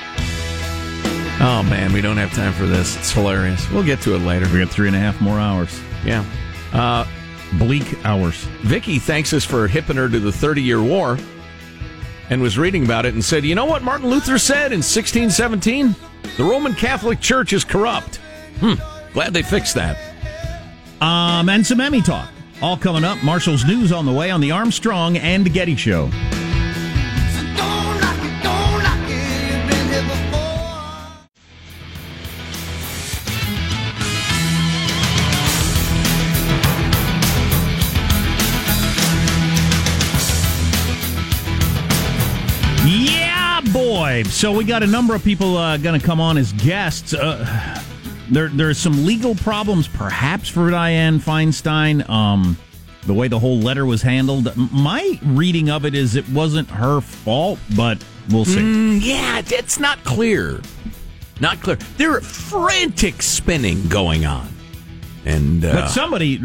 Oh 1.39 1.61
man, 1.69 1.93
we 1.93 2.01
don't 2.01 2.17
have 2.17 2.33
time 2.33 2.53
for 2.53 2.65
this. 2.65 2.97
It's 2.97 3.11
hilarious. 3.11 3.69
We'll 3.69 3.83
get 3.83 4.01
to 4.01 4.15
it 4.15 4.19
later. 4.19 4.51
We 4.51 4.59
got 4.59 4.69
three 4.69 4.87
and 4.87 4.95
a 4.95 4.99
half 4.99 5.21
more 5.21 5.39
hours. 5.39 5.79
Yeah. 6.03 6.25
Uh, 6.73 7.05
Bleak 7.59 8.03
hours. 8.03 8.35
Vicky 8.61 8.97
thanks 8.99 9.31
us 9.31 9.45
for 9.45 9.67
hipping 9.67 9.97
her 9.97 10.09
to 10.09 10.19
the 10.19 10.31
Thirty 10.31 10.63
Year 10.63 10.81
War 10.81 11.17
and 12.29 12.41
was 12.41 12.57
reading 12.57 12.83
about 12.85 13.05
it 13.05 13.13
and 13.13 13.23
said, 13.23 13.43
You 13.43 13.55
know 13.55 13.65
what 13.65 13.83
Martin 13.83 14.09
Luther 14.09 14.37
said 14.37 14.71
in 14.71 14.79
1617? 14.79 15.95
The 16.37 16.43
Roman 16.43 16.73
Catholic 16.73 17.19
Church 17.19 17.53
is 17.53 17.63
corrupt. 17.63 18.17
Hmm. 18.59 18.73
Glad 19.13 19.33
they 19.33 19.43
fixed 19.43 19.75
that. 19.75 19.97
Um, 21.01 21.49
and 21.49 21.65
some 21.65 21.79
Emmy 21.79 22.01
talk. 22.01 22.29
All 22.61 22.77
coming 22.77 23.03
up. 23.03 23.23
Marshall's 23.23 23.65
news 23.65 23.91
on 23.91 24.05
the 24.05 24.11
way 24.11 24.31
on 24.31 24.41
the 24.41 24.51
Armstrong 24.51 25.17
and 25.17 25.51
Getty 25.51 25.75
Show. 25.75 26.09
Yeah, 42.89 43.61
boy. 43.71 44.23
So 44.23 44.51
we 44.51 44.63
got 44.63 44.81
a 44.81 44.87
number 44.87 45.13
of 45.13 45.23
people 45.23 45.57
uh, 45.57 45.77
going 45.77 45.99
to 45.99 46.03
come 46.03 46.19
on 46.19 46.37
as 46.37 46.53
guests. 46.53 47.13
Uh, 47.13 47.83
there, 48.31 48.47
there's 48.47 48.79
some 48.79 49.05
legal 49.05 49.35
problems, 49.35 49.87
perhaps 49.87 50.49
for 50.49 50.71
Diane 50.71 51.19
Feinstein. 51.19 52.07
Um, 52.09 52.57
the 53.05 53.13
way 53.13 53.27
the 53.27 53.37
whole 53.37 53.59
letter 53.59 53.85
was 53.85 54.01
handled. 54.01 54.55
My 54.55 55.19
reading 55.23 55.69
of 55.69 55.85
it 55.85 55.93
is 55.93 56.15
it 56.15 56.27
wasn't 56.29 56.67
her 56.69 56.99
fault, 56.99 57.59
but 57.75 58.03
we'll 58.31 58.45
see. 58.45 58.59
Mm, 58.59 58.99
yeah, 59.03 59.41
it's 59.45 59.79
not 59.79 60.03
clear. 60.03 60.59
Not 61.39 61.61
clear. 61.61 61.77
There 61.97 62.17
are 62.17 62.21
frantic 62.21 63.21
spinning 63.21 63.87
going 63.87 64.25
on. 64.25 64.47
And 65.25 65.63
uh, 65.65 65.73
But 65.73 65.87
somebody, 65.89 66.39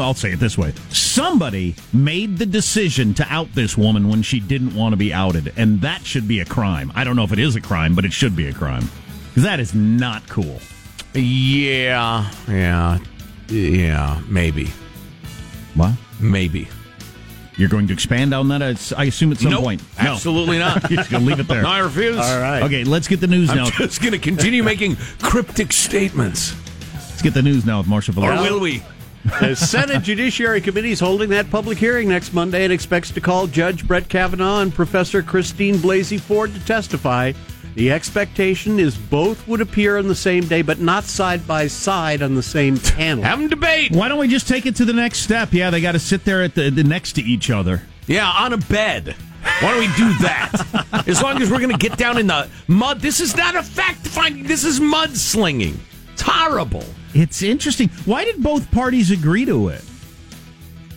I'll 0.00 0.14
say 0.14 0.32
it 0.32 0.38
this 0.40 0.56
way: 0.56 0.72
somebody 0.90 1.74
made 1.92 2.38
the 2.38 2.46
decision 2.46 3.12
to 3.14 3.26
out 3.28 3.52
this 3.54 3.76
woman 3.76 4.08
when 4.08 4.22
she 4.22 4.38
didn't 4.40 4.74
want 4.74 4.92
to 4.92 4.96
be 4.96 5.12
outed, 5.12 5.52
and 5.56 5.80
that 5.80 6.04
should 6.06 6.28
be 6.28 6.40
a 6.40 6.44
crime. 6.44 6.92
I 6.94 7.02
don't 7.04 7.16
know 7.16 7.24
if 7.24 7.32
it 7.32 7.38
is 7.40 7.56
a 7.56 7.60
crime, 7.60 7.94
but 7.94 8.04
it 8.04 8.12
should 8.12 8.36
be 8.36 8.46
a 8.48 8.52
crime 8.52 8.88
because 9.28 9.42
that 9.42 9.58
is 9.60 9.74
not 9.74 10.26
cool. 10.28 10.60
yeah, 11.14 12.30
yeah, 12.48 12.98
yeah, 13.48 14.20
maybe. 14.28 14.66
What? 15.74 15.92
Maybe. 16.20 16.68
You're 17.56 17.68
going 17.68 17.86
to 17.88 17.92
expand 17.92 18.34
on 18.34 18.48
that, 18.48 18.62
I 18.96 19.04
assume, 19.04 19.30
at 19.32 19.38
some 19.38 19.50
Nope, 19.52 19.62
point. 19.62 19.82
absolutely 19.98 20.58
not. 20.58 20.82
You're 20.90 20.96
just 20.98 21.10
going 21.10 21.22
to 21.22 21.28
leave 21.28 21.38
it 21.38 21.46
there. 21.46 21.62
No, 21.62 21.68
I 21.68 21.78
refuse. 21.80 22.16
All 22.18 22.40
right. 22.40 22.62
Okay, 22.64 22.82
let's 22.82 23.06
get 23.06 23.20
the 23.20 23.28
news 23.28 23.50
I'm 23.50 23.58
now. 23.58 23.70
just 23.70 24.00
going 24.00 24.12
to 24.12 24.18
continue 24.18 24.62
making 24.64 24.96
cryptic 25.22 25.72
statements. 25.72 26.54
Get 27.24 27.32
the 27.32 27.40
news 27.40 27.64
now 27.64 27.78
with 27.78 27.86
Marshall 27.86 28.22
Or 28.22 28.32
will 28.32 28.60
we? 28.60 28.82
The 29.40 29.54
Senate 29.56 30.02
Judiciary 30.02 30.60
Committee 30.60 30.90
is 30.90 31.00
holding 31.00 31.30
that 31.30 31.48
public 31.48 31.78
hearing 31.78 32.06
next 32.06 32.34
Monday 32.34 32.64
and 32.64 32.70
expects 32.70 33.10
to 33.12 33.20
call 33.22 33.46
Judge 33.46 33.88
Brett 33.88 34.10
Kavanaugh 34.10 34.60
and 34.60 34.74
Professor 34.74 35.22
Christine 35.22 35.76
Blasey 35.76 36.20
Ford 36.20 36.52
to 36.52 36.62
testify. 36.66 37.32
The 37.76 37.90
expectation 37.90 38.78
is 38.78 38.98
both 38.98 39.48
would 39.48 39.62
appear 39.62 39.96
on 39.96 40.06
the 40.06 40.14
same 40.14 40.46
day, 40.46 40.60
but 40.60 40.80
not 40.80 41.04
side 41.04 41.46
by 41.46 41.66
side 41.66 42.20
on 42.20 42.34
the 42.34 42.42
same 42.42 42.76
panel. 42.78 43.24
Have 43.24 43.38
them 43.38 43.48
debate. 43.48 43.92
Why 43.92 44.08
don't 44.08 44.18
we 44.18 44.28
just 44.28 44.46
take 44.46 44.66
it 44.66 44.76
to 44.76 44.84
the 44.84 44.92
next 44.92 45.20
step? 45.20 45.54
Yeah, 45.54 45.70
they 45.70 45.80
got 45.80 45.92
to 45.92 45.98
sit 45.98 46.26
there 46.26 46.42
at 46.42 46.54
the, 46.54 46.68
the 46.68 46.84
next 46.84 47.14
to 47.14 47.22
each 47.22 47.48
other. 47.48 47.80
Yeah, 48.06 48.28
on 48.28 48.52
a 48.52 48.58
bed. 48.58 49.16
Why 49.60 49.70
don't 49.70 49.80
we 49.80 49.86
do 49.96 50.12
that? 50.24 51.04
as 51.08 51.22
long 51.22 51.40
as 51.40 51.50
we're 51.50 51.60
going 51.60 51.72
to 51.72 51.88
get 51.88 51.96
down 51.96 52.18
in 52.18 52.26
the 52.26 52.50
mud. 52.68 53.00
This 53.00 53.18
is 53.18 53.34
not 53.34 53.56
a 53.56 53.62
fact 53.62 54.06
finding. 54.06 54.44
This 54.44 54.64
is 54.64 54.78
mudslinging. 54.78 55.78
It's 56.12 56.20
horrible. 56.20 56.84
It's 57.14 57.42
interesting. 57.42 57.88
Why 58.04 58.24
did 58.24 58.42
both 58.42 58.70
parties 58.70 59.10
agree 59.10 59.44
to 59.44 59.68
it? 59.68 59.84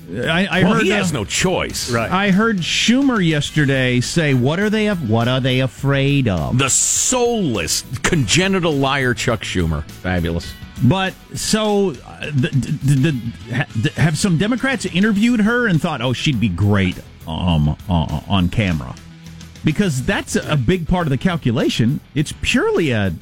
I, 0.10 0.45
I 0.49 0.63
well, 0.63 0.75
heard 0.75 0.84
he 0.84 0.91
uh, 0.93 0.97
has 0.97 1.12
no 1.12 1.25
choice. 1.25 1.91
Right. 1.91 2.10
I 2.10 2.32
heard 2.32 2.58
Schumer 2.58 3.25
yesterday 3.25 3.99
say, 3.99 4.34
"What 4.34 4.60
are 4.60 4.69
they? 4.69 4.88
Af- 4.88 5.01
what 5.01 5.27
are 5.27 5.41
they 5.41 5.60
afraid 5.60 6.27
of?" 6.30 6.58
The 6.58 6.69
soulless, 6.69 7.84
congenital 8.03 8.71
liar, 8.73 9.13
Chuck 9.13 9.41
Schumer. 9.41 9.84
Fabulous. 9.84 10.53
But 10.84 11.13
so, 11.34 11.89
uh, 12.06 12.25
the, 12.27 12.49
the, 12.49 12.95
the, 12.95 13.62
the- 13.82 14.01
have 14.01 14.17
some 14.17 14.38
Democrats 14.38 14.86
interviewed 14.86 15.41
her 15.41 15.67
and 15.67 15.82
thought, 15.82 16.01
"Oh, 16.01 16.13
she'd 16.13 16.39
be 16.39 16.49
great 16.49 16.97
um, 17.27 17.75
uh, 17.89 18.21
on 18.30 18.47
camera," 18.47 18.95
because 19.65 20.03
that's 20.03 20.38
a 20.38 20.56
big 20.56 20.88
part 20.88 21.06
of 21.06 21.12
the 21.12 21.17
calculation. 21.17 21.99
It's 22.15 22.34
purely 22.41 22.91
a 22.91 23.13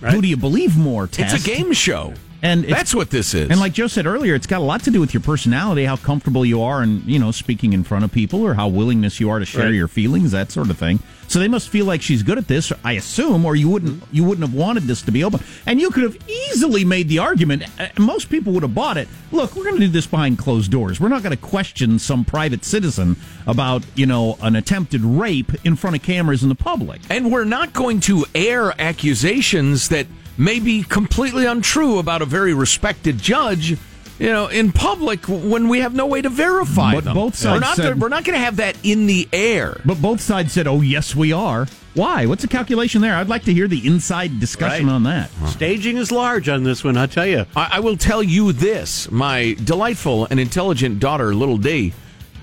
who 0.00 0.22
do 0.22 0.28
you 0.28 0.36
believe 0.38 0.76
more 0.76 1.06
test. 1.06 1.34
It's 1.34 1.44
a 1.44 1.46
game 1.46 1.72
show. 1.72 2.14
And 2.44 2.62
That's 2.64 2.94
what 2.94 3.08
this 3.10 3.32
is. 3.32 3.50
And 3.50 3.58
like 3.58 3.72
Joe 3.72 3.86
said 3.86 4.04
earlier, 4.06 4.34
it's 4.34 4.46
got 4.46 4.58
a 4.60 4.64
lot 4.64 4.82
to 4.84 4.90
do 4.90 5.00
with 5.00 5.14
your 5.14 5.22
personality, 5.22 5.86
how 5.86 5.96
comfortable 5.96 6.44
you 6.44 6.60
are, 6.60 6.82
and 6.82 7.02
you 7.06 7.18
know, 7.18 7.30
speaking 7.30 7.72
in 7.72 7.84
front 7.84 8.04
of 8.04 8.12
people, 8.12 8.42
or 8.42 8.52
how 8.52 8.68
willingness 8.68 9.18
you 9.18 9.30
are 9.30 9.38
to 9.38 9.46
share 9.46 9.64
Right. 9.64 9.74
your 9.74 9.88
feelings, 9.88 10.30
that 10.32 10.52
sort 10.52 10.68
of 10.68 10.76
thing. 10.78 11.00
So 11.26 11.38
they 11.38 11.48
must 11.48 11.70
feel 11.70 11.86
like 11.86 12.02
she's 12.02 12.22
good 12.22 12.36
at 12.36 12.46
this, 12.46 12.70
I 12.84 12.92
assume, 12.92 13.46
or 13.46 13.56
you 13.56 13.70
wouldn't 13.70 14.02
you 14.12 14.24
wouldn't 14.24 14.46
have 14.46 14.54
wanted 14.54 14.82
this 14.84 15.00
to 15.02 15.10
be 15.10 15.24
open. 15.24 15.40
And 15.64 15.80
you 15.80 15.88
could 15.90 16.02
have 16.02 16.18
easily 16.28 16.84
made 16.84 17.08
the 17.08 17.18
argument. 17.20 17.62
uh, 17.80 17.86
Most 17.98 18.28
people 18.28 18.52
would 18.52 18.62
have 18.62 18.74
bought 18.74 18.98
it. 18.98 19.08
Look, 19.32 19.56
we're 19.56 19.64
going 19.64 19.76
to 19.76 19.86
do 19.86 19.88
this 19.88 20.06
behind 20.06 20.36
closed 20.38 20.70
doors. 20.70 21.00
We're 21.00 21.08
not 21.08 21.22
going 21.22 21.34
to 21.34 21.42
question 21.42 21.98
some 21.98 22.26
private 22.26 22.62
citizen 22.62 23.16
about 23.46 23.82
you 23.94 24.04
know 24.04 24.36
an 24.42 24.54
attempted 24.54 25.00
rape 25.00 25.50
in 25.64 25.76
front 25.76 25.96
of 25.96 26.02
cameras 26.02 26.42
in 26.42 26.50
the 26.50 26.54
public. 26.54 27.00
And 27.08 27.32
we're 27.32 27.44
not 27.44 27.72
going 27.72 28.00
to 28.00 28.26
air 28.34 28.74
accusations 28.78 29.88
that 29.88 30.06
may 30.36 30.58
be 30.60 30.82
completely 30.82 31.46
untrue 31.46 31.98
about 31.98 32.22
a 32.22 32.24
very 32.26 32.54
respected 32.54 33.18
judge, 33.18 33.70
you 34.18 34.26
know, 34.30 34.46
in 34.46 34.72
public 34.72 35.26
when 35.28 35.68
we 35.68 35.80
have 35.80 35.94
no 35.94 36.06
way 36.06 36.22
to 36.22 36.28
verify 36.28 36.94
But 36.94 37.04
them. 37.04 37.14
both 37.14 37.34
sides 37.36 37.54
we're 37.54 37.60
not, 37.60 37.76
said- 37.76 38.00
we're 38.00 38.08
not 38.08 38.24
going 38.24 38.38
to 38.38 38.44
have 38.44 38.56
that 38.56 38.76
in 38.82 39.06
the 39.06 39.28
air. 39.32 39.80
But 39.84 40.00
both 40.00 40.20
sides 40.20 40.52
said, 40.52 40.66
"Oh, 40.66 40.80
yes, 40.80 41.14
we 41.16 41.32
are." 41.32 41.66
Why? 41.94 42.26
What's 42.26 42.42
the 42.42 42.48
calculation 42.48 43.02
there? 43.02 43.14
I'd 43.14 43.28
like 43.28 43.44
to 43.44 43.52
hear 43.52 43.68
the 43.68 43.86
inside 43.86 44.40
discussion 44.40 44.86
Right. 44.88 44.92
on 44.92 45.04
that. 45.04 45.30
Staging 45.46 45.96
is 45.96 46.10
large 46.10 46.48
on 46.48 46.64
this 46.64 46.82
one, 46.82 46.96
I 46.96 47.06
tell 47.06 47.26
you. 47.26 47.46
I, 47.54 47.68
I 47.74 47.80
will 47.80 47.96
tell 47.96 48.20
you 48.22 48.50
this: 48.52 49.08
my 49.12 49.56
delightful 49.62 50.26
and 50.28 50.40
intelligent 50.40 50.98
daughter, 50.98 51.32
Little 51.34 51.56
D, 51.58 51.92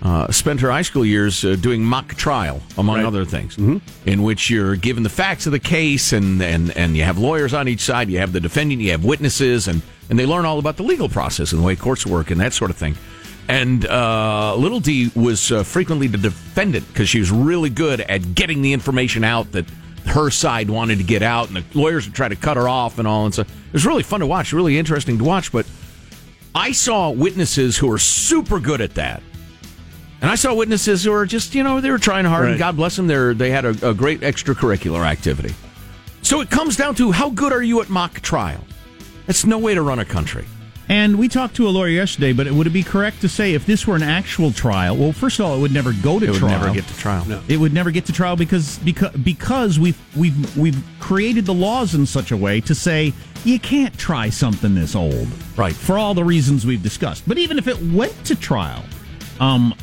uh, 0.01 0.31
spent 0.31 0.59
her 0.61 0.71
high 0.71 0.81
school 0.81 1.05
years 1.05 1.45
uh, 1.45 1.55
doing 1.55 1.83
mock 1.83 2.15
trial, 2.15 2.59
among 2.77 2.97
Right. 2.97 3.05
other 3.05 3.23
things, 3.25 3.57
in 4.05 4.23
which 4.23 4.49
you're 4.49 4.75
given 4.75 5.03
the 5.03 5.09
facts 5.09 5.45
of 5.45 5.51
the 5.51 5.59
case, 5.59 6.11
and, 6.13 6.41
and 6.41 6.75
and 6.75 6.97
you 6.97 7.03
have 7.03 7.17
lawyers 7.19 7.53
on 7.53 7.67
each 7.67 7.81
side, 7.81 8.09
you 8.09 8.17
have 8.19 8.33
the 8.33 8.39
defendant, 8.39 8.81
you 8.81 8.91
have 8.91 9.03
witnesses, 9.05 9.67
and 9.67 9.81
and 10.09 10.17
they 10.17 10.25
learn 10.25 10.45
all 10.45 10.57
about 10.59 10.77
the 10.77 10.83
legal 10.83 11.07
process 11.07 11.51
and 11.53 11.61
the 11.61 11.65
way 11.65 11.75
courts 11.75 12.05
work 12.05 12.31
and 12.31 12.41
that 12.41 12.53
sort 12.53 12.71
of 12.71 12.77
thing. 12.77 12.95
And 13.47 13.85
uh, 13.85 14.55
Little 14.55 14.79
D 14.79 15.11
was 15.15 15.51
uh, 15.51 15.63
frequently 15.63 16.07
the 16.07 16.17
defendant 16.17 16.87
because 16.87 17.09
she 17.09 17.19
was 17.19 17.31
really 17.31 17.69
good 17.69 18.01
at 18.01 18.33
getting 18.35 18.61
the 18.61 18.73
information 18.73 19.23
out 19.23 19.51
that 19.51 19.65
her 20.05 20.29
side 20.31 20.69
wanted 20.69 20.97
to 20.97 21.03
get 21.03 21.21
out, 21.21 21.47
and 21.49 21.57
the 21.57 21.63
lawyers 21.79 22.05
would 22.07 22.15
try 22.15 22.27
to 22.27 22.35
cut 22.35 22.57
her 22.57 22.67
off 22.67 22.97
and 22.97 23.07
all. 23.07 23.25
And 23.25 23.33
so 23.35 23.41
it 23.43 23.47
was 23.73 23.85
really 23.85 24.03
fun 24.03 24.21
to 24.21 24.25
watch, 24.27 24.51
really 24.51 24.77
interesting 24.79 25.17
to 25.19 25.23
watch. 25.23 25.51
But 25.51 25.65
I 26.55 26.71
saw 26.71 27.11
witnesses 27.11 27.77
who 27.77 27.87
were 27.87 27.99
super 27.99 28.59
good 28.59 28.81
at 28.81 28.95
that. 28.95 29.21
And 30.21 30.29
I 30.29 30.35
saw 30.35 30.53
witnesses 30.53 31.03
who 31.03 31.11
were 31.11 31.25
just, 31.25 31.55
you 31.55 31.63
know, 31.63 31.81
they 31.81 31.89
were 31.89 31.97
trying 31.97 32.25
hard, 32.25 32.49
and 32.49 32.59
God 32.59 32.75
bless 32.75 32.95
them, 32.95 33.07
they're, 33.07 33.33
they 33.33 33.49
had 33.49 33.65
a, 33.65 33.89
a 33.89 33.93
great 33.93 34.21
extracurricular 34.21 35.03
activity. 35.03 35.55
So 36.21 36.41
it 36.41 36.51
comes 36.51 36.77
down 36.77 36.93
to 36.95 37.11
how 37.11 37.31
good 37.31 37.51
are 37.51 37.63
you 37.63 37.81
at 37.81 37.89
mock 37.89 38.21
trial? 38.21 38.63
That's 39.25 39.45
no 39.45 39.57
way 39.57 39.73
to 39.73 39.81
run 39.81 39.97
a 39.97 40.05
country. 40.05 40.45
And 40.87 41.17
we 41.17 41.27
talked 41.27 41.55
to 41.55 41.67
a 41.67 41.71
lawyer 41.71 41.87
yesterday, 41.87 42.33
but 42.33 42.51
would 42.51 42.67
it 42.67 42.71
be 42.71 42.83
correct 42.83 43.21
to 43.21 43.29
say 43.29 43.53
if 43.53 43.65
this 43.65 43.87
were 43.87 43.95
an 43.95 44.03
actual 44.03 44.51
trial? 44.51 44.97
Well, 44.97 45.13
first 45.13 45.39
of 45.39 45.45
all, 45.45 45.55
it 45.55 45.61
would 45.61 45.73
never 45.73 45.93
go 45.93 46.19
to 46.19 46.25
trial. 46.25 46.27
It 46.27 46.31
would 46.31 46.39
trial. 46.39 46.59
never 46.59 46.73
get 46.73 46.87
to 46.87 46.97
trial. 46.97 47.41
It 47.47 47.57
would 47.57 47.73
never 47.73 47.91
get 47.91 48.05
to 48.07 48.13
trial 48.13 48.35
because 48.35 48.77
because 48.79 49.11
because 49.15 49.79
we've 49.79 49.97
we've 50.17 50.57
we've 50.57 50.83
created 50.99 51.45
the 51.45 51.53
laws 51.53 51.95
in 51.95 52.05
such 52.05 52.31
a 52.31 52.37
way 52.37 52.59
to 52.61 52.75
say 52.75 53.13
you 53.45 53.57
can't 53.57 53.97
try 53.97 54.29
something 54.29 54.75
this 54.75 54.93
old, 54.93 55.29
right? 55.55 55.73
For 55.73 55.97
all 55.97 56.13
the 56.13 56.25
reasons 56.25 56.65
we've 56.65 56.83
discussed. 56.83 57.23
But 57.25 57.37
even 57.37 57.57
if 57.57 57.67
it 57.69 57.81
went 57.81 58.25
to 58.25 58.35
trial, 58.35 58.83
um, 59.39 59.73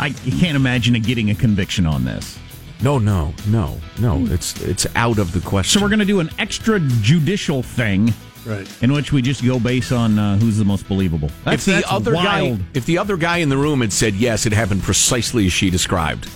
I 0.00 0.10
can't 0.10 0.56
imagine 0.56 0.96
it 0.96 1.00
getting 1.00 1.30
a 1.30 1.34
conviction 1.34 1.86
on 1.86 2.04
this. 2.04 2.38
No, 2.82 2.98
no, 2.98 3.34
no, 3.48 3.78
no. 3.98 4.24
It's 4.30 4.58
it's 4.62 4.86
out 4.96 5.18
of 5.18 5.32
the 5.32 5.40
question. 5.40 5.78
So 5.78 5.84
we're 5.84 5.90
going 5.90 5.98
to 5.98 6.06
do 6.06 6.20
an 6.20 6.28
extrajudicial 6.38 7.62
thing, 7.62 8.14
right? 8.46 8.82
In 8.82 8.92
which 8.94 9.12
we 9.12 9.20
just 9.20 9.44
go 9.44 9.60
based 9.60 9.92
on 9.92 10.18
uh, 10.18 10.38
who's 10.38 10.56
the 10.56 10.64
most 10.64 10.88
believable. 10.88 11.30
That's, 11.44 11.56
if 11.56 11.64
the 11.66 11.72
that's 11.82 11.92
other 11.92 12.14
wild. 12.14 12.58
guy, 12.58 12.64
if 12.72 12.86
the 12.86 12.96
other 12.96 13.18
guy 13.18 13.38
in 13.38 13.50
the 13.50 13.58
room 13.58 13.82
had 13.82 13.92
said 13.92 14.14
yes, 14.14 14.46
it 14.46 14.54
happened 14.54 14.82
precisely 14.82 15.44
as 15.44 15.52
she 15.52 15.68
described, 15.68 16.26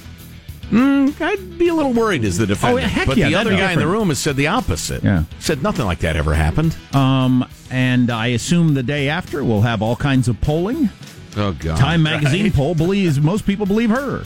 mm, 0.71 1.19
I'd 1.19 1.59
be 1.59 1.69
a 1.69 1.75
little 1.75 1.95
worried 1.95 2.25
as 2.25 2.37
the 2.37 2.47
defendant. 2.47 2.85
Oh, 2.85 2.89
heck 2.89 3.07
but 3.07 3.17
yeah, 3.17 3.31
the 3.31 3.37
other 3.37 3.51
be 3.51 3.57
guy 3.57 3.73
in 3.73 3.79
the 3.79 3.87
room 3.87 4.09
has 4.09 4.19
said 4.19 4.37
the 4.37 4.49
opposite. 4.49 5.03
Yeah. 5.03 5.25
said 5.39 5.63
nothing 5.63 5.87
like 5.87 6.01
that 6.01 6.17
ever 6.17 6.35
happened. 6.35 6.77
Um, 6.93 7.49
and 7.71 8.11
I 8.11 8.27
assume 8.29 8.75
the 8.75 8.83
day 8.83 9.09
after 9.09 9.43
we'll 9.43 9.63
have 9.63 9.81
all 9.81 9.97
kinds 9.97 10.29
of 10.29 10.39
polling. 10.43 10.91
Oh 11.37 11.53
God! 11.53 11.79
Time 11.79 12.03
magazine 12.03 12.53
poll 12.53 12.75
believes 12.75 13.21
most 13.21 13.47
people 13.47 13.67
believe 13.67 13.91
her. 13.91 14.25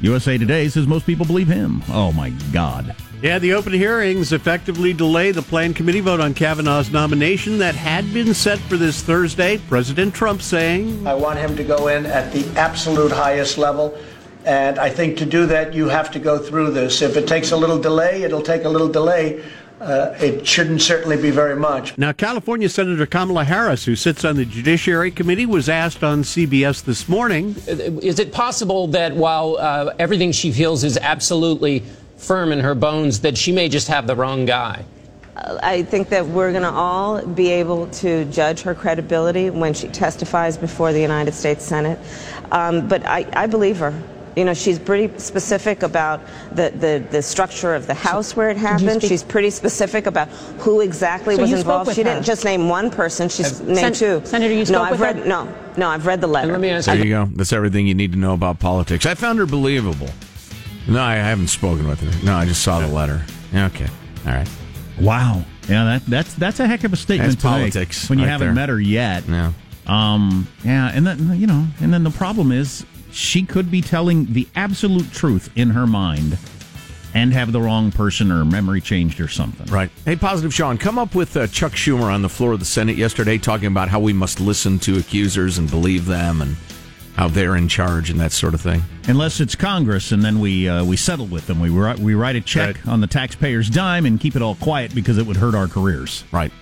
USA 0.00 0.38
Today 0.38 0.68
says 0.68 0.86
most 0.86 1.06
people 1.06 1.26
believe 1.26 1.48
him. 1.48 1.82
Oh 1.88 2.12
my 2.12 2.30
God! 2.52 2.94
Yeah, 3.20 3.40
the 3.40 3.54
open 3.54 3.72
hearings 3.72 4.32
effectively 4.32 4.92
delay 4.92 5.32
the 5.32 5.42
planned 5.42 5.74
committee 5.74 5.98
vote 5.98 6.20
on 6.20 6.34
Kavanaugh's 6.34 6.92
nomination 6.92 7.58
that 7.58 7.74
had 7.74 8.14
been 8.14 8.32
set 8.32 8.60
for 8.60 8.76
this 8.76 9.02
Thursday. 9.02 9.58
President 9.68 10.14
Trump 10.14 10.40
saying, 10.40 11.04
I 11.04 11.14
want 11.14 11.40
him 11.40 11.56
to 11.56 11.64
go 11.64 11.88
in 11.88 12.06
at 12.06 12.32
the 12.32 12.46
absolute 12.56 13.10
highest 13.10 13.58
level. 13.58 13.98
And 14.44 14.78
I 14.78 14.88
think 14.88 15.18
to 15.18 15.26
do 15.26 15.46
that, 15.46 15.74
you 15.74 15.88
have 15.88 16.12
to 16.12 16.20
go 16.20 16.38
through 16.38 16.70
this. 16.70 17.02
If 17.02 17.16
it 17.16 17.26
takes 17.26 17.50
a 17.50 17.56
little 17.56 17.78
delay, 17.80 18.22
it'll 18.22 18.40
take 18.40 18.62
a 18.62 18.68
little 18.68 18.88
delay. 18.88 19.44
Uh, 19.80 20.14
it 20.20 20.46
shouldn't 20.46 20.82
certainly 20.82 21.16
be 21.16 21.30
very 21.30 21.56
much. 21.56 21.96
Now, 21.96 22.12
California 22.12 22.68
Senator 22.68 23.06
Kamala 23.06 23.44
Harris, 23.44 23.84
who 23.84 23.96
sits 23.96 24.24
on 24.24 24.36
the 24.36 24.44
Judiciary 24.44 25.10
Committee, 25.10 25.46
was 25.46 25.68
asked 25.68 26.02
on 26.02 26.22
CBS 26.22 26.84
this 26.84 27.08
morning 27.08 27.54
Is 27.66 28.18
it 28.18 28.32
possible 28.32 28.88
that 28.88 29.14
while 29.14 29.56
uh, 29.58 29.94
everything 29.98 30.32
she 30.32 30.52
feels 30.52 30.84
is 30.84 30.96
absolutely 30.98 31.84
firm 32.16 32.50
in 32.50 32.60
her 32.60 32.74
bones, 32.74 33.20
that 33.20 33.38
she 33.38 33.52
may 33.52 33.68
just 33.68 33.88
have 33.88 34.06
the 34.06 34.16
wrong 34.16 34.44
guy? 34.44 34.84
I 35.62 35.84
think 35.84 36.08
that 36.08 36.26
we're 36.26 36.50
going 36.50 36.64
to 36.64 36.70
all 36.70 37.24
be 37.24 37.48
able 37.50 37.86
to 37.86 38.24
judge 38.24 38.62
her 38.62 38.74
credibility 38.74 39.50
when 39.50 39.72
she 39.72 39.86
testifies 39.86 40.58
before 40.58 40.92
the 40.92 41.00
United 41.00 41.32
States 41.32 41.64
Senate. 41.64 41.98
Um, 42.50 42.88
but 42.88 43.06
I, 43.06 43.24
I 43.32 43.46
believe 43.46 43.78
her. 43.78 43.94
You 44.38 44.44
know, 44.44 44.54
she's 44.54 44.78
pretty 44.78 45.18
specific 45.18 45.82
about 45.82 46.20
the, 46.52 46.70
the, 46.70 47.04
the 47.10 47.22
structure 47.22 47.74
of 47.74 47.88
the 47.88 47.94
house 47.94 48.36
where 48.36 48.50
it 48.50 48.56
happened. 48.56 49.02
She's 49.02 49.24
pretty 49.24 49.50
specific 49.50 50.06
about 50.06 50.28
who 50.60 50.80
exactly 50.80 51.34
So 51.34 51.42
was 51.42 51.52
involved. 51.52 51.92
She 51.94 52.02
her? 52.02 52.10
didn't 52.10 52.24
just 52.24 52.44
name 52.44 52.68
one 52.68 52.88
person. 52.90 53.28
She's 53.28 53.58
Have- 53.58 53.66
named 53.66 53.96
Sen- 53.96 54.20
two. 54.20 54.26
Senator, 54.26 54.52
you 54.54 54.60
no, 54.60 54.64
spoke 54.64 54.80
I've 54.82 54.90
with 54.92 55.00
read, 55.00 55.16
her? 55.16 55.24
No, 55.24 55.54
no, 55.76 55.88
I've 55.88 56.06
read 56.06 56.20
the 56.20 56.28
letter. 56.28 56.52
let 56.52 56.60
me 56.60 56.70
ask 56.70 56.86
There 56.86 56.96
you. 56.96 57.02
you 57.04 57.10
go. 57.10 57.24
That's 57.34 57.52
everything 57.52 57.88
you 57.88 57.94
need 57.94 58.12
to 58.12 58.18
know 58.18 58.32
about 58.32 58.60
politics. 58.60 59.06
I 59.06 59.14
found 59.14 59.40
her 59.40 59.46
believable. 59.46 60.08
No, 60.86 61.00
I 61.02 61.16
haven't 61.16 61.48
spoken 61.48 61.88
with 61.88 61.98
her. 62.00 62.24
No, 62.24 62.36
I 62.36 62.46
just 62.46 62.62
saw 62.62 62.78
the 62.78 62.86
letter. 62.86 63.22
Okay. 63.52 63.88
All 64.24 64.32
right. 64.32 64.48
Wow. 65.00 65.44
Yeah, 65.68 65.84
that 65.84 66.06
that's 66.06 66.32
that's 66.34 66.60
a 66.60 66.66
heck 66.68 66.84
of 66.84 66.92
a 66.92 66.96
statement 66.96 67.30
That's 67.32 67.42
to 67.42 67.48
make 67.48 67.58
politics 67.72 68.08
when 68.08 68.18
you 68.20 68.24
right 68.24 68.30
haven't 68.30 68.46
there. 68.46 68.54
met 68.54 68.68
her 68.68 68.80
yet. 68.80 69.24
Yeah. 69.28 69.52
Um. 69.88 70.46
Yeah, 70.64 70.90
and 70.94 71.06
then 71.06 71.38
you 71.38 71.46
know, 71.46 71.66
and 71.80 71.92
then 71.92 72.04
the 72.04 72.10
problem 72.10 72.52
is 72.52 72.86
she 73.10 73.42
could 73.42 73.70
be 73.70 73.80
telling 73.80 74.32
the 74.32 74.46
absolute 74.54 75.12
truth 75.12 75.50
in 75.56 75.70
her 75.70 75.86
mind, 75.86 76.38
and 77.14 77.32
have 77.32 77.52
the 77.52 77.60
wrong 77.60 77.90
person 77.90 78.30
or 78.30 78.44
memory 78.44 78.80
changed 78.80 79.20
or 79.20 79.28
something. 79.28 79.66
Right. 79.66 79.90
Hey, 80.04 80.16
Positive 80.16 80.52
Sean, 80.52 80.78
come 80.78 80.98
up 80.98 81.14
with 81.14 81.36
uh, 81.36 81.46
Chuck 81.46 81.72
Schumer 81.72 82.12
on 82.12 82.22
the 82.22 82.28
floor 82.28 82.52
of 82.52 82.60
the 82.60 82.66
Senate 82.66 82.96
yesterday 82.96 83.38
talking 83.38 83.66
about 83.66 83.88
how 83.88 83.98
we 83.98 84.12
must 84.12 84.40
listen 84.40 84.78
to 84.80 84.98
accusers 84.98 85.58
and 85.58 85.70
believe 85.70 86.06
them 86.06 86.42
and 86.42 86.56
how 87.16 87.26
they're 87.26 87.56
in 87.56 87.66
charge 87.66 88.10
and 88.10 88.20
that 88.20 88.30
sort 88.30 88.54
of 88.54 88.60
thing. 88.60 88.82
Unless 89.08 89.40
it's 89.40 89.56
Congress, 89.56 90.12
and 90.12 90.22
then 90.22 90.38
we 90.38 90.68
uh, 90.68 90.84
we 90.84 90.96
settle 90.96 91.26
with 91.26 91.46
them. 91.48 91.58
We 91.60 91.70
write 91.70 91.98
we 91.98 92.14
write 92.14 92.36
a 92.36 92.40
check 92.40 92.86
on 92.86 93.00
the 93.00 93.08
taxpayer's 93.08 93.68
dime 93.68 94.06
and 94.06 94.20
keep 94.20 94.36
it 94.36 94.42
all 94.42 94.54
quiet 94.54 94.94
because 94.94 95.18
it 95.18 95.26
would 95.26 95.36
hurt 95.36 95.54
our 95.54 95.66
careers. 95.66 96.24
Right. 96.30 96.52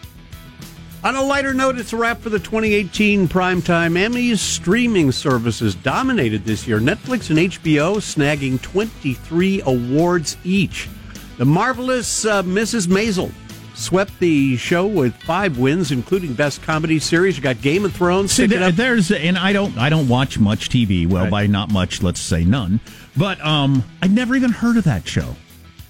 On 1.06 1.14
a 1.14 1.22
lighter 1.22 1.54
note, 1.54 1.78
it's 1.78 1.92
a 1.92 1.96
wrap 1.96 2.18
for 2.20 2.30
the 2.30 2.40
2018 2.40 3.28
Primetime 3.28 3.92
Emmys. 3.96 4.38
Streaming 4.38 5.12
services 5.12 5.76
dominated 5.76 6.44
this 6.44 6.66
year. 6.66 6.80
Netflix 6.80 7.30
and 7.30 7.38
HBO 7.38 7.98
snagging 7.98 8.60
23 8.60 9.62
awards 9.66 10.36
each. 10.42 10.88
The 11.38 11.44
marvelous 11.44 12.24
uh, 12.24 12.42
Mrs. 12.42 12.88
Maisel 12.88 13.30
swept 13.76 14.18
the 14.18 14.56
show 14.56 14.84
with 14.84 15.14
five 15.22 15.58
wins, 15.58 15.92
including 15.92 16.34
Best 16.34 16.60
Comedy 16.62 16.98
Series. 16.98 17.36
You 17.36 17.42
got 17.44 17.62
Game 17.62 17.84
of 17.84 17.92
Thrones 17.94 18.32
See, 18.32 18.46
there- 18.46 18.64
up. 18.64 18.74
there's 18.74 19.12
and 19.12 19.38
I 19.38 19.52
don't 19.52 19.78
I 19.78 19.88
don't 19.90 20.08
watch 20.08 20.40
much 20.40 20.70
TV. 20.70 21.06
Well, 21.06 21.22
Right. 21.24 21.30
by 21.30 21.46
not 21.46 21.70
much, 21.70 22.02
let's 22.02 22.18
say 22.18 22.42
none. 22.44 22.80
But 23.16 23.40
um, 23.46 23.84
I'd 24.02 24.10
never 24.10 24.34
even 24.34 24.50
heard 24.50 24.76
of 24.76 24.82
that 24.84 25.06
show, 25.06 25.36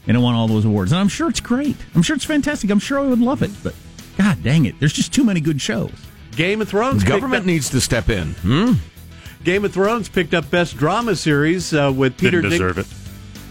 and 0.07 0.15
it 0.15 0.21
won 0.21 0.35
all 0.35 0.47
those 0.47 0.67
awards. 0.67 0.93
And 0.93 1.01
I'm 1.01 1.09
sure 1.09 1.31
it's 1.31 1.41
great. 1.41 1.77
I'm 1.95 2.03
sure 2.03 2.17
it's 2.17 2.27
fantastic. 2.27 2.69
I'm 2.69 2.81
sure 2.81 2.99
I 2.99 3.03
would 3.07 3.19
love 3.21 3.41
it. 3.43 3.51
But 3.63 3.75
God 4.17 4.43
dang 4.43 4.65
it, 4.67 4.79
there's 4.81 4.93
just 4.93 5.13
too 5.13 5.25
many 5.25 5.41
good 5.41 5.61
shows. 5.61 5.93
Game 6.37 6.61
of 6.61 6.69
Thrones. 6.69 7.03
picked 7.03 7.09
Government 7.09 7.41
up- 7.43 7.47
needs 7.47 7.71
to 7.71 7.81
step 7.81 8.09
in. 8.11 8.33
Hmm? 8.35 8.73
Game 9.45 9.65
of 9.65 9.73
Thrones 9.73 10.09
picked 10.09 10.35
up 10.35 10.51
Best 10.51 10.77
Drama 10.77 11.15
Series 11.17 11.73
uh, 11.73 11.93
with 11.95 12.17
Peter. 12.19 12.43
Didn't 12.43 12.51
Dick- 12.51 12.59
deserve 12.61 12.79
it. 12.79 12.87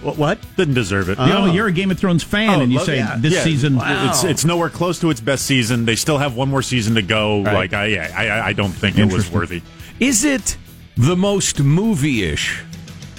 What? 0.06 0.18
what? 0.20 0.40
Didn't 0.56 0.76
deserve 0.76 1.10
it. 1.10 1.18
You 1.18 1.26
know, 1.26 1.46
you're 1.48 1.66
a 1.68 1.72
Game 1.72 1.90
of 1.90 1.98
Thrones 1.98 2.22
fan, 2.24 2.60
Oh, 2.60 2.62
and 2.62 2.72
you 2.72 2.80
say 2.80 2.98
yeah, 2.98 3.16
this 3.18 3.34
yeah. 3.34 3.44
season. 3.44 3.80
It's 3.82 4.24
it's 4.24 4.46
nowhere 4.46 4.70
close 4.70 5.00
to 5.00 5.10
its 5.10 5.20
best 5.20 5.46
season. 5.48 5.86
They 5.86 5.96
still 5.96 6.20
have 6.20 6.36
one 6.36 6.48
more 6.50 6.62
season 6.62 6.94
to 6.96 7.02
go. 7.02 7.40
Like 7.40 7.74
I, 7.74 7.86
yeah, 7.88 8.14
I, 8.16 8.50
I 8.50 8.54
don't 8.54 8.72
think 8.72 9.00
it 9.00 9.12
was 9.12 9.32
worthy. 9.32 9.64
Is 10.00 10.24
it 10.24 10.58
the 10.96 11.16
most 11.16 11.60
movie-ish 11.60 12.62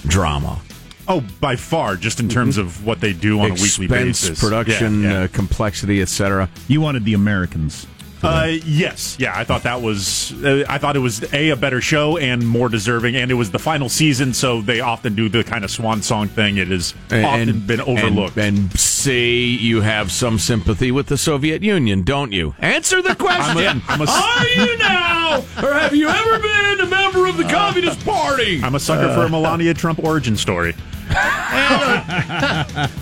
drama? 0.06 0.61
Oh, 1.09 1.23
by 1.40 1.57
far, 1.57 1.97
just 1.97 2.19
in 2.21 2.29
terms 2.29 2.57
of 2.59 2.85
what 2.85 3.01
they 3.01 3.12
do 3.12 3.38
on 3.40 3.53
a 3.53 3.55
weekly 3.55 3.87
basis, 3.87 4.40
production, 4.40 5.03
Yeah, 5.03 5.11
yeah. 5.12 5.21
Uh, 5.25 5.29
complexity, 5.29 6.03
etc. 6.03 6.49
You 6.69 6.81
wanted 6.81 7.05
the 7.05 7.14
Americans. 7.14 7.87
Uh, 8.23 8.55
yes, 8.64 9.14
yeah, 9.21 9.38
I 9.38 9.45
thought 9.45 9.62
that 9.64 9.83
was. 9.83 10.33
Uh, 10.42 10.64
I 10.69 10.79
thought 10.79 10.97
it 10.97 11.01
was 11.01 11.23
a 11.35 11.51
a 11.51 11.57
better 11.57 11.81
show 11.81 12.16
and 12.16 12.45
more 12.49 12.69
deserving, 12.69 13.14
and 13.14 13.31
it 13.31 13.35
was 13.35 13.51
the 13.53 13.59
final 13.59 13.88
season, 13.88 14.33
so 14.35 14.62
they 14.62 14.81
often 14.81 15.14
do 15.14 15.29
the 15.29 15.45
kind 15.45 15.64
of 15.64 15.71
swan 15.71 16.03
song 16.03 16.27
thing. 16.27 16.57
It 16.57 16.69
has 16.69 16.95
often 17.12 17.61
been 17.66 17.81
overlooked. 17.83 18.37
And, 18.38 18.59
and 18.59 18.81
say 18.81 19.29
you 19.35 19.83
have 19.83 20.11
some 20.11 20.38
sympathy 20.40 20.90
with 20.90 21.07
the 21.07 21.19
Soviet 21.19 21.62
Union, 21.62 22.03
don't 22.03 22.33
you? 22.33 22.55
Answer 22.59 23.01
the 23.03 23.14
question. 23.19 23.83
I'm 23.87 24.01
a- 24.01 24.05
I'm 24.05 24.09
a- 24.09 24.11
Are 24.11 24.49
you 24.49 24.79
now, 24.79 25.37
or 25.62 25.75
have 25.75 25.95
you 25.95 26.09
ever 26.09 26.38
been 26.40 26.81
a 26.81 26.87
member 26.87 27.27
of 27.29 27.37
the 27.37 27.45
Communist 27.45 28.05
Party? 28.05 28.61
I'm 28.64 28.75
a 28.75 28.81
sucker 28.81 29.12
for 29.14 29.25
a 29.25 29.29
Melania 29.29 29.75
Trump 29.75 30.03
origin 30.03 30.37
story. 30.37 30.75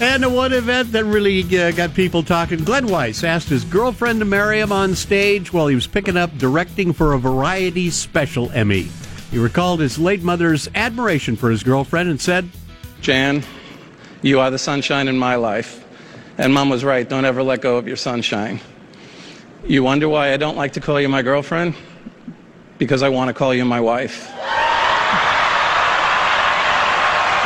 And 0.00 0.22
the 0.22 0.31
one 0.31 0.53
event 0.53 0.92
that 0.92 1.05
really 1.05 1.42
uh, 1.59 1.72
got 1.72 1.94
people 1.94 2.22
talking, 2.22 2.64
Glenn 2.64 2.87
Weiss 2.87 3.24
asked 3.24 3.48
his 3.48 3.64
girlfriend 3.64 4.20
to 4.20 4.24
marry 4.24 4.61
him 4.61 4.72
on 4.72 4.94
stage 4.94 5.53
while 5.53 5.66
he 5.66 5.74
was 5.74 5.87
picking 5.87 6.16
up 6.16 6.37
directing 6.38 6.92
for 6.92 7.12
a 7.12 7.18
variety 7.18 7.90
special 7.90 8.50
Emmy. 8.53 8.88
He 9.31 9.38
recalled 9.38 9.81
his 9.81 9.98
late 9.98 10.22
mother's 10.22 10.68
admiration 10.74 11.37
for 11.37 11.50
his 11.50 11.62
girlfriend 11.62 12.09
and 12.09 12.20
said, 12.20 12.48
Jan, 13.00 13.42
you 14.22 14.40
are 14.40 14.50
the 14.50 14.59
sunshine 14.59 15.09
in 15.09 15.18
my 15.18 15.35
life. 15.35 15.85
And 16.38 16.55
mom 16.55 16.68
was 16.68 16.85
right, 16.85 17.09
don't 17.09 17.24
ever 17.24 17.42
let 17.42 17.61
go 17.61 17.77
of 17.77 17.87
your 17.87 17.96
sunshine. 17.96 18.61
You 19.66 19.83
wonder 19.83 20.09
why 20.09 20.33
I 20.33 20.37
don't 20.37 20.57
like 20.57 20.74
to 20.74 20.81
call 20.81 21.00
you 21.00 21.09
my 21.09 21.22
girlfriend? 21.22 21.74
Because 22.79 23.03
I 23.03 23.09
want 23.09 23.29
to 23.29 23.35
call 23.35 23.55
you 23.55 23.64
my 23.64 23.81
wife. 23.81 24.29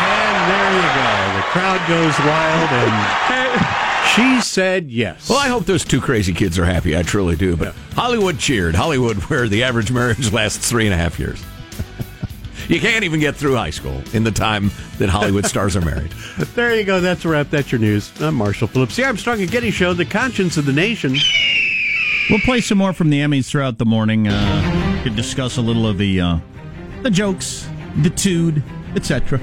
and 0.00 0.50
there 0.50 0.72
you 0.72 0.82
go. 0.82 1.36
The 1.36 1.42
crowd 1.58 1.88
goes 1.88 2.16
wild, 2.20 2.70
and 2.70 4.14
she 4.14 4.40
said 4.48 4.92
yes. 4.92 5.28
Well, 5.28 5.40
I 5.40 5.48
hope 5.48 5.64
those 5.64 5.84
two 5.84 6.00
crazy 6.00 6.32
kids 6.32 6.56
are 6.56 6.64
happy. 6.64 6.96
I 6.96 7.02
truly 7.02 7.34
do. 7.34 7.56
But 7.56 7.74
Hollywood 7.94 8.38
cheered. 8.38 8.76
Hollywood, 8.76 9.16
where 9.24 9.48
the 9.48 9.64
average 9.64 9.90
marriage 9.90 10.32
lasts 10.32 10.70
three 10.70 10.84
and 10.84 10.94
a 10.94 10.96
half 10.96 11.18
years. 11.18 11.44
you 12.68 12.78
can't 12.78 13.02
even 13.02 13.18
get 13.18 13.34
through 13.34 13.56
high 13.56 13.70
school 13.70 14.00
in 14.12 14.22
the 14.22 14.30
time 14.30 14.70
that 14.98 15.08
Hollywood 15.08 15.46
stars 15.46 15.74
are 15.74 15.80
married. 15.80 16.12
There 16.54 16.76
you 16.76 16.84
go. 16.84 17.00
That's 17.00 17.24
a 17.24 17.28
wrap. 17.28 17.50
That's 17.50 17.72
your 17.72 17.80
news. 17.80 18.12
I'm 18.20 18.36
Marshall 18.36 18.68
Phillips. 18.68 18.94
The 18.94 19.04
Armstrong 19.04 19.40
and 19.40 19.50
Getty 19.50 19.72
Show, 19.72 19.94
the 19.94 20.04
conscience 20.04 20.56
of 20.56 20.64
the 20.64 20.72
nation. 20.72 21.16
We'll 22.30 22.38
play 22.40 22.60
some 22.60 22.78
more 22.78 22.92
from 22.92 23.10
the 23.10 23.18
Emmys 23.18 23.48
throughout 23.48 23.78
the 23.78 23.84
morning. 23.84 24.28
Uh, 24.28 25.00
could 25.02 25.16
discuss 25.16 25.56
a 25.56 25.60
little 25.62 25.88
of 25.88 25.98
the 25.98 26.20
uh, 26.20 26.38
the 27.02 27.10
jokes, 27.10 27.68
the 28.02 28.10
tude, 28.10 28.62
etc. 28.94 29.40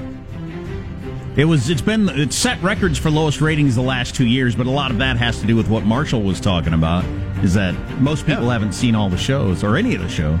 It 1.36 1.44
was. 1.44 1.68
It's 1.68 1.82
been. 1.82 2.08
It's 2.08 2.34
set 2.36 2.62
records 2.62 2.98
for 2.98 3.10
lowest 3.10 3.40
ratings 3.40 3.74
the 3.74 3.82
last 3.82 4.14
two 4.14 4.26
years, 4.26 4.54
but 4.56 4.66
a 4.66 4.70
lot 4.70 4.90
of 4.90 4.98
that 4.98 5.16
has 5.18 5.38
to 5.40 5.46
do 5.46 5.54
with 5.54 5.68
what 5.68 5.84
Marshall 5.84 6.22
was 6.22 6.40
talking 6.40 6.72
about. 6.72 7.04
Is 7.44 7.52
that 7.54 7.74
most 8.00 8.24
people 8.26 8.48
haven't 8.48 8.72
seen 8.72 8.94
all 8.94 9.10
the 9.10 9.18
shows 9.18 9.62
or 9.62 9.76
any 9.76 9.94
of 9.94 10.00
the 10.00 10.08
shows. 10.08 10.40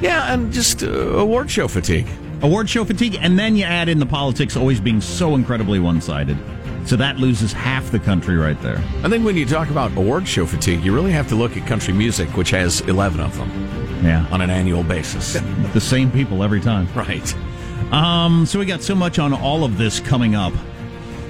Yeah, 0.00 0.32
and 0.34 0.52
just 0.52 0.82
uh, 0.82 0.88
award 0.90 1.48
show 1.48 1.68
fatigue. 1.68 2.08
Award 2.42 2.68
show 2.68 2.84
fatigue, 2.84 3.16
and 3.20 3.38
then 3.38 3.54
you 3.54 3.62
add 3.64 3.88
in 3.88 4.00
the 4.00 4.06
politics 4.06 4.56
always 4.56 4.80
being 4.80 5.00
so 5.00 5.36
incredibly 5.36 5.78
one 5.78 6.00
sided. 6.00 6.36
So 6.84 6.96
that 6.96 7.18
loses 7.18 7.52
half 7.52 7.92
the 7.92 8.00
country 8.00 8.36
right 8.36 8.60
there. 8.60 8.78
I 9.04 9.08
think 9.08 9.24
when 9.24 9.36
you 9.36 9.46
talk 9.46 9.70
about 9.70 9.96
award 9.96 10.26
show 10.26 10.44
fatigue, 10.44 10.84
you 10.84 10.92
really 10.92 11.12
have 11.12 11.28
to 11.28 11.36
look 11.36 11.56
at 11.56 11.64
country 11.68 11.94
music, 11.94 12.36
which 12.36 12.50
has 12.50 12.80
11 12.80 13.20
of 13.20 13.36
them 13.38 13.48
Yeah. 14.04 14.26
on 14.32 14.40
an 14.40 14.50
annual 14.50 14.82
basis. 14.82 15.34
the 15.72 15.80
same 15.80 16.10
people 16.10 16.42
every 16.42 16.60
time. 16.60 16.88
right. 16.96 17.32
Um, 17.92 18.46
so 18.46 18.58
we 18.58 18.64
got 18.64 18.82
so 18.82 18.94
much 18.94 19.18
on 19.18 19.34
all 19.34 19.64
of 19.64 19.76
this 19.76 20.00
coming 20.00 20.34
up. 20.34 20.54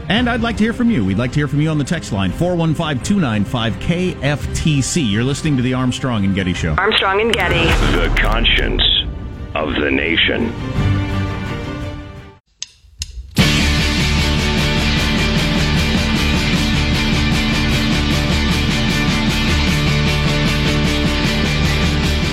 And 0.09 0.29
I'd 0.29 0.40
like 0.40 0.57
to 0.59 0.64
hear 0.64 0.72
from 0.72 0.90
you. 0.90 1.05
We'd 1.05 1.18
like 1.18 1.33
to 1.33 1.37
hear 1.37 1.48
from 1.48 1.61
you 1.61 1.70
on 1.70 1.79
the 1.79 1.85
text 1.85 2.12
line 2.12 2.31
415 2.31 3.05
295 3.05 3.75
KFTC. 3.75 5.11
You're 5.11 5.25
listening 5.25 5.57
to 5.57 5.62
the 5.62 5.75
Armstrong 5.75 6.25
and 6.25 6.35
Getty 6.35 6.55
Show. 6.55 6.75
Armstrong 6.75 7.20
and 7.20 7.33
Getty. 7.33 7.64
The 7.96 8.14
conscience 8.20 8.83
of 9.55 9.75
the 9.75 9.90
nation. 9.90 10.53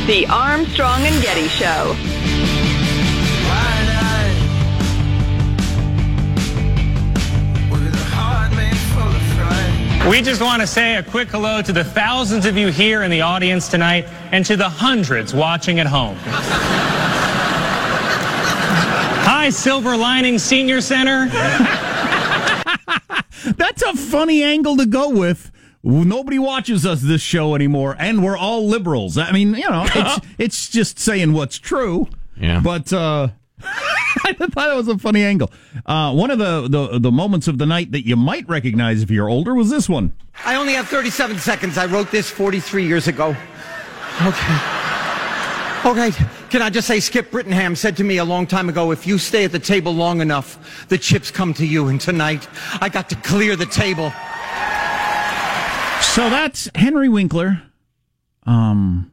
The 0.08 0.26
Armstrong 0.28 1.04
and 1.04 1.22
Getty 1.22 1.48
Show. 1.50 2.19
We 10.10 10.24
just 10.24 10.42
want 10.42 10.62
to 10.62 10.68
say 10.68 10.96
a 10.96 11.04
quick 11.04 11.28
hello 11.28 11.62
to 11.62 11.72
the 11.72 11.84
thousands 11.84 12.48
of 12.48 12.58
you 12.58 12.70
here 12.70 13.04
in 13.04 13.12
the 13.12 13.22
audience 13.22 13.68
tonight 13.68 14.06
and 14.32 14.44
to 14.48 14.58
the 14.58 14.68
hundreds 14.68 15.36
watching 15.36 15.80
at 15.80 15.86
home. 15.86 16.16
Hi, 19.22 19.52
Silver 19.52 19.96
Lining 19.96 20.40
Senior 20.40 20.82
Center. 20.82 21.28
That's 23.56 23.84
a 23.84 23.96
funny 23.96 24.42
angle 24.42 24.78
to 24.78 24.88
go 24.88 25.10
with 25.10 25.52
nobody 25.84 26.40
watches 26.40 26.88
us 26.88 27.02
this 27.02 27.22
show 27.22 27.54
anymore, 27.54 27.96
and 28.00 28.24
we're 28.24 28.38
all 28.38 28.68
liberals. 28.68 29.16
I 29.16 29.32
mean, 29.32 29.54
you 29.54 29.70
know, 29.70 29.86
it's 29.94 30.26
it's 30.40 30.70
just 30.70 30.98
saying 30.98 31.34
what's 31.34 31.60
true. 31.60 32.08
Yeah. 32.36 32.62
But 32.62 32.92
uh, 32.92 33.28
I 34.26 34.34
thought 34.34 34.56
that 34.56 34.76
was 34.76 34.88
a 34.88 34.98
funny 34.98 35.24
angle. 35.24 35.52
Uh, 35.86 36.14
one 36.14 36.32
of 36.32 36.40
the, 36.40 36.68
the 36.68 37.00
the 37.00 37.12
moments 37.12 37.48
of 37.48 37.58
the 37.58 37.66
night 37.66 37.92
that 37.92 38.08
you 38.08 38.16
might 38.16 38.48
recognize 38.48 39.04
if 39.04 39.12
you're 39.12 39.30
older 39.30 39.54
was 39.54 39.70
this 39.70 39.88
one. 39.88 40.14
I 40.46 40.56
only 40.56 40.74
have 40.74 40.88
37 40.88 41.38
seconds. 41.40 41.78
I 41.78 41.86
wrote 41.86 42.12
this 42.12 42.30
43 42.30 42.86
years 42.86 43.08
ago. 43.08 43.36
Okay. 44.22 44.60
Okay. 45.86 46.12
Can 46.50 46.62
I 46.62 46.70
just 46.70 46.88
say, 46.88 47.00
Skip 47.00 47.30
Brittenham 47.32 47.76
said 47.76 47.96
to 47.98 48.04
me 48.04 48.18
a 48.18 48.26
long 48.26 48.48
time 48.48 48.70
ago, 48.70 48.92
if 48.92 49.06
you 49.06 49.18
stay 49.18 49.46
at 49.46 49.52
the 49.52 49.60
table 49.60 49.94
long 49.94 50.20
enough, 50.20 50.88
the 50.90 50.98
chips 50.98 51.30
come 51.30 51.54
to 51.54 51.66
you. 51.66 51.88
And 51.88 52.02
tonight, 52.02 52.48
I 52.82 52.90
got 52.90 53.10
to 53.10 53.16
clear 53.16 53.56
the 53.56 53.66
table. 53.66 54.12
So 56.02 56.30
that's 56.30 56.70
Henry 56.76 57.08
Winkler, 57.08 57.62
um, 58.46 59.12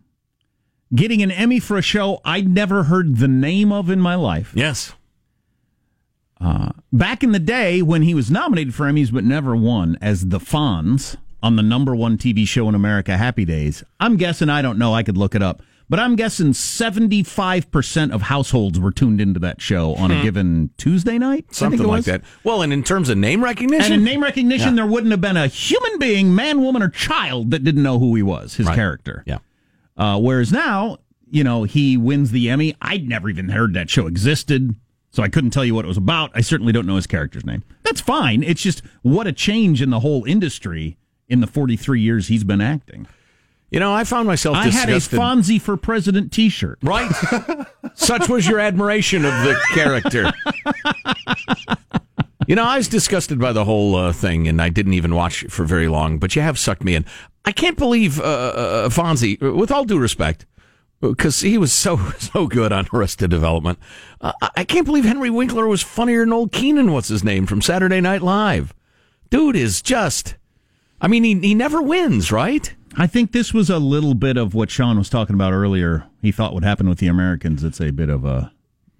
getting 0.94 1.22
an 1.22 1.30
Emmy 1.30 1.58
for 1.60 1.76
a 1.76 1.82
show 1.82 2.20
I'd 2.24 2.48
never 2.48 2.84
heard 2.84 3.16
the 3.16 3.28
name 3.28 3.72
of 3.72 3.90
in 3.90 4.00
my 4.00 4.14
life. 4.14 4.52
Yes. 4.54 4.92
Uh, 6.40 6.70
back 6.92 7.22
in 7.22 7.32
the 7.32 7.38
day 7.38 7.80
when 7.82 8.02
he 8.02 8.14
was 8.14 8.30
nominated 8.30 8.74
for 8.74 8.84
Emmys 8.86 9.12
but 9.12 9.24
never 9.24 9.56
won 9.56 9.96
as 10.02 10.28
the 10.28 10.38
Fonz 10.38 11.16
on 11.42 11.56
the 11.56 11.62
number 11.62 11.94
one 11.94 12.18
TV 12.18 12.46
show 12.46 12.68
in 12.68 12.74
America, 12.74 13.16
Happy 13.16 13.44
Days. 13.44 13.82
I'm 14.00 14.16
guessing, 14.16 14.50
I 14.50 14.60
don't 14.62 14.78
know, 14.78 14.92
I 14.94 15.02
could 15.02 15.16
look 15.16 15.34
it 15.34 15.42
up, 15.42 15.62
but 15.88 15.98
I'm 15.98 16.14
guessing 16.14 16.48
75% 16.52 18.10
of 18.12 18.22
households 18.22 18.78
were 18.78 18.90
tuned 18.90 19.20
into 19.20 19.40
that 19.40 19.60
show 19.62 19.94
on 19.94 20.10
a 20.10 20.16
Hmm. 20.18 20.22
given 20.22 20.70
Tuesday 20.76 21.16
night. 21.18 21.46
Something 21.54 21.82
like 21.84 22.04
that. 22.04 22.22
Well, 22.44 22.60
and 22.62 22.72
in 22.72 22.82
terms 22.82 23.08
of 23.08 23.16
name 23.16 23.42
recognition, 23.42 23.92
And 23.92 24.00
in 24.02 24.04
name 24.04 24.22
recognition, 24.22 24.70
Yeah. 24.70 24.74
there 24.82 24.86
wouldn't 24.86 25.12
have 25.12 25.20
been 25.22 25.36
a 25.38 25.46
human 25.46 25.98
being, 25.98 26.34
man, 26.34 26.60
woman, 26.60 26.82
or 26.82 26.88
child 26.88 27.50
that 27.52 27.64
didn't 27.64 27.82
know 27.82 27.98
who 27.98 28.14
he 28.14 28.22
was, 28.22 28.56
his 28.56 28.66
Right. 28.66 28.74
character. 28.74 29.22
Yeah. 29.26 29.38
Uh, 29.96 30.18
whereas 30.18 30.52
now, 30.52 30.98
you 31.30 31.42
know, 31.42 31.64
he 31.64 31.96
wins 31.96 32.30
the 32.30 32.48
Emmy. 32.48 32.74
I'd 32.80 33.08
never 33.08 33.28
even 33.28 33.48
heard 33.48 33.74
that 33.74 33.90
show 33.90 34.06
existed, 34.06 34.74
so 35.10 35.22
I 35.22 35.28
couldn't 35.28 35.50
tell 35.50 35.64
you 35.64 35.74
what 35.74 35.84
it 35.84 35.88
was 35.88 35.96
about. 35.96 36.30
I 36.34 36.40
certainly 36.40 36.72
don't 36.72 36.86
know 36.86 36.96
his 36.96 37.06
character's 37.06 37.44
name. 37.44 37.64
That's 37.82 38.00
fine. 38.00 38.42
It's 38.42 38.62
just 38.62 38.82
what 39.02 39.26
a 39.26 39.32
change 39.32 39.82
in 39.82 39.90
the 39.90 40.00
whole 40.00 40.24
industry 40.24 40.98
in 41.28 41.40
the 41.40 41.46
43 41.46 42.00
years 42.00 42.28
he's 42.28 42.44
been 42.44 42.60
acting. 42.60 43.06
You 43.70 43.80
know, 43.80 43.92
I 43.92 44.04
found 44.04 44.28
myself 44.28 44.56
I 44.56 44.68
had 44.68 44.88
a. 44.88 44.96
Fonzie 44.96 45.60
for 45.60 45.76
President 45.76 46.32
T-shirt. 46.32 46.78
Right. 46.82 47.10
Such 47.94 48.28
was 48.28 48.46
your 48.46 48.60
admiration 48.60 49.24
of 49.24 49.32
the 49.32 49.60
character. 49.74 50.32
You 52.46 52.54
know, 52.54 52.64
I 52.64 52.76
was 52.76 52.88
disgusted 52.88 53.38
by 53.38 53.52
the 53.52 53.64
whole 53.64 53.96
uh, 53.96 54.12
thing, 54.12 54.46
and 54.46 54.62
I 54.62 54.68
didn't 54.68 54.94
even 54.94 55.14
watch 55.14 55.42
it 55.42 55.50
for 55.52 55.64
very 55.64 55.88
long. 55.88 56.18
But 56.18 56.36
you 56.36 56.42
have 56.42 56.58
sucked 56.58 56.84
me 56.84 56.94
in. 56.94 57.04
I 57.44 57.52
can't 57.52 57.76
believe 57.76 58.20
uh, 58.20 58.22
uh, 58.22 58.88
Fonzie, 58.88 59.40
with 59.40 59.70
all 59.70 59.84
due 59.84 59.98
respect, 59.98 60.46
because 61.00 61.40
he 61.40 61.58
was 61.58 61.72
so 61.72 61.96
so 62.18 62.46
good 62.46 62.72
on 62.72 62.86
Arrested 62.92 63.30
Development. 63.30 63.78
Uh, 64.20 64.32
I- 64.40 64.50
I 64.58 64.64
can't 64.64 64.86
believe 64.86 65.04
Henry 65.04 65.30
Winkler 65.30 65.66
was 65.66 65.82
funnier 65.82 66.20
than 66.20 66.32
old 66.32 66.52
Kenan. 66.52 66.92
What's 66.92 67.08
his 67.08 67.24
name 67.24 67.46
from 67.46 67.60
Saturday 67.62 68.00
Night 68.00 68.22
Live? 68.22 68.72
Dude 69.30 69.56
is 69.56 69.82
just. 69.82 70.36
I 71.00 71.08
mean, 71.08 71.24
he 71.24 71.34
he 71.40 71.54
never 71.54 71.82
wins, 71.82 72.30
right? 72.32 72.74
I 72.96 73.06
think 73.06 73.32
this 73.32 73.52
was 73.52 73.68
a 73.68 73.78
little 73.78 74.14
bit 74.14 74.36
of 74.38 74.54
what 74.54 74.70
Sean 74.70 74.96
was 74.96 75.10
talking 75.10 75.34
about 75.34 75.52
earlier. 75.52 76.06
He 76.22 76.32
thought 76.32 76.54
would 76.54 76.64
happen 76.64 76.88
with 76.88 76.98
the 76.98 77.08
Americans. 77.08 77.62
It's 77.64 77.80
a 77.80 77.90
bit 77.90 78.08
of 78.08 78.24
a. 78.24 78.52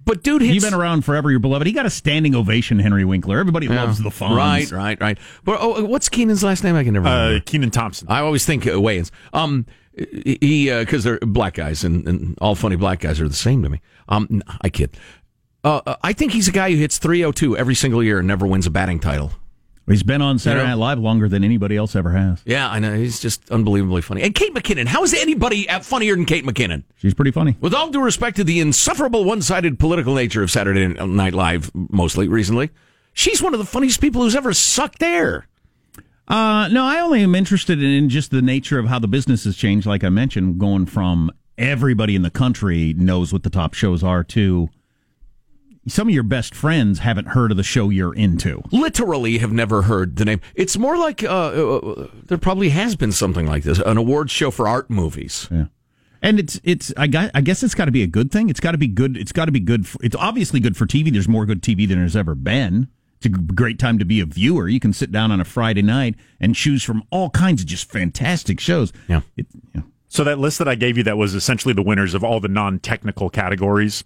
But 0.07 0.23
dude, 0.23 0.41
you've 0.41 0.55
hits- 0.55 0.65
been 0.65 0.73
around 0.75 1.05
forever. 1.05 1.31
You're 1.31 1.41
beloved. 1.41 1.67
He 1.67 1.73
got 1.75 1.85
a 1.85 1.91
standing 1.91 2.35
ovation, 2.35 2.79
Henry 2.79 3.05
Winkler. 3.05 3.39
Everybody 3.39 3.67
Yeah. 3.67 3.83
loves 3.85 4.03
the 4.03 4.09
Fonz. 4.09 4.35
Right, 4.37 4.71
right, 4.71 4.99
right. 5.01 5.19
But 5.45 5.59
oh, 5.61 5.85
what's 5.85 6.09
Kenan's 6.09 6.43
last 6.43 6.65
name? 6.65 6.77
I 6.77 6.85
can 6.85 6.95
never 6.95 7.05
remember. 7.05 7.37
Uh, 7.37 7.41
Kenan 7.45 7.71
Thompson. 7.71 8.09
I 8.09 8.21
always 8.21 8.47
think 8.47 8.67
uh, 8.67 8.71
Wayans. 8.71 9.11
Um, 9.35 9.67
he 10.15 10.71
because 10.73 11.05
they're 11.05 11.19
black 11.21 11.55
guys, 11.55 11.83
and, 11.85 12.07
and 12.09 12.39
all 12.41 12.55
funny 12.55 12.77
black 12.77 13.01
guys 13.01 13.21
are 13.21 13.29
the 13.29 13.35
same 13.35 13.63
to 13.63 13.69
me. 13.69 13.81
Um, 14.09 14.43
I 14.63 14.69
kid. 14.71 14.97
Uh, 15.65 15.81
uh, 15.87 15.97
I 16.03 16.13
think 16.13 16.33
he's 16.33 16.47
a 16.47 16.53
guy 16.53 16.71
who 16.71 16.77
hits 16.77 16.99
302 16.99 17.57
every 17.57 17.75
single 17.75 18.01
year 18.03 18.19
and 18.21 18.29
never 18.29 18.47
wins 18.47 18.67
a 18.67 18.71
batting 18.71 19.01
title. 19.01 19.33
He's 19.89 20.03
been 20.03 20.21
on 20.21 20.39
Saturday 20.39 20.63
You 20.63 20.67
know? 20.67 20.71
Night 20.77 20.79
Live 20.81 20.99
longer 20.99 21.29
than 21.29 21.45
anybody 21.45 21.77
else 21.77 21.95
ever 21.95 22.11
has. 22.11 22.43
Yeah, 22.45 22.69
I 22.69 22.81
know. 22.81 22.95
He's 22.97 23.21
just 23.21 23.49
unbelievably 23.51 24.03
funny. 24.03 24.23
And 24.23 24.35
Kate 24.35 24.53
McKinnon. 24.53 24.87
How 24.87 25.05
is 25.05 25.15
anybody 25.15 25.67
funnier 25.83 26.17
than 26.17 26.25
Kate 26.25 26.45
McKinnon? 26.45 26.83
She's 26.97 27.15
pretty 27.15 27.31
funny. 27.31 27.57
With 27.61 27.73
all 27.73 27.91
due 27.91 28.03
respect 28.03 28.37
to 28.37 28.45
the 28.45 28.61
insufferable 28.61 29.25
one-sided 29.25 29.79
political 29.79 30.15
nature 30.15 30.43
of 30.43 30.51
Saturday 30.51 30.89
Night 30.89 31.35
Live, 31.35 31.71
mostly 31.75 32.27
recently, 32.27 32.71
she's 33.13 33.41
one 33.41 33.55
of 33.55 33.61
the 33.61 33.67
funniest 33.67 34.01
people 34.01 34.23
who's 34.23 34.35
ever 34.35 34.53
sucked 34.53 35.03
air. 35.03 35.47
Uh, 36.27 36.67
no, 36.73 36.85
I 36.85 36.99
only 36.99 37.23
am 37.23 37.37
interested 37.37 37.81
in 37.81 38.09
just 38.09 38.33
the 38.33 38.43
nature 38.43 38.81
of 38.81 38.87
how 38.87 38.99
the 38.99 39.07
business 39.07 39.45
has 39.45 39.57
changed. 39.57 39.87
Like 39.87 40.03
I 40.03 40.09
mentioned, 40.09 40.59
going 40.59 40.87
from 40.87 41.31
everybody 41.57 42.17
in 42.17 42.23
the 42.23 42.31
country 42.31 42.93
knows 42.95 43.33
what 43.33 43.45
the 43.45 43.51
top 43.51 43.75
shows 43.75 44.03
are 44.03 44.25
to 44.25 44.69
some 45.87 46.09
of 46.09 46.15
your 46.15 46.23
best 46.23 46.55
friends 46.55 47.01
haven't 47.01 47.29
heard 47.29 47.51
of 47.51 47.57
the 47.57 47.63
show 47.63 47.91
you're 47.91 48.15
into. 48.15 48.63
literally 48.73 49.39
have 49.39 49.53
never 49.53 49.83
heard 49.83 50.17
the 50.17 50.25
name. 50.25 50.41
It's 50.55 50.77
more 50.77 50.97
like 50.99 51.23
uh, 51.23 51.27
uh, 51.29 52.09
there 52.25 52.39
probably 52.39 52.71
has 52.71 52.97
been 52.97 53.13
something 53.13 53.47
like 53.47 53.63
this, 53.63 53.79
an 53.79 53.97
awards 53.97 54.33
show 54.33 54.51
for 54.51 54.67
art 54.69 54.91
movies. 54.91 55.49
Yeah. 55.51 55.67
And 56.23 56.41
it's 56.41 56.61
it's 56.65 56.93
I 56.97 57.07
guess, 57.07 57.31
I 57.35 57.41
guess 57.41 57.63
it's 57.63 57.75
got 57.75 57.85
to 57.85 57.93
be 57.93 58.03
a 58.03 58.07
good 58.07 58.33
thing. 58.33 58.49
It's 58.49 58.61
got 58.61 58.73
to 58.73 58.79
be 58.79 58.89
good. 58.89 59.17
It's 59.17 59.33
got 59.33 59.45
to 59.45 59.53
be 59.53 59.61
good. 59.61 59.87
For, 59.87 59.99
it's 60.03 60.17
obviously 60.17 60.61
good 60.61 60.77
for 60.77 60.87
TV. 60.87 61.13
There's 61.13 61.29
more 61.29 61.47
good 61.47 61.63
TV 61.63 61.87
than 61.87 61.99
there's 61.99 62.17
ever 62.17 62.35
been. 62.35 62.89
It's 63.19 63.27
a 63.27 63.29
great 63.29 63.79
time 63.79 63.99
to 63.99 64.05
be 64.05 64.21
a 64.21 64.27
viewer. 64.27 64.69
You 64.69 64.81
can 64.81 64.93
sit 64.93 65.11
down 65.13 65.31
on 65.31 65.41
a 65.41 65.45
Friday 65.45 65.83
night 65.83 66.17
and 66.41 66.55
choose 66.55 66.83
from 66.83 67.05
all 67.11 67.31
kinds 67.31 67.63
of 67.63 67.67
just 67.67 67.91
fantastic 67.91 68.61
shows. 68.61 68.93
Yeah. 69.09 69.21
It, 69.37 69.47
yeah. 69.75 69.83
So 70.09 70.25
that 70.25 70.39
list 70.39 70.59
that 70.59 70.69
I 70.69 70.75
gave 70.75 70.97
you 70.97 71.03
that 71.05 71.17
was 71.17 71.35
essentially 71.35 71.75
the 71.75 71.83
winners 71.83 72.15
of 72.15 72.23
all 72.23 72.41
the 72.41 72.49
non-technical 72.49 73.31
categories. 73.31 74.05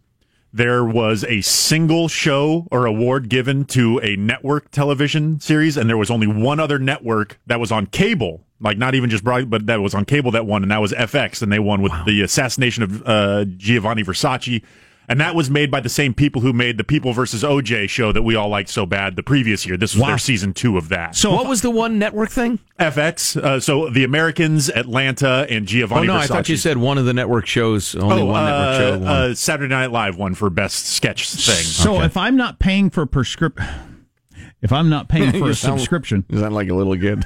There 0.53 0.85
was 0.85 1.25
a 1.25 1.43
single 1.43 2.09
show 2.09 2.67
or 2.73 2.85
award 2.85 3.29
given 3.29 3.65
to 3.67 4.01
a 4.03 4.17
network 4.17 4.71
television 4.73 5.39
series, 5.39 5.77
and 5.77 5.89
there 5.89 5.97
was 5.97 6.11
only 6.11 6.27
one 6.27 6.59
other 6.59 6.79
network 6.79 7.39
that 7.47 7.61
was 7.61 7.71
on 7.71 7.87
cable, 7.87 8.43
like 8.61 8.77
not 8.77 8.95
even 8.97 9.11
just 9.11 9.23
broad, 9.23 9.49
but 9.49 9.67
that 9.67 9.81
was 9.81 9.95
on 9.95 10.05
cable 10.05 10.33
that 10.33 10.47
won, 10.47 10.63
and 10.63 10.73
that 10.73 10.81
was 10.81 10.93
FX, 10.93 11.41
and 11.41 11.53
they 11.53 11.61
won 11.61 11.83
with 11.83 11.93
the 12.05 12.23
assassination 12.23 12.83
of 12.83 13.03
uh, 13.07 13.45
Giovanni 13.57 14.03
Versace, 14.03 14.63
and 15.11 15.21
that 15.21 15.35
was 15.35 15.51
made 15.51 15.73
by 15.73 15.81
the 15.81 15.89
same 15.89 16.15
people 16.15 16.41
who 16.41 16.53
made 16.53 16.79
the 16.79 16.85
People 16.85 17.13
versus 17.13 17.43
OJ 17.43 17.91
show 17.91 18.13
that 18.13 18.23
we 18.23 18.37
all 18.37 18.49
liked 18.49 18.69
so 18.71 18.87
bad 18.87 19.17
the 19.17 19.25
previous 19.25 19.67
year. 19.67 19.77
This 19.77 19.93
was 19.95 20.03
Wow. 20.03 20.09
their 20.11 20.19
season 20.19 20.55
two 20.55 20.79
of 20.79 20.89
that. 20.89 21.17
So 21.17 21.33
what 21.33 21.49
was 21.49 21.63
the 21.63 21.71
one 21.71 21.99
network 21.99 22.31
thing? 22.31 22.61
FX. 22.79 23.37
Uh, 23.37 23.59
so 23.59 23.91
the 23.91 24.05
Americans, 24.05 24.71
Atlanta, 24.71 25.47
and 25.51 25.67
Giovanni. 25.67 26.03
Oh 26.03 26.05
Giovanni. 26.05 26.07
no, 26.07 26.13
Versace. 26.15 26.23
I 26.23 26.27
thought 26.29 26.49
you 26.49 26.57
said 26.57 26.79
one 26.79 26.97
of 26.97 27.07
the 27.07 27.13
network 27.13 27.47
shows. 27.47 27.97
Only 27.97 28.23
oh, 28.23 28.27
one 28.27 28.45
network 28.45 28.69
uh, 28.69 28.79
show. 28.79 28.99
Won. 29.01 29.09
Uh, 29.09 29.35
Saturday 29.35 29.75
Night 29.75 29.91
Live 29.91 30.17
one 30.17 30.35
for 30.35 30.49
best 30.49 30.87
sketch 30.87 31.29
thing. 31.29 31.65
So 31.65 32.01
if 32.03 32.17
I'm 32.17 32.37
not 32.37 32.61
paying 32.61 32.89
for 32.89 33.05
prescription, 33.05 33.67
if 34.63 34.73
I'm 34.73 34.89
not 34.89 35.09
paying 35.09 35.33
for 35.41 35.51
a 35.51 35.55
sound- 35.57 35.81
subscription, 35.81 36.25
is 36.31 36.41
that 36.41 36.53
like 36.53 36.69
a 36.69 36.75
little 36.75 36.97
kid. 36.97 37.25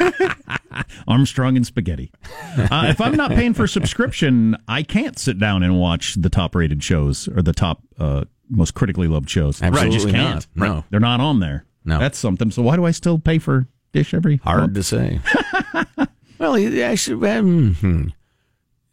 Armstrong 1.08 1.56
and 1.56 1.66
spaghetti. 1.66 2.12
Uh, 2.56 2.86
if 2.88 3.00
I'm 3.00 3.16
not 3.16 3.30
paying 3.30 3.54
for 3.54 3.64
a 3.64 3.68
subscription, 3.68 4.56
I 4.68 4.82
can't 4.82 5.18
sit 5.18 5.38
down 5.38 5.62
and 5.62 5.78
watch 5.78 6.14
the 6.14 6.30
top 6.30 6.54
rated 6.54 6.82
shows 6.82 7.28
or 7.28 7.42
the 7.42 7.52
top 7.52 7.82
uh, 7.98 8.24
most 8.48 8.74
critically 8.74 9.08
loved 9.08 9.28
shows. 9.28 9.62
I 9.62 9.70
just 9.70 9.82
Absolutely 9.82 10.12
can't. 10.12 10.46
not. 10.54 10.68
No. 10.68 10.84
they're 10.90 11.00
not 11.00 11.20
on 11.20 11.40
there. 11.40 11.66
No. 11.84 11.98
that's 11.98 12.18
something. 12.18 12.50
So 12.50 12.62
why 12.62 12.76
do 12.76 12.84
I 12.84 12.92
still 12.92 13.18
pay 13.18 13.38
for 13.38 13.66
Dish 13.92 14.14
every 14.14 14.38
Hard 14.38 14.60
month? 14.60 14.74
to 14.74 14.82
say. 14.82 15.20
well, 16.38 16.56
actually, 16.82 17.30
um, 17.30 17.74
hmm. 17.74 18.06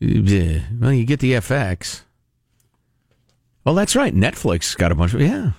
Well, 0.02 0.94
you 0.94 1.06
get 1.06 1.20
the 1.20 1.34
FX. 1.34 2.02
Well, 3.64 3.76
that's 3.76 3.96
right. 3.96 4.14
Netflix 4.16 4.76
got 4.76 4.92
a 4.92 4.96
bunch 4.96 5.14
of 5.14 5.22
yeah, 5.22 5.52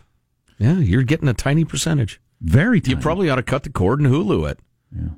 yeah. 0.58 0.78
You're 0.78 1.04
getting 1.04 1.28
a 1.28 1.34
tiny 1.34 1.64
percentage. 1.64 2.20
Very. 2.40 2.80
Tiny. 2.80 2.96
You 2.96 3.00
probably 3.00 3.30
ought 3.30 3.36
to 3.36 3.42
cut 3.42 3.62
the 3.62 3.70
cord 3.70 4.00
and 4.00 4.08
Hulu 4.08 4.50
it. 4.50 4.58
Yeah. 4.94 5.10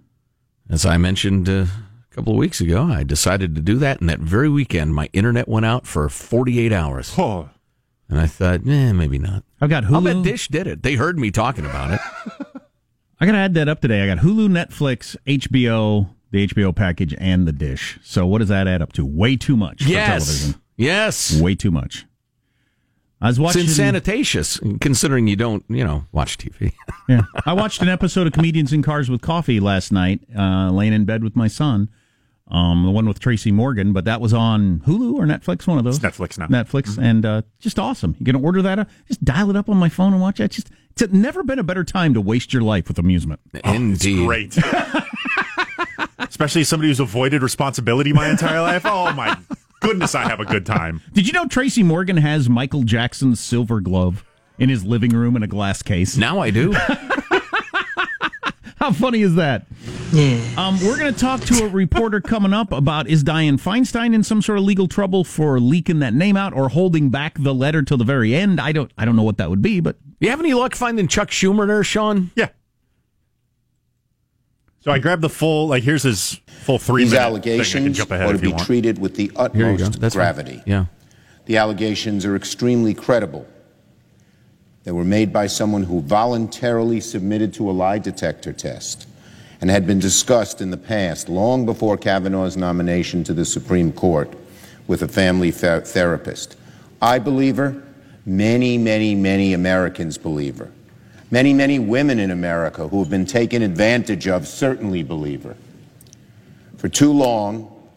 As 0.70 0.86
I 0.86 0.96
mentioned 0.96 1.48
uh, 1.48 1.66
a 2.10 2.14
couple 2.14 2.32
of 2.32 2.38
weeks 2.38 2.60
ago, 2.60 2.84
I 2.84 3.02
decided 3.04 3.54
to 3.54 3.60
do 3.60 3.76
that, 3.78 4.00
and 4.00 4.08
that 4.08 4.20
very 4.20 4.48
weekend, 4.48 4.94
my 4.94 5.08
internet 5.12 5.48
went 5.48 5.66
out 5.66 5.86
for 5.86 6.08
48 6.08 6.72
hours. 6.72 7.12
Oh. 7.18 7.50
And 8.08 8.20
I 8.20 8.26
thought, 8.26 8.60
eh, 8.66 8.92
maybe 8.92 9.18
not. 9.18 9.44
I've 9.60 9.70
got 9.70 9.84
Hulu. 9.84 9.94
I'll 9.94 10.00
bet 10.00 10.22
Dish 10.22 10.48
did 10.48 10.66
it. 10.66 10.82
They 10.82 10.94
heard 10.94 11.18
me 11.18 11.30
talking 11.30 11.64
about 11.64 11.92
it. 11.92 12.00
I 13.20 13.26
gotta 13.26 13.38
add 13.38 13.54
that 13.54 13.68
up 13.68 13.80
today. 13.80 14.02
I 14.02 14.06
got 14.14 14.18
Hulu, 14.24 14.48
Netflix, 14.48 15.16
HBO, 15.26 16.10
the 16.30 16.46
HBO 16.48 16.74
package, 16.74 17.14
and 17.18 17.46
the 17.46 17.52
Dish. 17.52 17.98
So 18.02 18.26
what 18.26 18.38
does 18.38 18.48
that 18.48 18.66
add 18.66 18.82
up 18.82 18.92
to? 18.94 19.06
Way 19.06 19.36
too 19.36 19.56
much 19.56 19.82
for 19.84 19.88
Yes. 19.88 20.26
television. 20.26 20.60
Yes. 20.76 21.40
Way 21.40 21.54
too 21.54 21.70
much. 21.70 22.04
I 23.24 23.28
was 23.28 23.40
watching. 23.40 23.62
It's 23.62 23.70
insanitatious, 23.70 24.60
considering 24.82 25.26
you 25.28 25.34
don't, 25.34 25.64
you 25.70 25.82
know, 25.82 26.04
watch 26.12 26.36
TV. 26.36 26.74
yeah, 27.08 27.22
I 27.46 27.54
watched 27.54 27.80
an 27.80 27.88
episode 27.88 28.26
of 28.26 28.34
Comedians 28.34 28.70
in 28.70 28.82
Cars 28.82 29.08
with 29.08 29.22
Coffee 29.22 29.60
last 29.60 29.92
night, 29.92 30.20
uh, 30.38 30.70
laying 30.70 30.92
in 30.92 31.06
bed 31.06 31.24
with 31.24 31.34
my 31.34 31.48
son. 31.48 31.88
Um, 32.48 32.84
the 32.84 32.90
one 32.90 33.08
with 33.08 33.20
Tracy 33.20 33.50
Morgan, 33.50 33.94
but 33.94 34.04
that 34.04 34.20
was 34.20 34.34
on 34.34 34.80
Hulu 34.80 35.14
or 35.14 35.24
Netflix, 35.24 35.66
one 35.66 35.78
of 35.78 35.84
those. 35.84 36.04
It's 36.04 36.18
Netflix 36.18 36.36
now. 36.36 36.48
Netflix, 36.48 36.98
and 36.98 37.24
uh, 37.24 37.42
just 37.60 37.78
awesome. 37.78 38.14
You 38.18 38.26
can 38.26 38.36
order 38.36 38.60
that. 38.60 38.78
Uh, 38.78 38.84
just 39.08 39.24
dial 39.24 39.48
it 39.48 39.56
up 39.56 39.70
on 39.70 39.78
my 39.78 39.88
phone 39.88 40.12
and 40.12 40.20
watch 40.20 40.38
it. 40.38 40.50
Just 40.50 40.70
it's 40.90 41.10
never 41.10 41.42
been 41.42 41.58
a 41.58 41.64
better 41.64 41.82
time 41.82 42.12
to 42.12 42.20
waste 42.20 42.52
your 42.52 42.60
life 42.60 42.88
with 42.88 42.98
amusement. 42.98 43.40
Indeed. 43.64 44.26
Great. 44.26 44.58
Especially 46.18 46.62
somebody 46.62 46.88
who's 46.88 47.00
avoided 47.00 47.42
responsibility 47.42 48.12
my 48.12 48.28
entire 48.28 48.60
life. 48.60 48.82
Oh 48.84 49.10
my 49.14 49.38
goodness, 49.80 50.14
I 50.14 50.22
have 50.28 50.40
a 50.40 50.44
good 50.44 50.66
time. 50.66 51.02
Did 51.12 51.26
you 51.26 51.32
know 51.32 51.46
Tracy 51.46 51.82
Morgan 51.82 52.16
has 52.16 52.48
Michael 52.48 52.82
Jackson's 52.82 53.40
silver 53.40 53.80
glove 53.80 54.24
in 54.58 54.68
his 54.68 54.84
living 54.84 55.10
room 55.10 55.36
in 55.36 55.42
a 55.42 55.46
glass 55.48 55.82
case? 55.82 56.16
Now 56.16 56.38
I 56.40 56.50
do. 56.50 56.74
How 58.76 58.92
funny 58.92 59.22
is 59.22 59.36
that? 59.36 59.66
Yeah. 60.12 60.38
Um, 60.58 60.78
we're 60.84 60.98
going 60.98 61.12
to 61.12 61.18
talk 61.18 61.40
to 61.42 61.64
a 61.64 61.68
reporter 61.68 62.20
coming 62.20 62.52
up 62.52 62.70
about 62.70 63.08
is 63.08 63.24
Dianne 63.24 63.58
Feinstein 63.58 64.14
in 64.14 64.22
some 64.22 64.42
sort 64.42 64.58
of 64.58 64.64
legal 64.64 64.88
trouble 64.88 65.24
for 65.24 65.58
leaking 65.58 66.00
that 66.00 66.12
name 66.12 66.36
out 66.36 66.52
or 66.52 66.68
holding 66.68 67.08
back 67.08 67.38
the 67.38 67.54
letter 67.54 67.82
till 67.82 67.96
the 67.96 68.04
very 68.04 68.34
end? 68.34 68.60
I 68.60 68.72
don't. 68.72 68.92
I 68.98 69.06
don't 69.06 69.16
know 69.16 69.22
what 69.22 69.38
that 69.38 69.48
would 69.48 69.62
be, 69.62 69.80
but 69.80 69.96
you 70.20 70.28
have 70.28 70.38
any 70.40 70.52
luck 70.52 70.74
finding 70.74 71.08
Chuck 71.08 71.30
Schumer 71.30 71.66
there, 71.66 71.82
Sean? 71.82 72.30
Yeah. 72.36 72.48
So 74.84 74.92
I 74.92 74.98
grabbed 74.98 75.22
the 75.22 75.30
full. 75.30 75.68
Like 75.68 75.82
here's 75.82 76.02
his 76.02 76.40
full 76.64 76.78
three. 76.78 77.04
These 77.04 77.14
allegations 77.14 77.72
thing. 77.72 77.82
I 77.82 77.86
can 77.86 77.94
jump 77.94 78.10
ahead 78.10 78.28
ought 78.28 78.32
to 78.32 78.38
be 78.38 78.48
want. 78.52 78.64
treated 78.66 78.98
with 78.98 79.16
the 79.16 79.30
Here 79.54 79.70
you 79.72 79.78
go. 79.78 79.84
utmost 79.84 80.00
That's 80.00 80.14
fine. 80.14 80.20
gravity. 80.20 80.62
Yeah. 80.66 80.86
The 81.46 81.56
allegations 81.56 82.24
are 82.26 82.36
extremely 82.36 82.92
credible. 82.94 83.46
They 84.84 84.92
were 84.92 85.04
made 85.04 85.32
by 85.32 85.46
someone 85.46 85.84
who 85.84 86.02
voluntarily 86.02 87.00
submitted 87.00 87.54
to 87.54 87.70
a 87.70 87.72
lie 87.72 87.98
detector 87.98 88.52
test 88.52 89.08
and 89.62 89.70
had 89.70 89.86
been 89.86 89.98
discussed 89.98 90.60
in 90.60 90.70
the 90.70 90.76
past, 90.76 91.30
long 91.30 91.64
before 91.64 91.96
Kavanaugh's 91.96 92.56
nomination 92.56 93.24
to 93.24 93.32
the 93.32 93.46
Supreme 93.46 93.92
Court, 93.92 94.30
with 94.86 95.00
a 95.02 95.08
family 95.08 95.50
ther- 95.50 95.80
therapist. 95.80 96.56
I 97.00 97.18
believe 97.18 97.56
her. 97.56 97.82
Many, 98.26 98.76
many, 98.76 99.14
many 99.14 99.54
Americans 99.54 100.18
believe 100.18 100.58
her. 100.58 100.70
Many, 101.34 101.52
many 101.52 101.80
women 101.80 102.20
in 102.20 102.30
America 102.30 102.86
who 102.86 103.00
have 103.00 103.10
been 103.10 103.26
taken 103.26 103.60
advantage 103.60 104.28
of 104.28 104.46
certainly 104.46 105.02
believe 105.02 105.42
her. 105.42 105.56
For 106.76 106.88
too 106.88 107.12
long, 107.12 107.90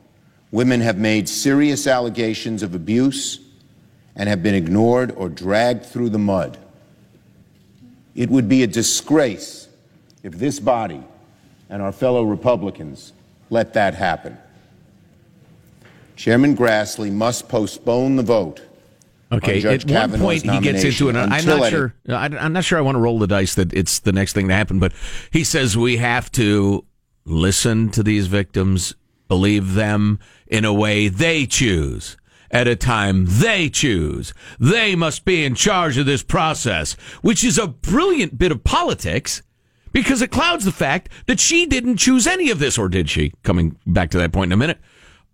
women 0.49 0.81
have 0.81 0.97
made 0.97 1.29
serious 1.29 1.85
allegations 1.85 2.63
of 2.63 2.73
abuse 2.73 3.39
and 4.15 4.27
have 4.27 4.41
been 4.41 4.55
ignored 4.55 5.13
or 5.15 5.29
dragged 5.29 5.85
through 5.85 6.09
the 6.09 6.17
mud. 6.17 6.57
It 8.15 8.31
would 8.31 8.49
be 8.49 8.63
a 8.63 8.67
disgrace 8.67 9.67
if 10.23 10.33
this 10.39 10.59
body 10.59 11.03
and 11.69 11.79
our 11.79 11.91
fellow 11.91 12.23
Republicans 12.23 13.13
let 13.51 13.71
that 13.75 13.93
happen. 13.93 14.35
Chairman 16.15 16.57
Grassley 16.57 17.11
must 17.11 17.47
postpone 17.47 18.15
the 18.15 18.23
vote. 18.23 18.63
Okay, 19.31 19.61
at 19.63 19.89
one 19.89 20.19
point 20.19 20.43
he 20.43 20.59
gets 20.61 20.83
into 20.83 21.09
it. 21.09 21.15
I'm 21.15 21.45
not 21.45 21.69
sure. 21.69 21.93
I'm 22.07 22.53
not 22.53 22.63
sure. 22.63 22.77
I 22.77 22.81
want 22.81 22.95
to 22.95 22.99
roll 22.99 23.19
the 23.19 23.27
dice 23.27 23.55
that 23.55 23.73
it's 23.73 23.99
the 23.99 24.11
next 24.13 24.33
thing 24.33 24.47
to 24.47 24.53
happen. 24.53 24.79
But 24.79 24.93
he 25.31 25.43
says 25.43 25.75
we 25.77 25.97
have 25.97 26.31
to 26.33 26.85
listen 27.25 27.89
to 27.89 28.03
these 28.03 28.27
victims, 28.27 28.95
believe 29.27 29.73
them 29.73 30.19
in 30.47 30.63
a 30.63 30.73
way 30.73 31.09
they 31.09 31.45
choose, 31.45 32.15
at 32.49 32.67
a 32.67 32.75
time 32.75 33.25
they 33.27 33.69
choose. 33.69 34.33
They 34.59 34.95
must 34.95 35.25
be 35.25 35.43
in 35.43 35.55
charge 35.55 35.97
of 35.97 36.05
this 36.05 36.23
process, 36.23 36.93
which 37.21 37.43
is 37.43 37.57
a 37.57 37.67
brilliant 37.67 38.37
bit 38.37 38.53
of 38.53 38.63
politics 38.63 39.41
because 39.91 40.21
it 40.21 40.31
clouds 40.31 40.63
the 40.63 40.71
fact 40.71 41.09
that 41.25 41.39
she 41.39 41.65
didn't 41.65 41.97
choose 41.97 42.27
any 42.27 42.49
of 42.49 42.59
this, 42.59 42.77
or 42.77 42.87
did 42.87 43.09
she? 43.09 43.33
Coming 43.43 43.77
back 43.85 44.09
to 44.11 44.17
that 44.19 44.31
point 44.31 44.49
in 44.49 44.53
a 44.53 44.57
minute. 44.57 44.79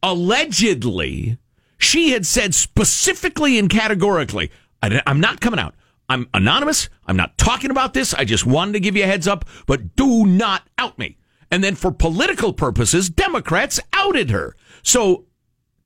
Allegedly, 0.02 1.38
she 1.84 2.12
had 2.12 2.26
said 2.26 2.56
specifically 2.56 3.60
and 3.60 3.70
categorically, 3.70 4.52
I, 4.82 5.02
am 5.06 5.20
not 5.20 5.42
coming 5.42 5.60
out. 5.60 5.76
I'm 6.10 6.28
anonymous. 6.34 6.90
I'm 7.06 7.16
not 7.16 7.38
talking 7.38 7.72
about 7.72 7.94
this. 7.94 8.14
I 8.14 8.26
just 8.26 8.46
wanted 8.46 8.74
to 8.74 8.80
give 8.80 8.96
you 8.96 9.04
a 9.04 9.08
heads 9.08 9.28
up, 9.28 9.46
but 9.66 9.96
do 9.96 10.26
not 10.26 10.64
out 10.78 11.00
me. 11.00 11.18
And 11.50 11.64
then 11.64 11.76
for 11.76 11.92
political 11.92 12.54
purposes, 12.54 13.10
Democrats 13.10 13.80
outed 13.94 14.32
her. 14.32 14.56
So 14.82 15.26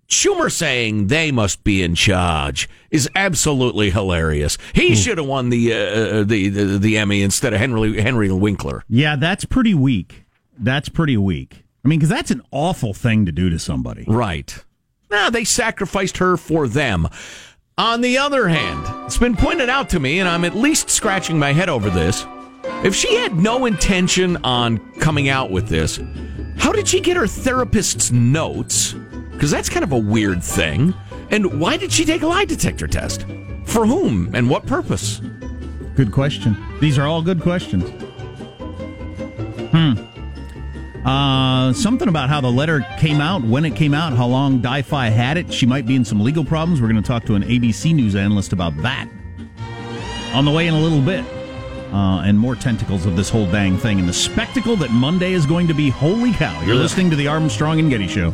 Schumer 0.08 0.52
saying 0.52 1.08
they 1.08 1.32
must 1.32 1.64
be 1.64 1.84
in 1.84 1.93
charge 1.93 2.70
is 2.89 3.10
absolutely 3.16 3.89
hilarious. 3.89 4.58
He 4.74 4.95
should 4.95 5.18
have 5.18 5.28
won 5.28 5.50
the, 5.50 5.74
uh, 5.74 6.24
the 6.24 6.50
the 6.50 6.78
the 6.78 6.98
Emmy 6.98 7.22
instead 7.22 7.54
of 7.54 7.60
Henry 7.60 8.02
Henry 8.02 8.32
Winkler. 8.32 8.84
yeah, 8.88 9.18
that's 9.18 9.43
pretty 9.45 9.74
weak. 9.74 10.24
That's 10.58 10.89
pretty 10.89 11.18
weak. 11.18 11.66
I 11.84 11.89
mean, 11.89 12.00
because 12.00 12.10
that's 12.10 12.32
an 12.32 12.41
awful 12.52 12.93
thing 12.93 13.26
to 13.26 13.32
do 13.32 13.50
to 13.50 13.60
somebody. 13.60 14.06
Right. 14.08 14.64
Now 15.10 15.30
they 15.30 15.43
sacrificed 15.43 16.18
her 16.18 16.38
for 16.38 16.68
them. 16.68 17.08
On 17.78 18.01
the 18.01 18.18
other 18.18 18.47
hand, 18.47 18.86
it's 19.05 19.18
been 19.18 19.36
pointed 19.36 19.70
out 19.70 19.89
to 19.89 19.99
me, 19.99 20.20
and 20.20 20.28
I'm 20.28 20.43
at 20.43 20.55
least 20.55 20.89
scratching 20.89 21.38
my 21.38 21.53
head 21.53 21.70
over 21.70 21.89
this. 21.89 22.26
If 22.84 22.95
she 22.95 23.16
had 23.16 23.36
no 23.36 23.66
intention 23.66 24.38
on 24.43 24.80
coming 24.99 25.30
out 25.30 25.51
with 25.51 25.68
this, 25.68 25.99
how 26.58 26.72
did 26.72 26.88
she 26.88 26.99
get 26.99 27.18
her 27.18 27.28
therapist's 27.28 28.12
notes? 28.12 28.93
Because 29.32 29.51
that's 29.51 29.70
kind 29.70 29.84
of 29.84 29.91
a 29.91 29.97
weird 29.97 30.43
thing. 30.43 30.93
And 31.30 31.60
why 31.60 31.78
did 31.78 31.91
she 31.91 32.03
take 32.03 32.24
a 32.24 32.28
lie 32.28 32.45
detector 32.45 32.88
test? 32.88 33.26
For 33.66 33.86
whom 33.86 34.34
and 34.34 34.49
what 34.49 34.66
purpose? 34.66 35.22
Good 35.95 36.12
question. 36.12 36.58
These 36.80 36.97
are 36.97 37.05
all 37.05 37.22
good 37.22 37.41
questions. 37.41 37.89
Hmm. 39.72 39.93
Uh, 41.08 41.72
something 41.72 42.10
about 42.10 42.28
how 42.28 42.41
the 42.41 42.51
letter 42.51 42.86
came 42.99 43.22
out, 43.22 43.41
when 43.41 43.64
it 43.64 43.78
came 43.78 43.93
out, 43.93 44.12
how 44.12 44.28
long 44.28 44.60
Di-Fi 44.60 45.08
had 45.08 45.38
it. 45.38 45.53
She 45.53 45.66
might 45.66 45.86
be 45.86 45.95
in 45.95 46.03
some 46.03 46.20
legal 46.20 46.43
problems. 46.43 46.82
We're 46.82 46.89
going 46.89 47.01
to 47.01 47.08
talk 47.08 47.24
to 47.28 47.36
an 47.36 47.43
ABC 47.43 47.95
News 47.95 48.14
analyst 48.14 48.51
about 48.51 48.76
that 48.82 49.08
on 50.34 50.43
the 50.43 50.51
way 50.51 50.68
in 50.68 50.74
a 50.74 50.80
little 50.80 51.01
bit. 51.01 51.24
Uh, 51.93 52.20
and 52.26 52.38
more 52.38 52.53
tentacles 52.53 53.05
of 53.05 53.16
this 53.16 53.30
whole 53.30 53.49
dang 53.49 53.78
thing 53.78 53.97
and 53.97 54.10
the 54.10 54.14
spectacle 54.14 54.76
that 54.76 54.91
Monday 54.91 55.32
is 55.32 55.45
going 55.45 55.70
to 55.70 55.74
be. 55.74 55.89
Holy 55.89 56.34
cow. 56.34 56.62
You're 56.64 56.76
listening 56.76 57.10
to 57.12 57.16
the 57.16 57.30
Armstrong 57.30 57.80
and 57.80 57.89
Getty 57.89 58.08
Show. 58.08 58.34